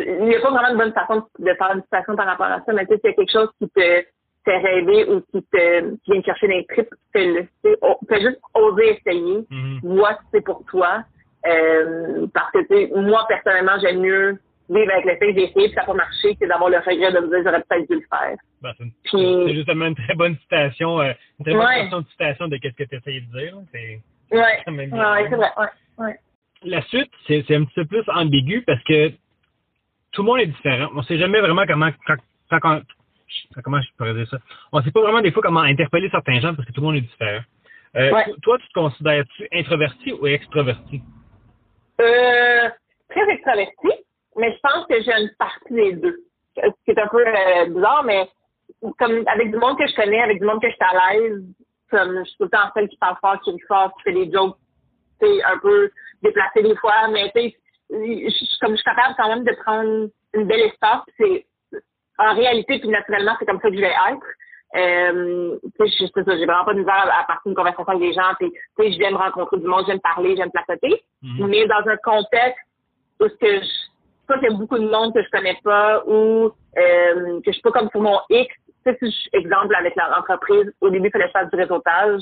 il 0.06 0.26
n'y 0.26 0.36
a 0.36 0.42
pas 0.42 0.52
vraiment 0.52 0.72
de 0.72 0.78
bonne 0.78 0.94
façon 0.94 1.24
de 1.40 1.54
faire 1.54 1.72
une 1.74 1.82
situation 1.82 2.16
par 2.16 2.26
rapport 2.26 2.48
à 2.48 2.62
ça, 2.66 2.74
mais 2.74 2.86
tu 2.86 2.94
sais, 2.94 3.02
c'est 3.04 3.14
quelque 3.14 3.32
chose 3.32 3.50
qui 3.60 3.70
te 3.70 4.04
fait 4.46 4.58
rêver 4.58 5.06
ou 5.10 5.22
qui 5.32 5.44
te 5.44 5.96
qui 6.04 6.12
vient 6.12 6.22
te 6.22 6.26
chercher 6.26 6.48
des 6.48 6.66
tripes, 6.66 6.94
fais-le. 7.14 7.48
Fais 8.10 8.22
juste 8.22 8.40
oser 8.54 8.98
essayer, 8.98 9.40
mm-hmm. 9.40 9.80
vois 9.84 10.14
si 10.14 10.28
c'est 10.34 10.46
pour 10.46 10.64
toi. 10.66 11.04
Euh, 11.46 12.28
parce 12.34 12.52
que, 12.52 12.60
tu 12.60 12.68
sais, 12.68 12.92
moi, 12.96 13.26
personnellement, 13.28 13.78
j'aime 13.82 14.02
mieux 14.02 14.40
vivre 14.70 14.92
avec 14.92 15.06
le 15.06 15.16
fait 15.18 15.34
que 15.34 15.40
j'ai 15.40 15.50
essayé 15.50 15.70
et 15.70 15.74
ça 15.74 15.82
n'a 15.82 15.88
pas 15.88 15.94
marché, 15.94 16.36
c'est 16.40 16.48
d'avoir 16.48 16.70
le 16.70 16.78
regret 16.78 17.12
de 17.12 17.20
me 17.20 17.28
dire 17.28 17.40
j'aurais 17.44 17.64
peut-être 17.64 17.90
dû 17.90 17.96
le 17.96 18.08
faire. 18.10 18.38
Ben, 18.62 18.74
c'est, 18.78 19.54
justement 19.54 19.86
une 19.86 19.96
très 19.96 20.16
bonne 20.16 20.36
citation, 20.38 21.00
euh, 21.00 21.14
une 21.40 21.46
très 21.46 21.90
bonne 21.90 22.06
citation 22.12 22.48
de 22.48 22.58
qu'est-ce 22.58 22.76
que 22.76 22.84
tu 22.84 22.96
essayé 22.96 23.22
de 23.22 23.40
dire. 23.40 23.56
C'est, 23.72 24.02
ouais. 24.32 24.42
ouais, 24.68 25.28
c'est 25.30 25.36
vrai. 25.36 25.52
Ouais. 25.58 26.06
Ouais. 26.06 26.20
La 26.64 26.82
suite, 26.84 27.12
c'est 27.28 27.56
un 27.56 27.64
petit 27.64 27.76
peu 27.76 27.86
plus 27.86 28.04
ambigu 28.08 28.64
parce 28.66 28.84
que 28.84 29.12
tout 30.18 30.24
le 30.24 30.26
monde 30.26 30.40
est 30.40 30.48
différent. 30.48 30.90
On 30.96 30.98
ne 30.98 31.04
sait 31.04 31.20
jamais 31.20 31.40
vraiment 31.40 31.64
comment, 31.68 31.92
quand, 32.08 32.60
quand, 32.60 32.82
comment 33.64 33.82
je 33.82 33.88
pourrais 33.96 34.16
dire 34.16 34.28
ça. 34.28 34.38
On 34.72 34.80
ne 34.80 34.84
sait 34.84 34.92
pas 34.92 35.02
vraiment 35.02 35.22
des 35.22 35.32
fois 35.32 35.44
comment 35.44 35.60
interpeller 35.60 36.10
certains 36.10 36.40
gens 36.40 36.56
parce 36.56 36.68
que 36.68 36.74
tout 36.74 36.82
le 36.82 36.88
monde 36.88 36.96
est 36.96 37.02
différent. 37.02 37.42
Euh, 37.96 38.12
toi, 38.42 38.58
tu 38.58 38.68
te 38.68 38.74
considères-tu 38.74 39.48
introverti 39.54 40.14
ou 40.14 40.26
extroverti? 40.26 41.02
Euh, 42.02 42.70
très 43.10 43.30
extraverti 43.30 43.90
mais 44.38 44.54
je 44.54 44.60
pense 44.62 44.86
que 44.86 45.02
j'ai 45.02 45.12
une 45.12 45.32
partie 45.38 45.74
des 45.74 45.94
deux. 45.94 46.18
Ce 46.56 46.70
qui 46.86 46.92
est 46.92 47.00
un 47.00 47.08
peu 47.08 47.26
euh, 47.26 47.66
bizarre, 47.66 48.04
mais 48.04 48.30
comme 48.98 49.24
avec 49.28 49.52
du 49.52 49.58
monde 49.58 49.78
que 49.78 49.88
je 49.88 49.96
connais, 49.96 50.22
avec 50.22 50.40
du 50.40 50.46
monde 50.46 50.62
que 50.62 50.70
je 50.70 50.74
suis 50.74 50.98
à 50.98 51.14
l'aise, 51.14 51.44
comme 51.90 52.20
je 52.20 52.24
suis 52.26 52.38
tout 52.38 52.44
le 52.44 52.50
temps 52.50 52.70
celle 52.76 52.88
qui 52.88 52.98
parle 52.98 53.18
fort, 53.20 53.40
qui 53.42 53.52
rit 53.52 53.60
fort, 53.68 53.94
qui 53.98 54.04
fait 54.04 54.14
des 54.14 54.32
jokes, 54.32 54.58
tu 55.22 55.28
un 55.44 55.58
peu 55.60 55.90
déplacés 56.22 56.64
des 56.64 56.76
fois, 56.78 57.08
mais 57.12 57.32
tu 57.36 57.42
sais, 57.42 57.58
comme 57.90 58.72
je 58.72 58.76
suis 58.76 58.84
capable 58.84 59.16
quand 59.18 59.30
même 59.30 59.44
de 59.44 59.56
prendre 59.64 60.10
une 60.34 60.48
belle 60.48 60.62
espace, 60.62 61.02
c'est 61.18 61.46
en 62.20 62.36
réalité 62.36 62.80
puis 62.80 62.90
naturellement 62.90 63.36
c'est 63.40 63.46
comme 63.46 63.62
ça 63.62 63.70
que 63.70 63.76
je 63.76 63.82
vais 63.82 63.94
être. 64.12 64.28
Euh, 64.76 65.58
tu 65.80 65.90
sais, 65.90 66.10
j'ai 66.12 66.46
vraiment 66.46 66.66
pas 66.66 66.74
de 66.74 66.80
misère 66.80 67.10
à, 67.18 67.24
partir 67.24 67.44
d'une 67.46 67.56
conversation 67.56 67.88
avec 67.88 68.02
des 68.02 68.14
gens, 68.14 68.34
puis 68.38 68.52
tu 68.52 68.84
sais, 68.84 68.92
je 68.92 68.98
viens 68.98 69.12
me 69.12 69.18
rencontrer 69.18 69.58
du 69.60 69.66
monde, 69.66 69.82
je 69.82 69.86
viens 69.86 69.96
me 69.96 70.00
parler, 70.02 70.32
je 70.32 70.36
viens 70.36 70.46
me 70.48 70.52
placoter, 70.52 71.02
mm-hmm. 71.24 71.48
mais 71.48 71.66
dans 71.68 71.88
un 71.88 71.98
contexte 71.98 72.60
où 73.22 73.30
ce 73.30 73.36
que 73.36 73.62
je 73.62 73.88
pas 74.28 74.38
qu'il 74.38 74.52
y 74.52 74.54
a 74.54 74.58
beaucoup 74.58 74.78
de 74.78 74.88
monde 74.88 75.14
que 75.14 75.24
je 75.24 75.30
connais 75.30 75.58
pas 75.64 76.04
ou 76.06 76.52
euh, 76.78 77.40
que 77.42 77.48
je 77.48 77.52
suis 77.52 77.62
pas 77.62 77.72
comme 77.72 77.90
sur 77.90 78.02
mon 78.02 78.20
X. 78.30 78.54
Tu 78.86 78.92
sais, 78.92 78.98
si 79.02 79.12
je, 79.12 79.38
exemple 79.38 79.74
avec 79.76 79.96
l'entreprise, 79.96 80.72
au 80.82 80.90
début, 80.90 81.08
il 81.08 81.12
fallait 81.12 81.32
faire 81.32 81.50
du 81.50 81.56
réseautage 81.56 82.22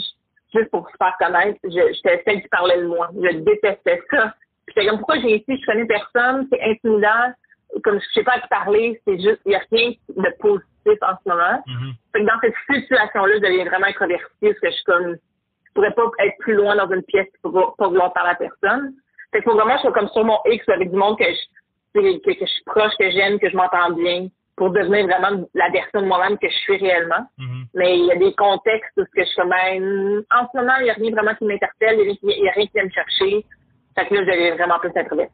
juste 0.54 0.70
pour 0.70 0.88
se 0.90 0.96
faire 0.98 1.16
connaître. 1.20 1.60
J'étais 1.64 2.24
celle 2.26 2.42
qui 2.42 2.48
parlait 2.48 2.80
de 2.80 2.88
moi. 2.88 3.10
Je 3.14 3.38
détestais 3.38 4.02
ça. 4.12 4.34
Puis 4.68 4.86
comme 4.86 4.98
pourquoi 4.98 5.20
j'ai 5.20 5.38
ici, 5.38 5.62
je 5.62 5.66
connais 5.66 5.86
personne, 5.86 6.48
c'est 6.52 6.62
intimidant. 6.62 7.34
Comme 7.84 8.00
je 8.00 8.06
sais 8.14 8.24
pas 8.24 8.34
à 8.34 8.40
qui 8.40 8.48
parler, 8.48 9.02
c'est 9.06 9.18
juste, 9.18 9.42
il 9.46 9.50
n'y 9.50 9.56
a 9.56 9.62
rien 9.72 9.92
de 10.10 10.38
positif 10.40 11.02
en 11.02 11.16
ce 11.24 11.30
moment. 11.30 11.64
Mm-hmm. 11.68 11.94
Fait 12.14 12.22
que 12.22 12.26
dans 12.26 12.40
cette 12.42 12.84
situation-là, 12.84 13.36
je 13.36 13.42
deviens 13.42 13.66
vraiment 13.66 13.88
introvertie 13.88 14.28
parce 14.42 14.60
que 14.60 14.70
je 14.70 14.76
suis 14.76 14.84
comme 14.86 15.16
je 15.16 15.72
pourrais 15.74 15.92
pas 15.92 16.10
être 16.20 16.38
plus 16.40 16.54
loin 16.54 16.76
dans 16.76 16.90
une 16.90 17.04
pièce 17.04 17.28
pour 17.42 17.76
pas 17.78 17.88
vouloir 17.88 18.14
parler 18.14 18.32
à 18.32 18.36
personne. 18.36 18.94
Fait 19.32 19.40
que 19.40 19.44
faut 19.44 19.58
vraiment 19.58 19.74
que 19.74 19.80
je 19.80 19.82
sois 19.82 19.92
comme 19.92 20.08
sur 20.10 20.24
mon 20.24 20.38
X 20.46 20.68
avec 20.70 20.90
du 20.90 20.96
monde 20.96 21.18
que 21.18 21.26
je 21.26 21.40
que, 22.02 22.34
je 22.34 22.46
suis 22.46 22.64
proche, 22.66 22.92
que 23.00 23.10
j'aime, 23.12 23.40
que 23.40 23.50
je 23.50 23.56
m'entends 23.56 23.92
bien, 23.92 24.28
pour 24.58 24.72
devenir 24.72 25.06
vraiment 25.06 25.46
la 25.54 25.70
personne 25.72 26.06
moi-même 26.08 26.38
que 26.38 26.48
je 26.50 26.56
suis 26.56 26.78
réellement. 26.78 27.28
Mm-hmm. 27.38 27.66
Mais 27.74 28.00
il 28.00 28.06
y 28.06 28.12
a 28.12 28.16
des 28.16 28.34
contextes 28.34 28.92
où 28.98 29.04
que 29.04 29.10
je 29.18 29.24
suis 29.24 29.36
comme, 29.36 29.50
ben, 29.50 30.24
en 30.32 30.48
ce 30.48 30.58
moment, 30.58 30.76
il 30.80 30.86
n'y 30.86 30.90
a 30.90 30.94
rien 30.94 31.12
vraiment 31.12 31.36
qui 31.36 31.46
m'interpelle, 31.46 32.00
il 32.00 32.18
n'y 32.24 32.50
a, 32.50 32.54
rien 32.54 32.66
qui 32.66 32.72
vient 32.74 32.86
me 32.86 32.90
chercher. 32.90 33.46
Fait 33.96 34.08
que 34.08 34.14
là, 34.14 34.26
je 34.26 34.32
deviens 34.32 34.56
vraiment 34.56 34.80
plus 34.80 34.92
introvertie. 34.96 35.34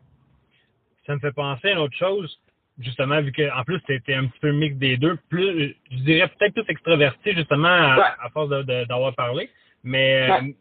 Ça 1.06 1.16
me 1.16 1.20
fait 1.20 1.32
penser 1.32 1.70
à 1.70 1.72
une 1.72 1.78
autre 1.80 1.98
chose, 1.98 2.40
justement, 2.80 3.22
vu 3.22 3.32
qu'en 3.32 3.64
plus, 3.64 3.82
c'était 3.88 4.14
un 4.14 4.28
petit 4.28 4.40
peu 4.40 4.52
mix 4.52 4.76
des 4.78 4.98
deux. 4.98 5.18
Plus, 5.30 5.76
je 5.90 5.98
dirais 5.98 6.28
peut-être 6.28 6.54
plus 6.54 6.66
extraverti, 6.70 7.34
justement, 7.34 7.68
à, 7.68 8.30
force 8.34 8.50
d'avoir 8.50 9.16
parlé. 9.16 9.50
Mais 9.84 10.30
euh, 10.30 10.52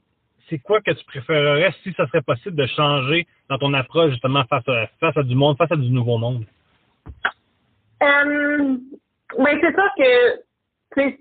c'est 0.48 0.58
quoi 0.58 0.80
que 0.80 0.90
tu 0.92 1.04
préférerais 1.04 1.72
si 1.82 1.92
ça 1.92 2.06
serait 2.06 2.22
possible 2.22 2.56
de 2.56 2.66
changer 2.66 3.26
dans 3.48 3.58
ton 3.58 3.74
approche 3.74 4.12
justement 4.12 4.44
face 4.44 4.66
à, 4.66 4.86
face 4.98 5.16
à 5.16 5.22
du 5.22 5.34
monde, 5.34 5.58
face 5.58 5.70
à 5.70 5.76
du 5.76 5.90
nouveau 5.90 6.16
monde? 6.16 6.44
Euh, 8.02 8.76
ben 9.38 9.58
c'est 9.60 9.74
sûr 9.74 9.90
que 9.96 11.16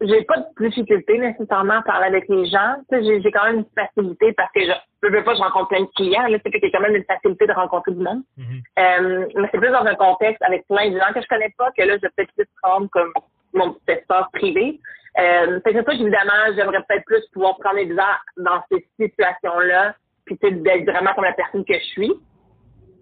j'ai 0.00 0.24
pas 0.24 0.38
de 0.38 0.66
difficulté 0.66 1.18
nécessairement 1.18 1.74
à 1.74 1.82
parler 1.82 2.06
avec 2.06 2.28
les 2.28 2.46
gens. 2.46 2.76
J'ai, 2.90 3.20
j'ai 3.20 3.30
quand 3.30 3.44
même 3.44 3.58
une 3.58 3.66
facilité 3.74 4.32
parce 4.32 4.50
que 4.52 4.62
je 4.62 4.72
ne 5.08 5.16
veux 5.16 5.24
pas 5.24 5.34
je 5.34 5.40
rencontre 5.40 5.68
plein 5.68 5.82
de 5.82 5.90
clients. 5.96 6.26
Là, 6.26 6.38
c'est 6.42 6.50
que 6.50 6.58
j'ai 6.62 6.70
quand 6.70 6.80
même 6.80 6.96
une 6.96 7.04
facilité 7.04 7.46
de 7.46 7.52
rencontrer 7.52 7.92
du 7.92 8.02
monde. 8.02 8.22
Mm-hmm. 8.38 8.62
Euh, 8.78 9.26
mais 9.36 9.48
c'est 9.50 9.58
plus 9.58 9.70
dans 9.70 9.84
un 9.84 9.94
contexte 9.94 10.42
avec 10.42 10.66
plein 10.68 10.90
de 10.90 10.98
gens 10.98 11.12
que 11.14 11.22
je 11.22 11.26
connais 11.26 11.52
pas 11.56 11.70
que 11.76 11.82
là, 11.82 11.96
je 11.96 12.02
vais 12.02 12.10
peut-être 12.16 12.32
plus 12.34 12.46
prendre 12.62 12.88
comme 12.90 13.12
mon 13.54 13.72
petit 13.72 13.98
espace 13.98 14.26
privé. 14.32 14.80
Euh, 15.18 15.60
c'est 15.64 15.72
ça 15.72 15.82
qu'évidemment, 15.82 16.54
j'aimerais 16.54 16.82
peut-être 16.88 17.04
plus 17.04 17.26
pouvoir 17.32 17.56
prendre 17.58 17.76
des 17.76 17.88
gens 17.88 18.16
dans 18.36 18.62
ces 18.70 18.86
situations-là, 18.98 19.94
puis 20.24 20.38
d'être 20.40 20.84
vraiment 20.84 21.12
comme 21.14 21.24
la 21.24 21.32
personne 21.32 21.64
que 21.64 21.74
je 21.74 21.84
suis. 21.84 22.12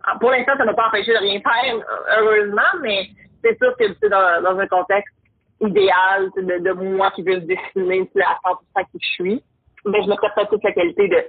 Ah, 0.05 0.17
pour 0.19 0.31
l'instant, 0.31 0.53
ça 0.57 0.65
ne 0.65 0.71
m'a 0.71 0.75
pas 0.75 0.89
empêché 0.89 1.13
de 1.13 1.19
rien 1.19 1.41
faire, 1.41 1.77
heureusement, 2.19 2.81
mais 2.81 3.09
c'est 3.45 3.59
sûr 3.59 3.77
que 3.77 3.85
c'est 4.01 4.09
dans, 4.09 4.43
dans 4.43 4.59
un 4.59 4.67
contexte 4.67 5.15
idéal 5.61 6.31
de, 6.37 6.59
de 6.59 6.73
moi 6.73 7.11
qui 7.11 7.23
veux 7.23 7.41
dessiner 7.41 8.09
à 8.25 8.39
100% 8.49 8.87
qui 8.93 8.99
je 9.01 9.09
suis. 9.13 9.45
Mais 9.85 10.03
je 10.03 10.09
me 10.09 10.17
peut-être 10.17 10.51
toute 10.51 10.65
la 10.65 10.73
qualité 10.73 11.09
de 11.09 11.25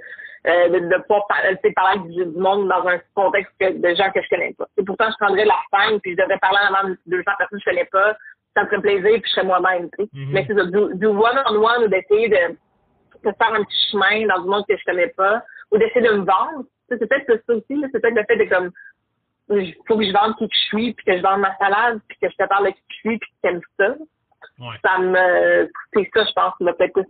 euh, 0.48 0.70
de, 0.70 0.80
de 0.80 1.04
pas 1.08 1.22
parler, 1.28 1.58
parler 1.76 2.00
du, 2.10 2.26
du 2.26 2.40
monde 2.40 2.70
dans 2.70 2.88
un 2.88 3.00
contexte 3.14 3.54
de 3.60 3.96
gens 3.96 4.10
que 4.12 4.22
je 4.22 4.30
connais 4.30 4.54
pas. 4.58 4.68
Et 4.78 4.84
pourtant, 4.84 5.10
je 5.12 5.24
prendrais 5.24 5.46
la 5.46 5.58
scène 5.72 6.00
puis 6.00 6.12
je 6.12 6.18
devrais 6.18 6.40
parler 6.40 6.60
avant 6.68 6.90
200 7.08 7.24
personnes 7.38 7.60
que 7.60 7.64
je 7.66 7.70
connais 7.70 7.90
pas 7.92 8.16
ça 8.56 8.64
me 8.64 8.70
ferait 8.70 8.82
plaisir, 8.82 9.22
puis 9.22 9.24
je 9.26 9.30
serais 9.32 9.46
moi-même. 9.46 9.88
Mm-hmm. 9.88 10.30
Mais 10.32 10.46
c'est 10.48 10.56
ça, 10.56 10.66
du, 10.66 11.06
one-on-one 11.06 11.84
ou 11.84 11.88
d'essayer 11.88 12.30
de, 12.30 12.56
de, 13.24 13.36
faire 13.38 13.54
un 13.54 13.64
petit 13.64 13.92
chemin 13.92 14.28
dans 14.28 14.44
du 14.44 14.50
monde 14.50 14.66
que 14.68 14.78
je 14.78 14.84
connais 14.84 15.10
pas, 15.10 15.44
ou 15.72 15.78
d'essayer 15.78 16.02
de 16.02 16.14
me 16.14 16.26
vendre. 16.26 16.66
C'est 16.90 16.98
peut-être 16.98 17.28
ça 17.28 17.54
aussi, 17.54 17.86
c'est 17.92 18.02
peut-être 18.02 18.16
le 18.16 18.24
fait 18.28 18.38
de 18.38 18.46
comme, 18.46 18.72
il 19.52 19.76
faut 19.88 19.98
que 19.98 20.06
je 20.06 20.14
vende 20.14 20.36
qui 20.38 20.48
que 20.48 20.56
je 20.56 20.68
suis, 20.68 20.94
puis 20.94 21.06
que 21.06 21.18
je 21.18 21.22
vende 21.22 21.42
ma 21.42 21.56
salade, 21.58 22.00
puis 22.08 22.18
que 22.22 22.30
je 22.30 22.36
te 22.36 22.48
parle 22.48 22.66
de 22.66 22.72
qui 22.72 22.84
je 22.90 22.96
suis, 22.96 23.18
puis 23.18 23.30
que 23.30 23.48
tu 23.48 23.54
aimes 23.54 23.62
ça. 23.80 23.96
Ouais. 24.60 24.76
Ça 24.84 24.98
me, 25.00 25.70
c'est 25.94 26.10
ça, 26.14 26.26
je 26.26 26.34
pense, 26.34 26.54
qui 26.58 26.64
va 26.64 26.74
peut-être 26.74 26.94
plus 26.94 27.06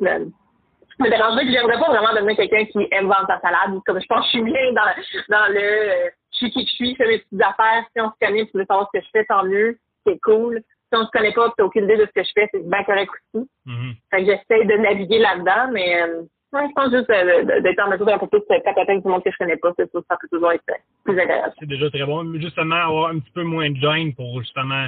me, 0.99 1.05
me 1.05 1.09
déranger, 1.09 1.41
puis 1.45 1.53
j'aimerais 1.53 1.79
pas 1.79 1.87
vraiment 1.89 2.13
devenir 2.13 2.35
quelqu'un 2.35 2.65
qui 2.65 2.87
aime 2.91 3.07
vendre 3.07 3.27
sa 3.27 3.39
salade, 3.39 3.79
comme 3.85 3.99
je 4.01 4.05
pense 4.07 4.19
que 4.21 4.25
je 4.25 4.29
suis 4.29 4.43
bien 4.43 4.73
dans, 4.73 4.91
dans 5.29 5.47
le, 5.53 5.59
je 5.59 6.09
je 6.31 6.37
suis 6.37 6.51
qui 6.51 6.61
je 6.67 6.73
suis, 6.73 6.91
je 6.91 6.95
fais 6.95 7.07
mes 7.07 7.19
petites 7.19 7.41
affaires. 7.41 7.83
Si 7.95 8.01
on 8.01 8.09
se 8.11 8.15
connaît, 8.25 8.45
tu 8.45 8.51
veux 8.57 8.65
savoir 8.65 8.89
ce 8.93 8.99
que 8.99 9.03
je 9.05 9.09
fais, 9.11 9.25
tant 9.25 9.43
mieux. 9.43 9.77
C'est 10.05 10.19
cool. 10.21 10.61
Si 10.91 10.97
on 10.99 11.05
se 11.05 11.11
connaît 11.11 11.33
pas, 11.33 11.47
tu 11.49 11.53
n'as 11.59 11.65
aucune 11.65 11.83
idée 11.85 11.97
de 11.97 12.05
ce 12.05 12.11
que 12.11 12.23
je 12.23 12.31
fais, 12.33 12.47
c'est 12.51 12.67
bien 12.69 12.83
correct 12.83 13.11
aussi. 13.33 13.47
Mhm. 13.65 13.93
Fait 14.11 14.23
que 14.23 14.25
j'essaie 14.31 14.65
de 14.65 14.73
naviguer 14.77 15.19
là-dedans, 15.19 15.71
mais 15.71 16.01
euh, 16.01 16.21
ouais, 16.53 16.67
je 16.67 16.73
pense 16.73 16.91
juste 16.91 17.09
euh, 17.09 17.61
d'être 17.61 17.79
en 17.85 17.89
mesure 17.89 18.05
d'un 18.05 18.17
peu 18.17 18.27
plus 18.27 18.41
avec 18.49 19.01
du 19.03 19.07
monde 19.07 19.23
que 19.23 19.31
je 19.31 19.37
connais 19.37 19.57
pas, 19.57 19.71
c'est 19.77 19.91
ça, 19.91 19.99
ça 20.09 20.17
peut 20.19 20.27
toujours 20.31 20.51
être 20.51 20.63
plus 21.03 21.19
agréable. 21.19 21.53
C'est 21.59 21.67
déjà 21.67 21.89
très 21.89 22.05
bon. 22.05 22.33
Justement, 22.39 22.75
avoir 22.75 23.09
un 23.09 23.19
petit 23.19 23.31
peu 23.31 23.43
moins 23.43 23.69
de 23.69 23.75
gêne 23.77 24.13
pour 24.15 24.39
justement 24.39 24.85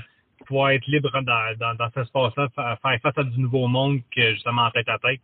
pouvoir 0.48 0.72
être 0.72 0.86
libre 0.88 1.12
dans, 1.12 1.22
dans, 1.60 1.76
dans 1.76 1.88
cet 1.94 2.04
espace-là, 2.06 2.48
fa- 2.56 2.78
faire 2.82 3.00
face 3.02 3.18
à 3.18 3.24
du 3.24 3.40
nouveau 3.40 3.68
monde 3.68 4.00
que 4.16 4.32
justement 4.34 4.64
en 4.64 4.72
tête 4.72 4.90
à 4.90 4.98
tête. 4.98 5.22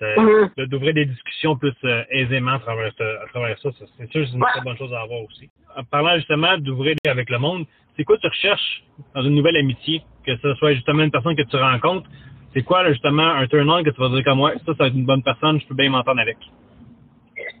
Mhm. 0.00 0.66
D'ouvrir 0.66 0.92
des 0.94 1.04
discussions 1.06 1.56
plus 1.56 1.72
euh, 1.84 2.02
aisément 2.10 2.52
à 2.52 2.58
travers, 2.58 2.92
ce- 2.98 3.22
à 3.24 3.26
travers 3.28 3.58
ça, 3.58 3.70
ça, 3.72 3.84
c'est 3.96 4.10
sûr 4.10 4.22
que 4.22 4.26
c'est 4.26 4.34
une 4.34 4.42
Ouais. 4.42 4.50
très 4.50 4.60
bonne 4.62 4.76
chose 4.76 4.92
à 4.92 5.00
avoir 5.02 5.20
aussi. 5.22 5.48
En 5.76 5.84
parlant 5.84 6.16
justement 6.16 6.58
d'ouvrir 6.58 6.96
avec 7.06 7.30
le 7.30 7.38
monde, 7.38 7.64
c'est 7.96 8.04
quoi 8.04 8.16
tu 8.18 8.26
recherches 8.26 8.82
dans 9.14 9.22
une 9.22 9.34
nouvelle 9.34 9.56
amitié? 9.56 10.02
Que 10.26 10.36
ce 10.38 10.54
soit 10.54 10.74
justement 10.74 11.02
une 11.04 11.10
personne 11.12 11.36
que 11.36 11.42
tu 11.42 11.56
rencontres, 11.56 12.08
c'est 12.52 12.62
quoi 12.62 12.82
là, 12.82 12.90
justement 12.92 13.26
un 13.26 13.46
turn-on 13.46 13.82
que 13.84 13.90
tu 13.90 14.00
vas 14.00 14.08
dire 14.08 14.24
comme 14.24 14.40
ouais, 14.40 14.54
ça, 14.58 14.66
ça 14.66 14.74
va 14.74 14.86
être 14.88 14.94
une 14.94 15.06
bonne 15.06 15.22
personne, 15.22 15.60
je 15.60 15.66
peux 15.66 15.74
bien 15.74 15.90
m'entendre 15.90 16.20
avec? 16.20 16.38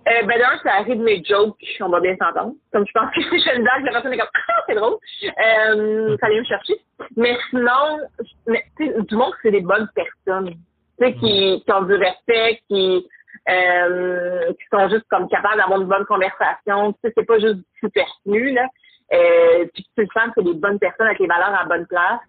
Euh, 0.06 0.22
ben 0.26 0.38
d'un, 0.38 0.58
ça 0.62 0.74
arrive 0.80 0.98
mes 1.00 1.22
jokes, 1.24 1.56
on 1.80 1.88
va 1.88 1.98
bien 2.00 2.14
s'entendre. 2.16 2.52
Comme 2.72 2.84
je 2.86 2.92
pense 2.92 3.10
que 3.14 3.22
si 3.22 3.28
je 3.38 3.44
fais 3.50 3.56
une 3.56 3.62
blague, 3.62 3.84
la 3.84 3.92
personne 3.92 4.12
est 4.12 4.18
comme 4.18 4.28
Ah, 4.48 4.62
c'est 4.68 4.74
drôle. 4.74 4.96
Euh, 5.24 6.16
ça 6.20 6.28
vient 6.28 6.40
me 6.40 6.44
chercher. 6.44 6.74
Mais 7.16 7.36
sinon, 7.50 8.00
mais, 8.46 8.64
tu 8.76 8.86
sais, 8.86 8.94
du 9.08 9.14
monde, 9.16 9.32
c'est 9.42 9.50
des 9.50 9.60
bonnes 9.62 9.88
personnes. 9.94 10.54
Tu 10.98 11.06
sais, 11.06 11.14
qui, 11.14 11.62
qui 11.64 11.72
ont 11.72 11.82
du 11.82 11.94
respect, 11.94 12.60
qui, 12.68 13.06
euh, 13.48 14.52
qui 14.52 14.66
sont 14.72 14.88
juste 14.88 15.06
comme 15.10 15.28
capables 15.28 15.56
d'avoir 15.56 15.80
une 15.80 15.88
bonne 15.88 16.04
conversation. 16.06 16.92
Tu 16.92 16.98
sais, 17.04 17.12
c'est 17.16 17.26
pas 17.26 17.38
juste 17.38 17.60
superflu, 17.80 18.52
là. 18.52 18.66
Euh, 19.12 19.66
puis 19.72 19.86
tu 19.96 20.02
le 20.02 20.08
sens 20.14 20.26
que 20.28 20.32
c'est 20.36 20.44
des 20.44 20.54
bonnes 20.54 20.78
personnes 20.78 21.06
avec 21.06 21.18
les 21.18 21.26
valeurs 21.26 21.54
à 21.60 21.64
bonne 21.66 21.86
place. 21.86 22.20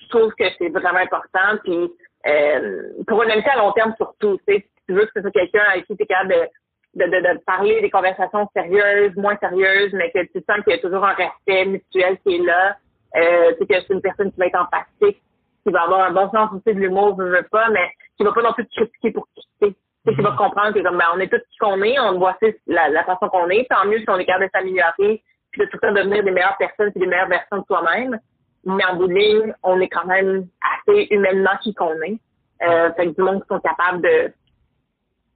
Je 0.00 0.08
trouve 0.08 0.32
que 0.34 0.44
c'est 0.58 0.68
vraiment 0.68 1.00
important. 1.00 1.58
Puis 1.64 1.92
euh, 2.26 2.82
pour 3.06 3.22
une 3.22 3.30
amitié 3.30 3.50
à 3.50 3.56
long 3.56 3.72
terme 3.72 3.94
surtout, 3.96 4.38
tu 4.46 4.54
sais, 4.54 4.60
si 4.60 4.86
tu 4.86 4.94
veux 4.94 5.04
que 5.04 5.12
ce 5.14 5.20
soit 5.20 5.30
quelqu'un 5.30 5.64
avec 5.72 5.86
qui 5.86 5.96
tu 5.96 6.02
es 6.02 6.06
capable 6.06 6.30
de 6.30 6.48
de, 6.96 7.04
de, 7.04 7.34
de 7.34 7.38
parler 7.44 7.80
des 7.82 7.90
conversations 7.90 8.48
sérieuses, 8.54 9.14
moins 9.16 9.36
sérieuses, 9.36 9.92
mais 9.92 10.10
que 10.10 10.22
tu 10.32 10.42
sens 10.48 10.64
qu'il 10.64 10.72
y 10.72 10.76
a 10.76 10.78
toujours 10.78 11.04
un 11.04 11.12
respect 11.12 11.66
mutuel 11.66 12.18
qui 12.24 12.36
est 12.36 12.44
là. 12.44 12.76
Euh, 13.16 13.52
tu 13.52 13.58
sais, 13.58 13.66
que 13.66 13.86
c'est 13.86 13.94
une 13.94 14.00
personne 14.00 14.32
qui 14.32 14.38
va 14.38 14.46
être 14.46 14.58
empathique, 14.58 15.22
qui 15.66 15.72
va 15.72 15.82
avoir 15.82 16.06
un 16.06 16.12
bon 16.12 16.30
sens 16.30 16.50
aussi 16.52 16.74
de 16.74 16.80
l'humour, 16.80 17.16
veut, 17.16 17.28
veut 17.28 17.46
pas, 17.50 17.68
mais 17.70 17.90
qui 18.16 18.24
va 18.24 18.32
pas 18.32 18.42
non 18.42 18.52
plus 18.52 18.66
te 18.66 18.74
critiquer 18.74 19.10
pour 19.10 19.26
quitter. 19.34 19.74
Tu 20.06 20.10
sais, 20.12 20.14
qui 20.14 20.22
va 20.22 20.32
comprendre 20.32 20.72
que 20.72 20.80
comme 20.80 20.96
ben, 20.96 21.06
on 21.14 21.18
est 21.18 21.28
tous 21.28 21.42
qui 21.50 21.58
qu'on 21.58 21.82
est, 21.82 21.98
on 21.98 22.18
voit 22.18 22.36
la, 22.68 22.88
la 22.88 23.04
façon 23.04 23.28
qu'on 23.28 23.48
est, 23.48 23.66
tant 23.68 23.84
mieux 23.86 23.98
si 23.98 24.08
on 24.08 24.16
est 24.16 24.24
capable 24.24 24.46
de 24.46 24.50
s'améliorer, 24.54 25.22
puis 25.50 25.60
de 25.60 25.64
tout 25.66 25.78
le 25.82 25.88
temps 25.88 25.92
devenir 25.92 26.22
des 26.22 26.30
meilleures 26.30 26.56
personnes, 26.56 26.92
puis 26.92 27.00
des 27.00 27.08
meilleures 27.08 27.28
versions 27.28 27.58
de 27.58 27.64
soi-même. 27.66 28.20
Mais 28.64 28.84
en 28.84 28.96
bout 28.96 29.08
de 29.08 29.14
ligne, 29.14 29.54
on 29.64 29.80
est 29.80 29.88
quand 29.88 30.06
même 30.06 30.46
assez 30.60 31.08
humainement 31.10 31.56
qui 31.62 31.74
qu'on 31.74 32.00
est. 32.02 32.18
Euh, 32.62 32.92
fait 32.92 33.08
que 33.08 33.16
du 33.16 33.22
monde 33.22 33.42
qui 33.42 33.48
sont 33.48 33.60
capables 33.60 34.02
de 34.02 34.32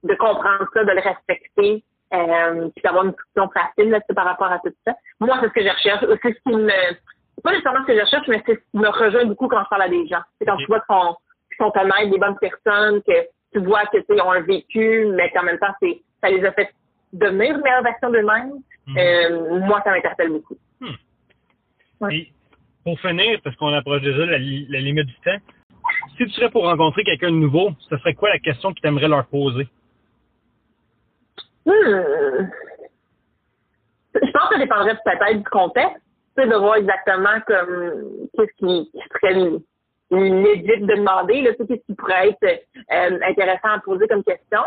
de 0.03 0.15
comprendre 0.15 0.65
ça, 0.73 0.83
de 0.83 0.91
le 0.91 1.01
respecter, 1.01 1.83
euh, 2.13 2.69
puis 2.69 2.81
d'avoir 2.83 3.03
une 3.03 3.11
discussion 3.11 3.49
facile 3.49 3.91
là, 3.91 3.99
par 4.15 4.25
rapport 4.25 4.51
à 4.51 4.59
tout 4.59 4.73
ça. 4.85 4.95
Moi, 5.19 5.37
c'est 5.41 5.49
ce 5.49 5.53
que 5.53 5.63
je 5.63 5.69
recherche. 5.69 6.05
C'est 6.23 6.33
ce 6.33 6.39
qui 6.49 6.55
me 6.55 6.71
pas 7.41 7.51
nécessairement 7.51 7.81
ce 7.81 7.87
que 7.87 7.95
je 7.95 8.01
recherche, 8.01 8.27
mais 8.27 8.43
c'est 8.45 8.61
me 8.73 8.87
rejoint 8.87 9.25
beaucoup 9.25 9.47
quand 9.47 9.63
je 9.63 9.69
parle 9.69 9.83
à 9.83 9.89
des 9.89 10.07
gens. 10.07 10.21
C'est 10.39 10.45
quand 10.45 10.57
tu 10.57 10.65
vois 10.65 10.79
qu'ils 10.81 11.57
sont, 11.57 11.71
honnêtes, 11.75 12.11
des 12.11 12.17
bonnes 12.19 12.37
personnes, 12.37 13.01
que 13.03 13.27
tu 13.53 13.59
vois 13.59 13.85
que 13.85 13.97
tu 13.97 14.21
ont 14.21 14.31
un 14.31 14.41
vécu, 14.41 15.07
mais 15.07 15.29
qu'en 15.31 15.43
même 15.43 15.59
temps, 15.59 15.73
c'est 15.81 16.01
ça 16.21 16.29
les 16.29 16.43
a 16.45 16.51
fait 16.51 16.69
devenir 17.13 17.55
une 17.55 17.61
meilleure 17.61 17.83
version 17.83 18.09
d'eux-mêmes. 18.09 18.53
Mhm. 18.87 18.97
Euh, 18.97 19.59
moi, 19.59 19.81
ça 19.83 19.91
m'interpelle 19.91 20.29
beaucoup. 20.29 20.57
Ouais. 21.99 22.07
Puis, 22.07 22.33
pour 22.83 22.99
finir, 22.99 23.39
parce 23.43 23.55
qu'on 23.57 23.73
approche 23.73 24.01
déjà 24.01 24.25
la, 24.25 24.37
li- 24.39 24.65
la 24.69 24.79
limite 24.79 25.05
du 25.05 25.15
temps, 25.23 25.37
si 26.17 26.25
tu 26.25 26.29
serais 26.31 26.49
pour 26.49 26.63
rencontrer 26.63 27.03
quelqu'un 27.03 27.29
de 27.29 27.35
nouveau, 27.35 27.71
ce 27.89 27.97
serait 27.97 28.15
quoi 28.15 28.29
la 28.29 28.39
question 28.39 28.73
que 28.73 28.79
tu 28.79 28.87
aimerais 28.87 29.07
leur 29.07 29.25
poser? 29.27 29.67
Hmm. 31.65 32.49
Je 34.15 34.31
pense 34.31 34.49
que 34.49 34.55
ça 34.55 34.57
dépendrait 34.57 34.95
peut-être 34.95 35.37
du 35.37 35.43
contexte, 35.43 36.01
sais, 36.35 36.47
de 36.47 36.55
voir 36.55 36.75
exactement 36.75 37.39
comme 37.47 38.27
qu'est-ce 38.35 38.53
qui, 38.57 38.91
qui 38.91 38.99
serait 39.13 39.33
légit 40.11 40.81
de 40.81 40.95
demander, 40.95 41.41
là, 41.41 41.53
qu'est-ce 41.53 41.85
qui 41.85 41.95
pourrait 41.95 42.29
être 42.29 42.61
euh, 42.91 43.19
intéressant 43.27 43.69
à 43.69 43.79
poser 43.79 44.07
comme 44.07 44.23
question. 44.23 44.61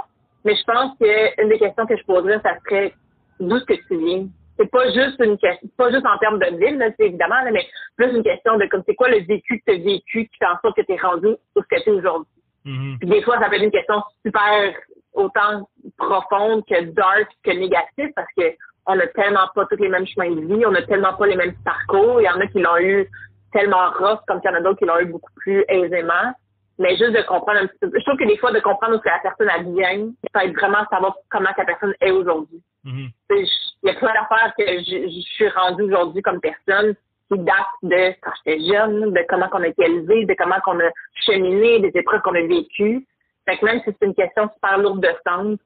Mais 0.44 0.54
je 0.56 0.64
pense 0.64 0.96
qu'une 0.98 1.48
des 1.48 1.58
questions 1.58 1.86
que 1.86 1.96
je 1.96 2.04
poserais, 2.04 2.40
ça 2.42 2.56
serait 2.64 2.94
d'où 3.40 3.56
est-ce 3.56 3.64
que 3.64 3.86
tu 3.88 3.96
viens? 3.96 4.26
C'est 4.56 4.70
pas 4.70 4.86
juste 4.92 5.20
une 5.20 5.36
question, 5.36 5.68
pas 5.76 5.90
juste 5.90 6.06
en 6.06 6.16
termes 6.18 6.38
de 6.38 6.56
ville, 6.56 6.78
là, 6.78 6.86
c'est 6.96 7.06
évidemment, 7.06 7.42
là, 7.42 7.50
mais 7.50 7.66
plus 7.96 8.14
une 8.14 8.22
question 8.22 8.56
de 8.56 8.66
comme 8.66 8.82
c'est 8.86 8.94
quoi 8.94 9.08
le 9.08 9.18
vécu 9.24 9.58
que 9.58 9.64
tu 9.66 9.72
as 9.72 9.84
vécu 9.84 10.28
qui 10.28 10.36
fait 10.38 10.46
en 10.46 10.58
sorte 10.62 10.76
que 10.76 10.82
tu 10.82 10.92
es 10.92 10.96
rendu 10.96 11.26
où 11.26 11.60
ce 11.60 11.66
que 11.68 11.82
tu 11.82 11.90
es 11.90 11.92
aujourd'hui? 11.92 12.30
Mhm. 12.64 12.98
Puis 13.00 13.08
des 13.08 13.22
fois, 13.22 13.38
ça 13.40 13.48
peut 13.48 13.56
être 13.56 13.64
une 13.64 13.70
question 13.70 14.02
super 14.24 14.74
autant 15.14 15.68
profonde 15.96 16.64
que 16.66 16.82
dark 16.92 17.28
que 17.42 17.50
négative 17.50 18.10
parce 18.14 18.28
que 18.36 18.54
on 18.86 18.98
a 18.98 19.06
tellement 19.08 19.48
pas 19.54 19.66
tous 19.66 19.76
les 19.76 19.88
mêmes 19.88 20.06
chemins 20.06 20.30
de 20.30 20.40
vie, 20.54 20.64
on 20.66 20.74
a 20.74 20.82
tellement 20.82 21.14
pas 21.14 21.26
les 21.26 21.36
mêmes 21.36 21.54
parcours. 21.64 22.20
Il 22.20 22.24
y 22.24 22.28
en 22.28 22.40
a 22.40 22.46
qui 22.46 22.60
l'ont 22.60 22.76
eu 22.78 23.08
tellement 23.52 23.90
rough 23.98 24.20
comme 24.26 24.40
il 24.44 24.46
y 24.46 24.50
en 24.50 24.54
a 24.56 24.60
d'autres 24.60 24.78
qui 24.78 24.84
l'ont 24.84 24.98
eu 25.00 25.06
beaucoup 25.06 25.32
plus 25.36 25.64
aisément. 25.68 26.32
Mais 26.78 26.90
juste 26.96 27.12
de 27.12 27.22
comprendre 27.22 27.60
un 27.60 27.66
petit 27.68 27.78
peu. 27.80 27.90
Je 27.96 28.04
trouve 28.04 28.18
que 28.18 28.26
des 28.26 28.36
fois, 28.38 28.50
de 28.50 28.58
comprendre 28.58 28.96
où 28.96 28.98
que 28.98 29.08
la 29.08 29.20
personne 29.20 29.48
a 29.48 29.58
bien, 29.60 30.08
ça 30.34 30.44
aide 30.44 30.54
vraiment 30.56 30.78
à 30.78 30.86
savoir 30.86 31.14
comment 31.30 31.50
la 31.56 31.64
personne 31.64 31.94
est 32.00 32.10
aujourd'hui. 32.10 32.60
Mhm. 32.82 33.08
Je- 33.30 33.36
Il 33.84 33.88
y 33.88 33.90
a 33.90 33.94
plein 33.94 34.12
d'affaires 34.12 34.52
que 34.58 34.64
je, 34.66 35.08
je 35.08 35.20
suis 35.34 35.48
rendue 35.50 35.84
aujourd'hui 35.84 36.20
comme 36.22 36.40
personne 36.40 36.94
qui 37.30 37.38
datent 37.38 37.78
de 37.82 38.14
quand 38.20 38.32
j'étais 38.44 38.60
jeune, 38.72 39.12
de 39.12 39.20
comment 39.28 39.48
qu'on 39.48 39.62
a 39.62 39.68
été 39.68 39.84
élevé, 39.84 40.26
de 40.26 40.34
comment 40.34 40.58
qu'on 40.64 40.80
a 40.80 40.90
cheminé, 41.26 41.78
des 41.80 41.92
épreuves 41.94 42.22
qu'on 42.22 42.34
a 42.34 42.40
vécues. 42.42 43.06
Fait 43.46 43.56
que 43.58 43.64
même 43.64 43.78
si 43.84 43.90
c'est 43.98 44.06
une 44.06 44.14
question 44.14 44.50
super 44.52 44.78
lourde 44.78 45.00
de 45.00 45.10
sens, 45.26 45.58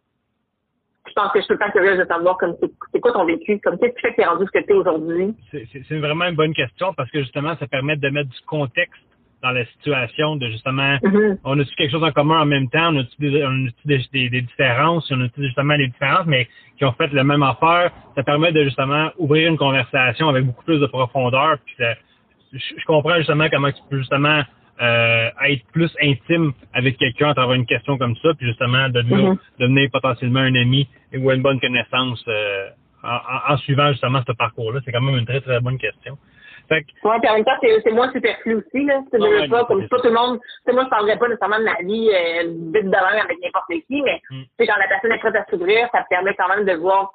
je 1.06 1.12
pense 1.14 1.32
que 1.32 1.40
je 1.40 1.44
suis 1.46 1.56
temps 1.58 1.70
curieuse 1.70 1.98
de 1.98 2.04
savoir 2.04 2.36
comme 2.36 2.54
c'est 2.60 2.77
c'est 2.92 3.00
quoi 3.00 3.12
ton 3.12 3.24
vécu, 3.26 3.58
comme 3.60 3.78
qu'est-ce 3.78 3.94
qui 3.94 4.00
fait 4.00 4.10
que 4.10 4.14
tu 4.16 4.20
es 4.22 4.26
rendu 4.26 4.44
ce 4.46 4.50
que 4.58 4.64
tu 4.64 4.70
es 4.72 4.74
aujourd'hui. 4.74 5.34
C'est 5.50 5.98
vraiment 5.98 6.26
une 6.26 6.36
bonne 6.36 6.54
question 6.54 6.92
parce 6.94 7.10
que 7.10 7.20
justement, 7.20 7.54
ça 7.56 7.66
permet 7.66 7.96
de 7.96 8.08
mettre 8.08 8.30
du 8.30 8.40
contexte 8.46 9.00
dans 9.42 9.50
la 9.52 9.64
situation, 9.66 10.34
de 10.34 10.48
justement, 10.48 10.98
Mhm. 11.02 11.38
on 11.44 11.58
a-tu 11.60 11.72
quelque 11.76 11.92
chose 11.92 12.02
en 12.02 12.10
commun 12.10 12.40
en 12.40 12.44
même 12.46 12.68
temps, 12.70 12.92
on 12.92 12.98
a-tu 12.98 13.14
des, 13.20 13.44
on 13.44 13.68
des, 13.84 14.00
des- 14.12 14.28
des 14.30 14.40
différences, 14.42 15.08
on 15.12 15.20
a-tu 15.20 15.44
justement 15.44 15.76
des 15.76 15.86
différences, 15.86 16.26
mais 16.26 16.48
qui 16.76 16.84
ont 16.84 16.90
fait 16.92 17.12
la 17.12 17.22
même 17.22 17.44
affaire, 17.44 17.92
ça 18.16 18.24
permet 18.24 18.50
de 18.50 18.64
justement 18.64 19.10
ouvrir 19.16 19.48
une 19.48 19.56
conversation 19.56 20.28
avec 20.28 20.44
beaucoup 20.44 20.64
plus 20.64 20.80
de 20.80 20.86
profondeur. 20.86 21.58
Puis 21.64 21.74
ça- 21.78 21.94
je, 22.52 22.58
je 22.58 22.84
comprends 22.84 23.16
justement 23.18 23.48
comment 23.48 23.70
tu 23.70 23.80
peux 23.88 23.98
justement 23.98 24.42
euh, 24.80 25.28
être 25.48 25.64
plus 25.72 25.94
intime 26.02 26.52
avec 26.72 26.96
quelqu'un 26.98 27.30
à 27.30 27.34
travers 27.34 27.54
une 27.54 27.66
question 27.66 27.98
comme 27.98 28.16
ça, 28.16 28.30
puis 28.34 28.46
justement 28.46 28.88
devenir, 28.88 29.30
Mhm. 29.32 29.38
devenir 29.58 29.90
potentiellement 29.92 30.40
un 30.40 30.54
ami 30.54 30.88
ou 31.14 31.30
une 31.30 31.42
bonne 31.42 31.60
connaissance 31.60 32.24
euh, 32.28 32.68
en, 33.02 33.52
en- 33.54 33.56
suivant 33.58 33.90
justement 33.92 34.20
ce 34.26 34.32
parcourse-là. 34.32 34.80
C'est 34.84 34.92
quand 34.92 35.00
même 35.00 35.16
une 35.16 35.26
très 35.26 35.40
très 35.40 35.60
bonne 35.60 35.78
question. 35.78 36.16
Fait 36.68 36.82
que, 36.82 37.08
Ouais, 37.08 37.18
puis 37.20 37.30
en 37.30 37.34
même 37.34 37.44
temps, 37.44 37.56
c'est 37.62 37.80
c'est 37.82 37.92
moins 37.92 38.12
superflu 38.12 38.56
aussi, 38.56 38.84
là. 38.84 39.00
C'est 39.10 39.18
Ouais, 39.18 39.48
pas, 39.48 39.64
comme 39.64 39.80
ça. 39.88 39.96
tout 39.96 40.02
le 40.04 40.12
monde. 40.12 40.38
Tu 40.66 40.74
moi, 40.74 40.84
je 40.84 40.90
parlerais 40.90 41.18
pas 41.18 41.28
nécessairement 41.28 41.58
de 41.60 41.64
ma 41.64 41.80
vie 41.82 42.10
euh, 42.12 42.42
vite 42.74 42.84
de 42.84 42.90
même 42.90 43.24
avec 43.24 43.38
n'importe 43.42 43.68
qui, 43.86 44.02
mais 44.02 44.20
Mm. 44.30 44.42
tu 44.42 44.48
sais, 44.58 44.66
quand 44.66 44.76
la 44.78 44.88
personne 44.88 45.12
est 45.12 45.18
prête 45.18 45.34
à 45.36 45.44
s'ouvrir, 45.48 45.88
ça 45.92 46.02
te 46.02 46.08
permet 46.10 46.34
quand 46.34 46.48
même 46.48 46.66
de 46.66 46.72
voir 46.74 47.10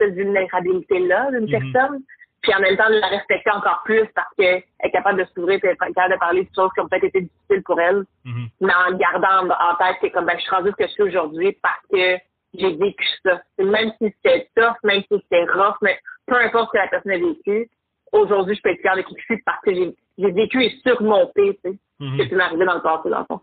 cette 0.00 0.14
vulnérabilité-là 0.14 1.30
d'une 1.32 1.44
Mhm. 1.46 1.72
personne. 1.72 1.98
Puis 2.46 2.54
en 2.54 2.60
même 2.60 2.76
temps, 2.76 2.88
de 2.88 2.94
la 3.00 3.08
respecter 3.08 3.50
encore 3.50 3.82
plus 3.84 4.06
parce 4.14 4.32
qu'elle 4.38 4.62
est 4.80 4.90
capable 4.92 5.18
de 5.18 5.28
s'ouvrir 5.34 5.56
et 5.64 5.76
capable 5.76 6.14
de 6.14 6.18
parler 6.18 6.44
de 6.44 6.48
choses 6.54 6.70
qui 6.74 6.80
ont 6.80 6.86
peut-être 6.88 7.02
été 7.04 7.22
difficiles 7.22 7.62
pour 7.64 7.80
elle. 7.80 8.04
mhm. 8.24 8.48
Mais 8.60 8.72
en 8.72 8.96
gardant 8.96 9.48
en, 9.52 9.74
tête, 9.74 9.96
c'est 10.00 10.10
comme, 10.12 10.26
ben, 10.26 10.36
je 10.36 10.42
suis 10.42 10.50
rendue 10.54 10.70
ce 10.70 10.76
que 10.76 10.86
je 10.86 10.92
suis 10.92 11.02
aujourd'hui 11.02 11.58
parce 11.60 11.80
que 11.90 12.18
j'ai 12.54 12.76
vécu 12.76 13.04
ça. 13.24 13.42
Même 13.58 13.90
si 14.00 14.14
c'était 14.22 14.48
tough, 14.54 14.76
même 14.84 15.02
si 15.10 15.18
c'était 15.22 15.44
rough, 15.52 15.74
mais 15.82 15.98
peu 16.28 16.36
importe 16.36 16.68
ce 16.68 16.72
que 16.72 16.78
la 16.78 16.86
personne 16.88 17.12
a 17.12 17.18
vécu, 17.18 17.68
aujourd'hui, 18.12 18.54
je 18.54 18.62
peux 18.62 18.70
être 18.70 18.80
fière 18.80 18.94
de 18.96 19.02
qui 19.02 19.16
je 19.18 19.24
suis 19.24 19.42
parce 19.42 19.60
que 19.62 19.74
j'ai 19.74 20.30
vécu 20.30 20.62
et 20.64 20.70
surmonté, 20.86 21.58
tu 21.64 21.72
sais, 21.72 21.78
Mhm. 21.98 22.18
ce 22.20 22.22
qui 22.28 22.34
m'est 22.36 22.44
arrivé 22.44 22.64
dans 22.64 22.74
le 22.74 22.80
passé, 22.82 23.10
dans 23.10 23.18
le 23.20 23.24
fond. 23.24 23.40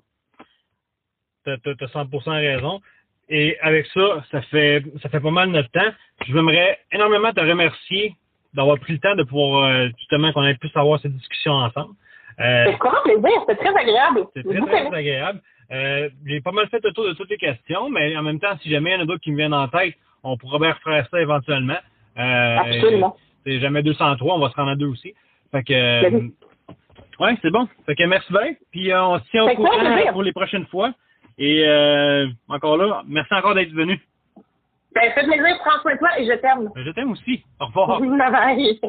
T'as, 1.44 1.58
t'as- 1.58 1.76
t'as 1.76 1.88
100% 1.88 2.32
raison. 2.32 2.80
Et 3.30 3.58
avec 3.60 3.86
ça, 3.88 4.24
ça 4.32 4.42
fait 4.44 4.82
ça 5.02 5.10
fait 5.10 5.20
pas 5.20 5.32
mal 5.32 5.50
notre 5.50 5.70
temps. 5.72 5.92
Je 6.26 6.34
m'aimerais 6.34 6.80
énormément 6.92 7.34
te 7.34 7.40
remercier 7.42 8.16
d'avoir 8.54 8.80
pris 8.80 8.94
le 8.94 9.00
temps 9.00 9.16
de 9.16 9.24
pouvoir 9.24 9.66
euh, 9.66 9.88
justement 9.98 10.32
qu'on 10.32 10.44
ait 10.44 10.56
pu 10.56 10.70
avoir 10.76 11.00
cette 11.00 11.16
discussion 11.16 11.54
ensemble. 11.54 11.94
Euh, 12.40 12.66
C'est 12.66 12.78
vraiment 12.78 13.02
plaisir, 13.04 13.40
c'était 13.48 13.64
très 13.64 13.76
agréable. 13.76 14.26
c'est 14.36 14.44
J'ai 14.44 14.60
très, 14.60 14.88
très 14.88 14.98
agréable. 14.98 15.42
Euh, 15.72 16.10
j'ai 16.26 16.42
pas 16.42 16.52
mal 16.52 16.68
fait 16.70 16.84
le 16.84 16.92
tour 16.92 17.06
de 17.06 17.14
toutes 17.14 17.30
les 17.30 17.38
questions, 17.38 17.90
mais 17.90 18.16
en 18.16 18.24
même 18.24 18.40
temps, 18.40 18.56
si 18.62 18.70
jamais 18.70 18.92
il 18.92 18.94
y 18.94 18.96
en 18.98 19.02
a 19.02 19.06
d'autres 19.06 19.22
qui 19.22 19.32
me 19.32 19.38
viennent 19.38 19.54
en 19.54 19.68
tête, 19.68 19.96
on 20.24 20.38
pourra 20.38 20.60
bien 20.60 20.74
refaire 20.74 21.08
ça 21.10 21.22
éventuellement. 21.22 21.78
Euh, 22.18 22.58
Absolument. 22.58 23.16
C'est 23.46 23.60
jamais 23.60 23.84
203, 23.84 24.36
on 24.36 24.40
va 24.40 24.50
se 24.50 24.56
rendre 24.56 24.72
à 24.72 24.76
deux 24.76 24.88
aussi. 24.88 25.14
Fait 25.52 25.64
que, 25.64 25.74
euh, 25.74 26.30
ouais, 27.20 27.38
c'est 27.42 27.52
bon. 27.52 27.68
Fait 27.86 27.96
que 27.96 28.04
merci 28.04 28.32
bien. 28.32 28.54
Puis 28.72 28.92
euh, 28.92 29.04
on 29.04 29.20
se 29.20 29.30
tient 29.30 29.44
au 29.44 29.56
courant 29.56 29.72
pour 30.12 30.24
les 30.24 30.32
prochaines 30.32 30.66
fois. 30.68 30.94
Et 31.38 31.64
euh, 31.68 32.28
encore 32.48 32.78
là, 32.78 33.04
merci 33.08 33.34
encore 33.34 33.56
d'être 33.56 33.74
venu. 33.74 34.00
Ça 34.94 35.02
fait 35.12 35.24
plaisir, 35.24 35.58
prends 35.60 35.82
soin 35.82 35.94
de 35.94 36.00
toi 36.00 36.20
et 36.20 36.26
je 36.26 36.34
t'aime. 36.34 36.70
Je 36.76 36.92
t'aime 36.92 37.12
aussi. 37.12 37.44
Au 37.60 37.66
revoir. 37.66 38.00
Bye 38.02 38.32
bye. 38.32 38.80